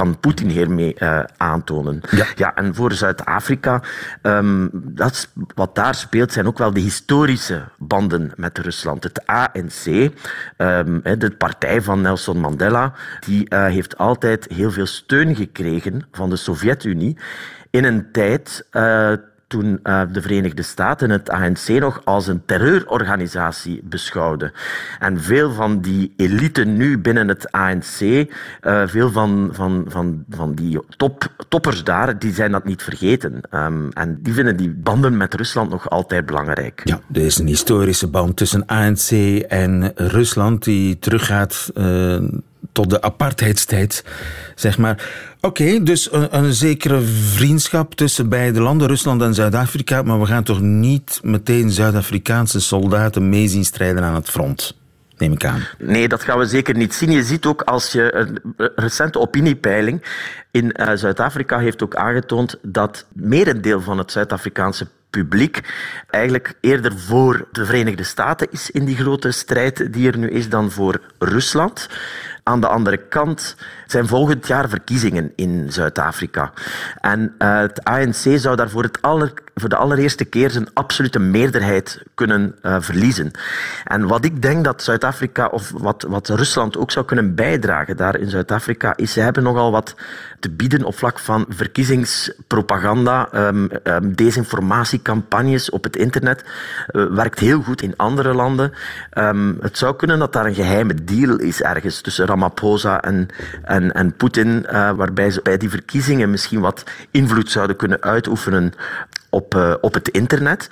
kan 0.00 0.20
Poetin 0.20 0.48
hiermee 0.48 0.96
uh, 0.98 1.20
aantonen? 1.36 2.00
Ja. 2.10 2.26
ja, 2.34 2.54
en 2.54 2.74
voor 2.74 2.92
Zuid-Afrika, 2.92 3.82
um, 4.22 4.70
wat 5.54 5.74
daar 5.74 5.94
speelt, 5.94 6.32
zijn 6.32 6.46
ook 6.46 6.58
wel 6.58 6.72
de 6.72 6.80
historische 6.80 7.62
banden 7.78 8.32
met 8.36 8.58
Rusland. 8.58 9.02
Het 9.02 9.26
ANC, 9.26 9.86
um, 9.86 10.10
ehm, 10.56 11.18
de 11.18 11.30
partij 11.38 11.82
van 11.82 12.00
Nelson 12.00 12.38
Mandela, 12.38 12.92
die 13.26 13.46
uh, 13.48 13.64
heeft 13.64 13.98
altijd 13.98 14.46
heel 14.54 14.70
veel 14.70 14.86
steun 14.86 15.36
gekregen 15.36 16.06
van 16.12 16.30
de 16.30 16.36
Sovjet-Unie 16.36 17.16
in 17.70 17.84
een 17.84 18.12
tijd 18.12 18.66
uh, 18.72 19.12
toen 19.50 19.80
uh, 19.82 20.02
de 20.12 20.22
Verenigde 20.22 20.62
Staten 20.62 21.10
het 21.10 21.30
ANC 21.30 21.68
nog 21.68 22.00
als 22.04 22.26
een 22.26 22.42
terreurorganisatie 22.44 23.80
beschouwden. 23.84 24.52
En 24.98 25.20
veel 25.20 25.52
van 25.52 25.80
die 25.80 26.12
elite 26.16 26.64
nu 26.64 26.98
binnen 26.98 27.28
het 27.28 27.52
ANC, 27.52 28.00
uh, 28.00 28.26
veel 28.86 29.10
van, 29.10 29.48
van, 29.52 29.84
van, 29.88 30.24
van 30.28 30.54
die 30.54 30.80
top, 30.96 31.26
toppers 31.48 31.84
daar, 31.84 32.18
die 32.18 32.32
zijn 32.32 32.52
dat 32.52 32.64
niet 32.64 32.82
vergeten. 32.82 33.40
Um, 33.50 33.88
en 33.92 34.18
die 34.22 34.34
vinden 34.34 34.56
die 34.56 34.70
banden 34.70 35.16
met 35.16 35.34
Rusland 35.34 35.70
nog 35.70 35.90
altijd 35.90 36.26
belangrijk. 36.26 36.80
Ja, 36.84 37.00
er 37.12 37.22
is 37.22 37.38
een 37.38 37.46
historische 37.46 38.08
band 38.08 38.36
tussen 38.36 38.66
ANC 38.66 39.10
en 39.48 39.92
Rusland 39.94 40.64
die 40.64 40.98
teruggaat 40.98 41.70
uh, 41.74 42.18
tot 42.72 42.90
de 42.90 43.02
apartheidstijd, 43.02 44.04
zeg 44.54 44.78
maar. 44.78 45.08
Oké, 45.40 45.82
dus 45.82 46.08
een, 46.12 46.52
zekere 46.52 47.00
vriendschap 47.34 47.94
tussen 47.94 48.28
beide 48.28 48.60
landen, 48.60 48.88
Rusland 48.88 49.22
en 49.22 49.34
Zuid-Afrika, 49.34 50.02
maar 50.02 50.20
we 50.20 50.26
gaan 50.26 50.42
toch 50.42 50.60
niet 50.60 51.20
meteen 51.22 51.70
Zuid-Afrikaanse 51.70 52.60
soldaten 52.60 53.28
mee 53.28 53.48
zien 53.48 53.64
strijden 53.64 54.02
aan 54.02 54.14
het 54.14 54.30
front? 54.30 54.78
Neem 55.16 55.32
ik 55.32 55.44
aan. 55.44 55.62
Nee, 55.78 56.08
dat 56.08 56.22
gaan 56.22 56.38
we 56.38 56.46
zeker 56.46 56.76
niet 56.76 56.94
zien. 56.94 57.10
Je 57.10 57.22
ziet 57.22 57.46
ook 57.46 57.62
als 57.62 57.92
je 57.92 58.14
een 58.14 58.38
recente 58.74 59.18
opiniepeiling 59.18 60.02
in 60.50 60.74
uh, 60.76 60.90
Zuid-Afrika 60.94 61.58
heeft 61.58 61.82
ook 61.82 61.94
aangetoond 61.94 62.58
dat 62.62 63.06
merendeel 63.12 63.80
van 63.80 63.98
het 63.98 64.12
Zuid-Afrikaanse 64.12 64.86
publiek 65.10 65.60
eigenlijk 66.10 66.54
eerder 66.60 66.98
voor 66.98 67.48
de 67.52 67.64
Verenigde 67.64 68.02
Staten 68.02 68.46
is 68.50 68.70
in 68.70 68.84
die 68.84 68.96
grote 68.96 69.30
strijd 69.30 69.92
die 69.92 70.10
er 70.10 70.18
nu 70.18 70.30
is 70.30 70.48
dan 70.48 70.70
voor 70.70 71.00
Rusland. 71.18 71.88
Aan 72.50 72.60
de 72.60 72.66
andere 72.66 72.96
kant 72.96 73.56
zijn 73.86 74.06
volgend 74.06 74.46
jaar 74.46 74.68
verkiezingen 74.68 75.32
in 75.36 75.72
Zuid-Afrika. 75.72 76.52
En 77.00 77.34
uh, 77.38 77.58
het 77.58 77.84
ANC 77.84 78.38
zou 78.38 78.56
daarvoor 78.56 78.82
het 78.82 79.02
aller, 79.02 79.32
voor 79.54 79.68
de 79.68 79.76
allereerste 79.76 80.24
keer 80.24 80.50
zijn 80.50 80.68
absolute 80.74 81.18
meerderheid 81.18 82.02
kunnen 82.14 82.54
uh, 82.62 82.76
verliezen. 82.80 83.30
En 83.84 84.06
wat 84.06 84.24
ik 84.24 84.42
denk 84.42 84.64
dat 84.64 84.82
Zuid-Afrika, 84.82 85.46
of 85.46 85.70
wat, 85.74 86.06
wat 86.08 86.28
Rusland 86.28 86.76
ook 86.76 86.90
zou 86.90 87.04
kunnen 87.04 87.34
bijdragen 87.34 87.96
daar 87.96 88.18
in 88.18 88.28
Zuid-Afrika, 88.28 88.96
is 88.96 89.12
ze 89.12 89.20
hebben 89.20 89.42
nogal 89.42 89.70
wat 89.70 89.94
te 90.40 90.50
bieden 90.50 90.84
op 90.84 90.98
vlak 90.98 91.18
van 91.18 91.46
verkiezingspropaganda, 91.48 93.28
um, 93.34 93.68
desinformatiecampagnes 94.14 95.70
op 95.70 95.84
het 95.84 95.96
internet. 95.96 96.44
Uh, 96.92 97.04
werkt 97.04 97.38
heel 97.38 97.62
goed 97.62 97.82
in 97.82 97.96
andere 97.96 98.34
landen. 98.34 98.72
Um, 99.18 99.58
het 99.60 99.78
zou 99.78 99.96
kunnen 99.96 100.18
dat 100.18 100.32
daar 100.32 100.46
een 100.46 100.54
geheime 100.54 100.94
deal 100.94 101.36
is 101.36 101.62
ergens 101.62 102.00
tussen 102.00 102.26
Ramaphosa 102.40 103.02
en, 103.02 103.28
en, 103.62 103.92
en 103.92 104.12
Poetin, 104.16 104.66
uh, 104.66 104.90
waarbij 104.90 105.30
ze 105.30 105.40
bij 105.42 105.56
die 105.56 105.70
verkiezingen 105.70 106.30
misschien 106.30 106.60
wat 106.60 106.84
invloed 107.10 107.50
zouden 107.50 107.76
kunnen 107.76 108.02
uitoefenen 108.02 108.72
op, 109.28 109.54
uh, 109.54 109.74
op 109.80 109.94
het 109.94 110.08
internet. 110.08 110.70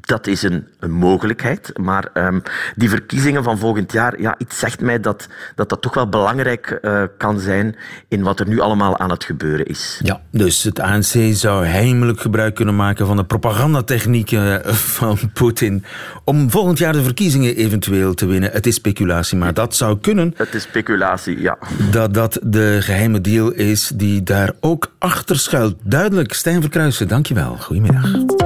Dat 0.00 0.26
is 0.26 0.42
een, 0.42 0.66
een 0.78 0.90
mogelijkheid. 0.90 1.70
Maar 1.80 2.10
um, 2.14 2.42
die 2.76 2.88
verkiezingen 2.88 3.42
van 3.42 3.58
volgend 3.58 3.92
jaar, 3.92 4.20
ja, 4.20 4.34
iets 4.38 4.58
zegt 4.58 4.80
mij 4.80 5.00
dat 5.00 5.28
dat, 5.54 5.68
dat 5.68 5.82
toch 5.82 5.94
wel 5.94 6.08
belangrijk 6.08 6.78
uh, 6.82 7.02
kan 7.18 7.40
zijn 7.40 7.76
in 8.08 8.22
wat 8.22 8.40
er 8.40 8.48
nu 8.48 8.60
allemaal 8.60 8.98
aan 8.98 9.10
het 9.10 9.24
gebeuren 9.24 9.66
is. 9.66 10.00
Ja, 10.02 10.20
dus 10.30 10.62
het 10.62 10.80
ANC 10.80 11.34
zou 11.34 11.66
heimelijk 11.66 12.20
gebruik 12.20 12.54
kunnen 12.54 12.76
maken 12.76 13.06
van 13.06 13.16
de 13.16 13.24
propagandatechnieken 13.24 14.74
van 14.74 15.18
Poetin 15.32 15.84
om 16.24 16.50
volgend 16.50 16.78
jaar 16.78 16.92
de 16.92 17.02
verkiezingen 17.02 17.56
eventueel 17.56 18.14
te 18.14 18.26
winnen. 18.26 18.50
Het 18.52 18.66
is 18.66 18.74
speculatie, 18.74 19.38
maar 19.38 19.54
dat 19.54 19.76
zou 19.76 19.98
kunnen. 19.98 20.34
Het 20.36 20.54
is 20.54 20.62
speculatie, 20.62 21.40
ja. 21.40 21.58
Dat 21.90 22.14
dat 22.14 22.38
de 22.42 22.78
geheime 22.80 23.20
deal 23.20 23.50
is 23.50 23.92
die 23.94 24.22
daar 24.22 24.52
ook 24.60 24.92
achter 24.98 25.38
schuilt. 25.38 25.76
Duidelijk, 25.82 26.32
Stijn 26.32 26.60
Verkruijsen, 26.60 27.08
dankjewel. 27.08 27.56
Goedemiddag. 27.56 28.41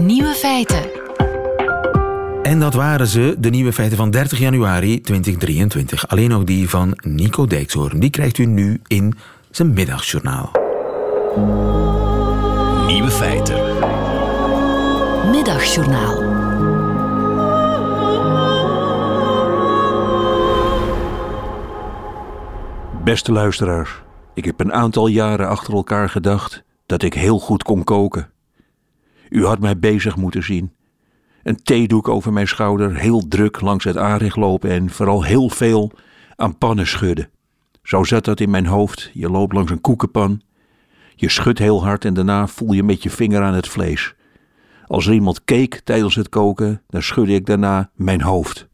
Nieuwe 0.00 0.34
feiten. 0.34 0.90
En 2.42 2.60
dat 2.60 2.74
waren 2.74 3.06
ze, 3.06 3.36
de 3.38 3.50
nieuwe 3.50 3.72
feiten 3.72 3.96
van 3.96 4.10
30 4.10 4.38
januari 4.38 5.00
2023. 5.00 6.08
Alleen 6.08 6.28
nog 6.28 6.44
die 6.44 6.68
van 6.68 6.98
Nico 7.02 7.46
Dijkshoorn. 7.46 8.00
Die 8.00 8.10
krijgt 8.10 8.38
u 8.38 8.44
nu 8.44 8.80
in 8.86 9.14
zijn 9.50 9.72
middagjournaal. 9.72 10.50
Nieuwe 12.86 13.10
feiten. 13.10 13.56
Middagjournaal. 15.30 16.40
Beste 23.04 23.32
luisteraars, 23.32 23.90
ik 24.34 24.44
heb 24.44 24.60
een 24.60 24.72
aantal 24.72 25.06
jaren 25.06 25.48
achter 25.48 25.74
elkaar 25.74 26.08
gedacht 26.08 26.62
dat 26.86 27.02
ik 27.02 27.14
heel 27.14 27.38
goed 27.38 27.62
kon 27.62 27.84
koken. 27.84 28.31
U 29.32 29.46
had 29.46 29.58
mij 29.58 29.78
bezig 29.78 30.16
moeten 30.16 30.42
zien. 30.42 30.72
Een 31.42 31.62
theedoek 31.62 32.08
over 32.08 32.32
mijn 32.32 32.48
schouder, 32.48 32.96
heel 32.96 33.28
druk 33.28 33.60
langs 33.60 33.84
het 33.84 33.96
aanrecht 33.96 34.36
lopen 34.36 34.70
en 34.70 34.90
vooral 34.90 35.24
heel 35.24 35.48
veel 35.48 35.92
aan 36.36 36.58
pannen 36.58 36.86
schudden. 36.86 37.30
Zo 37.82 38.04
zat 38.04 38.24
dat 38.24 38.40
in 38.40 38.50
mijn 38.50 38.66
hoofd. 38.66 39.10
Je 39.12 39.30
loopt 39.30 39.52
langs 39.52 39.70
een 39.70 39.80
koekenpan. 39.80 40.42
Je 41.14 41.28
schudt 41.28 41.58
heel 41.58 41.84
hard 41.84 42.04
en 42.04 42.14
daarna 42.14 42.46
voel 42.46 42.72
je 42.72 42.82
met 42.82 43.02
je 43.02 43.10
vinger 43.10 43.42
aan 43.42 43.54
het 43.54 43.68
vlees. 43.68 44.14
Als 44.86 45.06
er 45.06 45.12
iemand 45.12 45.44
keek 45.44 45.80
tijdens 45.84 46.14
het 46.14 46.28
koken, 46.28 46.82
dan 46.88 47.02
schudde 47.02 47.34
ik 47.34 47.46
daarna 47.46 47.90
mijn 47.94 48.22
hoofd. 48.22 48.68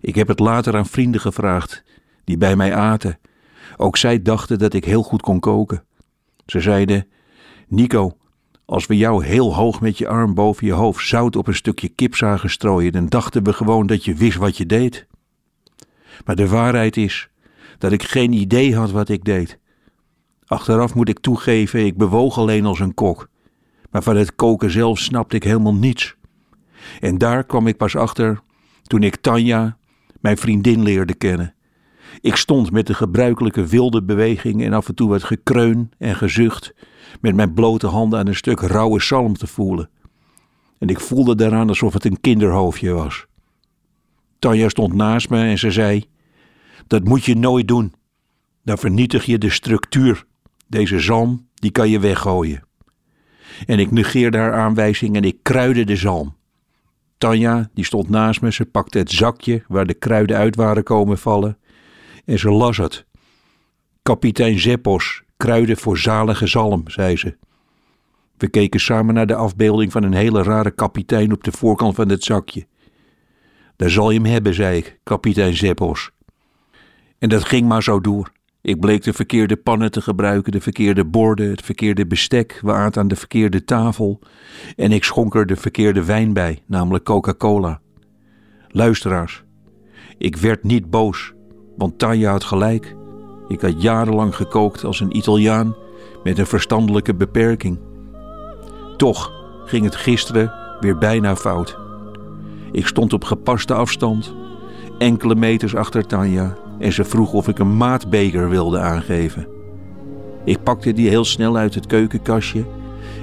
Ik 0.00 0.14
heb 0.14 0.28
het 0.28 0.38
later 0.38 0.76
aan 0.76 0.86
vrienden 0.86 1.20
gevraagd, 1.20 1.84
die 2.24 2.36
bij 2.36 2.56
mij 2.56 2.74
aten. 2.74 3.18
Ook 3.76 3.96
zij 3.96 4.22
dachten 4.22 4.58
dat 4.58 4.74
ik 4.74 4.84
heel 4.84 5.02
goed 5.02 5.22
kon 5.22 5.40
koken. 5.40 5.84
Ze 6.46 6.60
zeiden: 6.60 7.06
Nico, 7.68 8.16
als 8.70 8.86
we 8.86 8.96
jou 8.96 9.24
heel 9.24 9.54
hoog 9.54 9.80
met 9.80 9.98
je 9.98 10.08
arm 10.08 10.34
boven 10.34 10.66
je 10.66 10.72
hoofd 10.72 11.06
zout 11.06 11.36
op 11.36 11.46
een 11.46 11.54
stukje 11.54 11.88
kip 11.88 12.14
zagen 12.14 12.50
strooien, 12.50 12.92
dan 12.92 13.06
dachten 13.06 13.44
we 13.44 13.52
gewoon 13.52 13.86
dat 13.86 14.04
je 14.04 14.14
wist 14.14 14.36
wat 14.36 14.56
je 14.56 14.66
deed. 14.66 15.06
Maar 16.24 16.36
de 16.36 16.48
waarheid 16.48 16.96
is 16.96 17.30
dat 17.78 17.92
ik 17.92 18.02
geen 18.02 18.32
idee 18.32 18.76
had 18.76 18.90
wat 18.90 19.08
ik 19.08 19.24
deed. 19.24 19.58
Achteraf 20.46 20.94
moet 20.94 21.08
ik 21.08 21.18
toegeven, 21.18 21.86
ik 21.86 21.96
bewoog 21.96 22.38
alleen 22.38 22.64
als 22.64 22.80
een 22.80 22.94
kok. 22.94 23.28
Maar 23.90 24.02
van 24.02 24.16
het 24.16 24.34
koken 24.34 24.70
zelf 24.70 24.98
snapte 24.98 25.36
ik 25.36 25.44
helemaal 25.44 25.74
niets. 25.74 26.16
En 27.00 27.18
daar 27.18 27.44
kwam 27.44 27.66
ik 27.66 27.76
pas 27.76 27.96
achter 27.96 28.40
toen 28.82 29.02
ik 29.02 29.16
Tanja, 29.16 29.76
mijn 30.20 30.36
vriendin, 30.36 30.82
leerde 30.82 31.14
kennen. 31.14 31.54
Ik 32.20 32.36
stond 32.36 32.70
met 32.70 32.86
de 32.86 32.94
gebruikelijke 32.94 33.66
wilde 33.66 34.02
beweging 34.02 34.64
en 34.64 34.72
af 34.72 34.88
en 34.88 34.94
toe 34.94 35.08
wat 35.08 35.24
gekreun 35.24 35.90
en 35.98 36.16
gezucht 36.16 36.74
met 37.20 37.34
mijn 37.34 37.54
blote 37.54 37.86
handen 37.86 38.18
aan 38.18 38.26
een 38.26 38.34
stuk 38.34 38.60
rauwe 38.60 39.00
zalm 39.00 39.36
te 39.36 39.46
voelen. 39.46 39.90
En 40.78 40.88
ik 40.88 41.00
voelde 41.00 41.34
daaraan 41.34 41.68
alsof 41.68 41.92
het 41.92 42.04
een 42.04 42.20
kinderhoofdje 42.20 42.92
was. 42.92 43.26
Tanja 44.38 44.68
stond 44.68 44.94
naast 44.94 45.30
me 45.30 45.42
en 45.42 45.58
ze 45.58 45.70
zei: 45.70 46.04
Dat 46.86 47.04
moet 47.04 47.24
je 47.24 47.36
nooit 47.36 47.68
doen. 47.68 47.94
Dan 48.64 48.78
vernietig 48.78 49.24
je 49.24 49.38
de 49.38 49.50
structuur. 49.50 50.26
Deze 50.66 51.00
zalm, 51.00 51.48
die 51.54 51.70
kan 51.70 51.90
je 51.90 52.00
weggooien. 52.00 52.62
En 53.66 53.78
ik 53.78 53.90
negeerde 53.90 54.38
haar 54.38 54.52
aanwijzing 54.54 55.16
en 55.16 55.24
ik 55.24 55.36
kruide 55.42 55.84
de 55.84 55.96
zalm. 55.96 56.36
Tanja, 57.18 57.70
die 57.74 57.84
stond 57.84 58.08
naast 58.08 58.40
me, 58.40 58.52
ze 58.52 58.66
pakte 58.66 58.98
het 58.98 59.10
zakje 59.10 59.62
waar 59.68 59.86
de 59.86 59.94
kruiden 59.94 60.36
uit 60.36 60.56
waren 60.56 60.82
komen 60.82 61.18
vallen 61.18 61.58
en 62.30 62.38
ze 62.38 62.50
las 62.50 62.76
het. 62.76 63.06
Kapitein 64.02 64.58
Zeppos, 64.58 65.22
kruiden 65.36 65.76
voor 65.76 65.98
zalige 65.98 66.46
zalm, 66.46 66.82
zei 66.86 67.16
ze. 67.16 67.36
We 68.36 68.48
keken 68.48 68.80
samen 68.80 69.14
naar 69.14 69.26
de 69.26 69.34
afbeelding 69.34 69.92
van 69.92 70.02
een 70.02 70.14
hele 70.14 70.42
rare 70.42 70.70
kapitein 70.70 71.32
op 71.32 71.44
de 71.44 71.52
voorkant 71.52 71.94
van 71.94 72.08
het 72.08 72.24
zakje. 72.24 72.66
Daar 73.76 73.90
zal 73.90 74.10
je 74.10 74.20
hem 74.20 74.30
hebben, 74.32 74.54
zei 74.54 74.76
ik, 74.76 75.00
kapitein 75.02 75.54
Zeppos. 75.54 76.10
En 77.18 77.28
dat 77.28 77.44
ging 77.44 77.68
maar 77.68 77.82
zo 77.82 78.00
door. 78.00 78.32
Ik 78.60 78.80
bleek 78.80 79.02
de 79.02 79.12
verkeerde 79.12 79.56
pannen 79.56 79.90
te 79.90 80.00
gebruiken, 80.00 80.52
de 80.52 80.60
verkeerde 80.60 81.04
borden, 81.04 81.50
het 81.50 81.62
verkeerde 81.62 82.06
bestek, 82.06 82.60
we 82.62 82.72
aten 82.72 83.00
aan 83.00 83.08
de 83.08 83.16
verkeerde 83.16 83.64
tafel 83.64 84.20
en 84.76 84.92
ik 84.92 85.04
schonk 85.04 85.34
er 85.34 85.46
de 85.46 85.56
verkeerde 85.56 86.04
wijn 86.04 86.32
bij, 86.32 86.62
namelijk 86.66 87.04
Coca-Cola. 87.04 87.80
Luisteraars, 88.68 89.44
ik 90.18 90.36
werd 90.36 90.62
niet 90.62 90.90
boos, 90.90 91.34
want 91.80 91.98
Tanja 91.98 92.30
had 92.30 92.44
gelijk. 92.44 92.96
Ik 93.48 93.60
had 93.60 93.82
jarenlang 93.82 94.36
gekookt 94.36 94.84
als 94.84 95.00
een 95.00 95.16
Italiaan 95.16 95.74
met 96.22 96.38
een 96.38 96.46
verstandelijke 96.46 97.14
beperking. 97.14 97.78
Toch 98.96 99.32
ging 99.64 99.84
het 99.84 99.96
gisteren 99.96 100.52
weer 100.80 100.98
bijna 100.98 101.36
fout. 101.36 101.78
Ik 102.72 102.86
stond 102.86 103.12
op 103.12 103.24
gepaste 103.24 103.74
afstand, 103.74 104.34
enkele 104.98 105.34
meters 105.34 105.74
achter 105.74 106.06
Tanja, 106.06 106.56
en 106.78 106.92
ze 106.92 107.04
vroeg 107.04 107.32
of 107.32 107.48
ik 107.48 107.58
een 107.58 107.76
maatbeker 107.76 108.48
wilde 108.48 108.78
aangeven. 108.78 109.46
Ik 110.44 110.62
pakte 110.62 110.92
die 110.92 111.08
heel 111.08 111.24
snel 111.24 111.56
uit 111.56 111.74
het 111.74 111.86
keukenkastje 111.86 112.64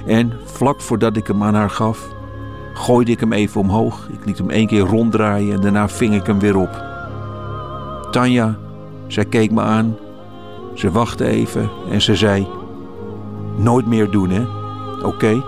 en 0.06 0.32
vlak 0.44 0.80
voordat 0.80 1.16
ik 1.16 1.26
hem 1.26 1.42
aan 1.42 1.54
haar 1.54 1.70
gaf, 1.70 2.08
gooide 2.74 3.10
ik 3.10 3.20
hem 3.20 3.32
even 3.32 3.60
omhoog. 3.60 4.08
Ik 4.12 4.24
liet 4.24 4.38
hem 4.38 4.50
één 4.50 4.66
keer 4.66 4.80
ronddraaien 4.80 5.54
en 5.54 5.60
daarna 5.60 5.88
ving 5.88 6.14
ik 6.14 6.26
hem 6.26 6.38
weer 6.38 6.56
op. 6.56 6.87
Tanja, 8.10 8.58
zij 9.06 9.24
keek 9.24 9.50
me 9.50 9.60
aan, 9.60 9.96
ze 10.74 10.90
wachtte 10.90 11.24
even 11.24 11.70
en 11.90 12.00
ze 12.00 12.16
zei: 12.16 12.46
Nooit 13.56 13.86
meer 13.86 14.10
doen, 14.10 14.30
hè? 14.30 14.44
Oké? 15.02 15.42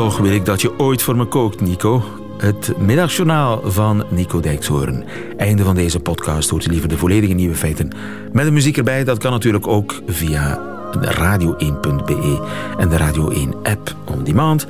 toch 0.00 0.18
wil 0.18 0.32
ik 0.32 0.44
dat 0.44 0.60
je 0.60 0.78
ooit 0.78 1.02
voor 1.02 1.16
me 1.16 1.24
kookt, 1.24 1.60
Nico. 1.60 2.19
Het 2.40 2.72
middagjournaal 2.78 3.60
van 3.64 4.04
Nico 4.08 4.40
Dijkshoorn. 4.40 5.04
Einde 5.36 5.64
van 5.64 5.74
deze 5.74 6.00
podcast. 6.00 6.50
Hoort 6.50 6.64
je 6.64 6.70
liever 6.70 6.88
de 6.88 6.96
volledige 6.96 7.32
nieuwe 7.32 7.54
feiten 7.54 7.90
met 8.32 8.44
de 8.44 8.50
muziek 8.50 8.76
erbij? 8.76 9.04
Dat 9.04 9.18
kan 9.18 9.30
natuurlijk 9.30 9.66
ook 9.66 10.02
via 10.06 10.60
radio1.be 10.98 12.48
en 12.78 12.88
de 12.88 12.96
Radio 12.96 13.28
1 13.28 13.54
app 13.62 13.94
on 14.04 14.24
demand. 14.24 14.66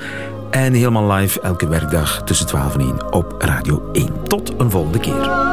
En 0.51 0.73
helemaal 0.73 1.13
live 1.13 1.41
elke 1.41 1.69
werkdag 1.69 2.23
tussen 2.25 2.47
12 2.47 2.75
en 2.75 2.81
1 2.81 3.13
op 3.13 3.35
Radio 3.39 3.89
1. 3.93 4.09
Tot 4.23 4.53
een 4.59 4.71
volgende 4.71 4.99
keer. 4.99 5.50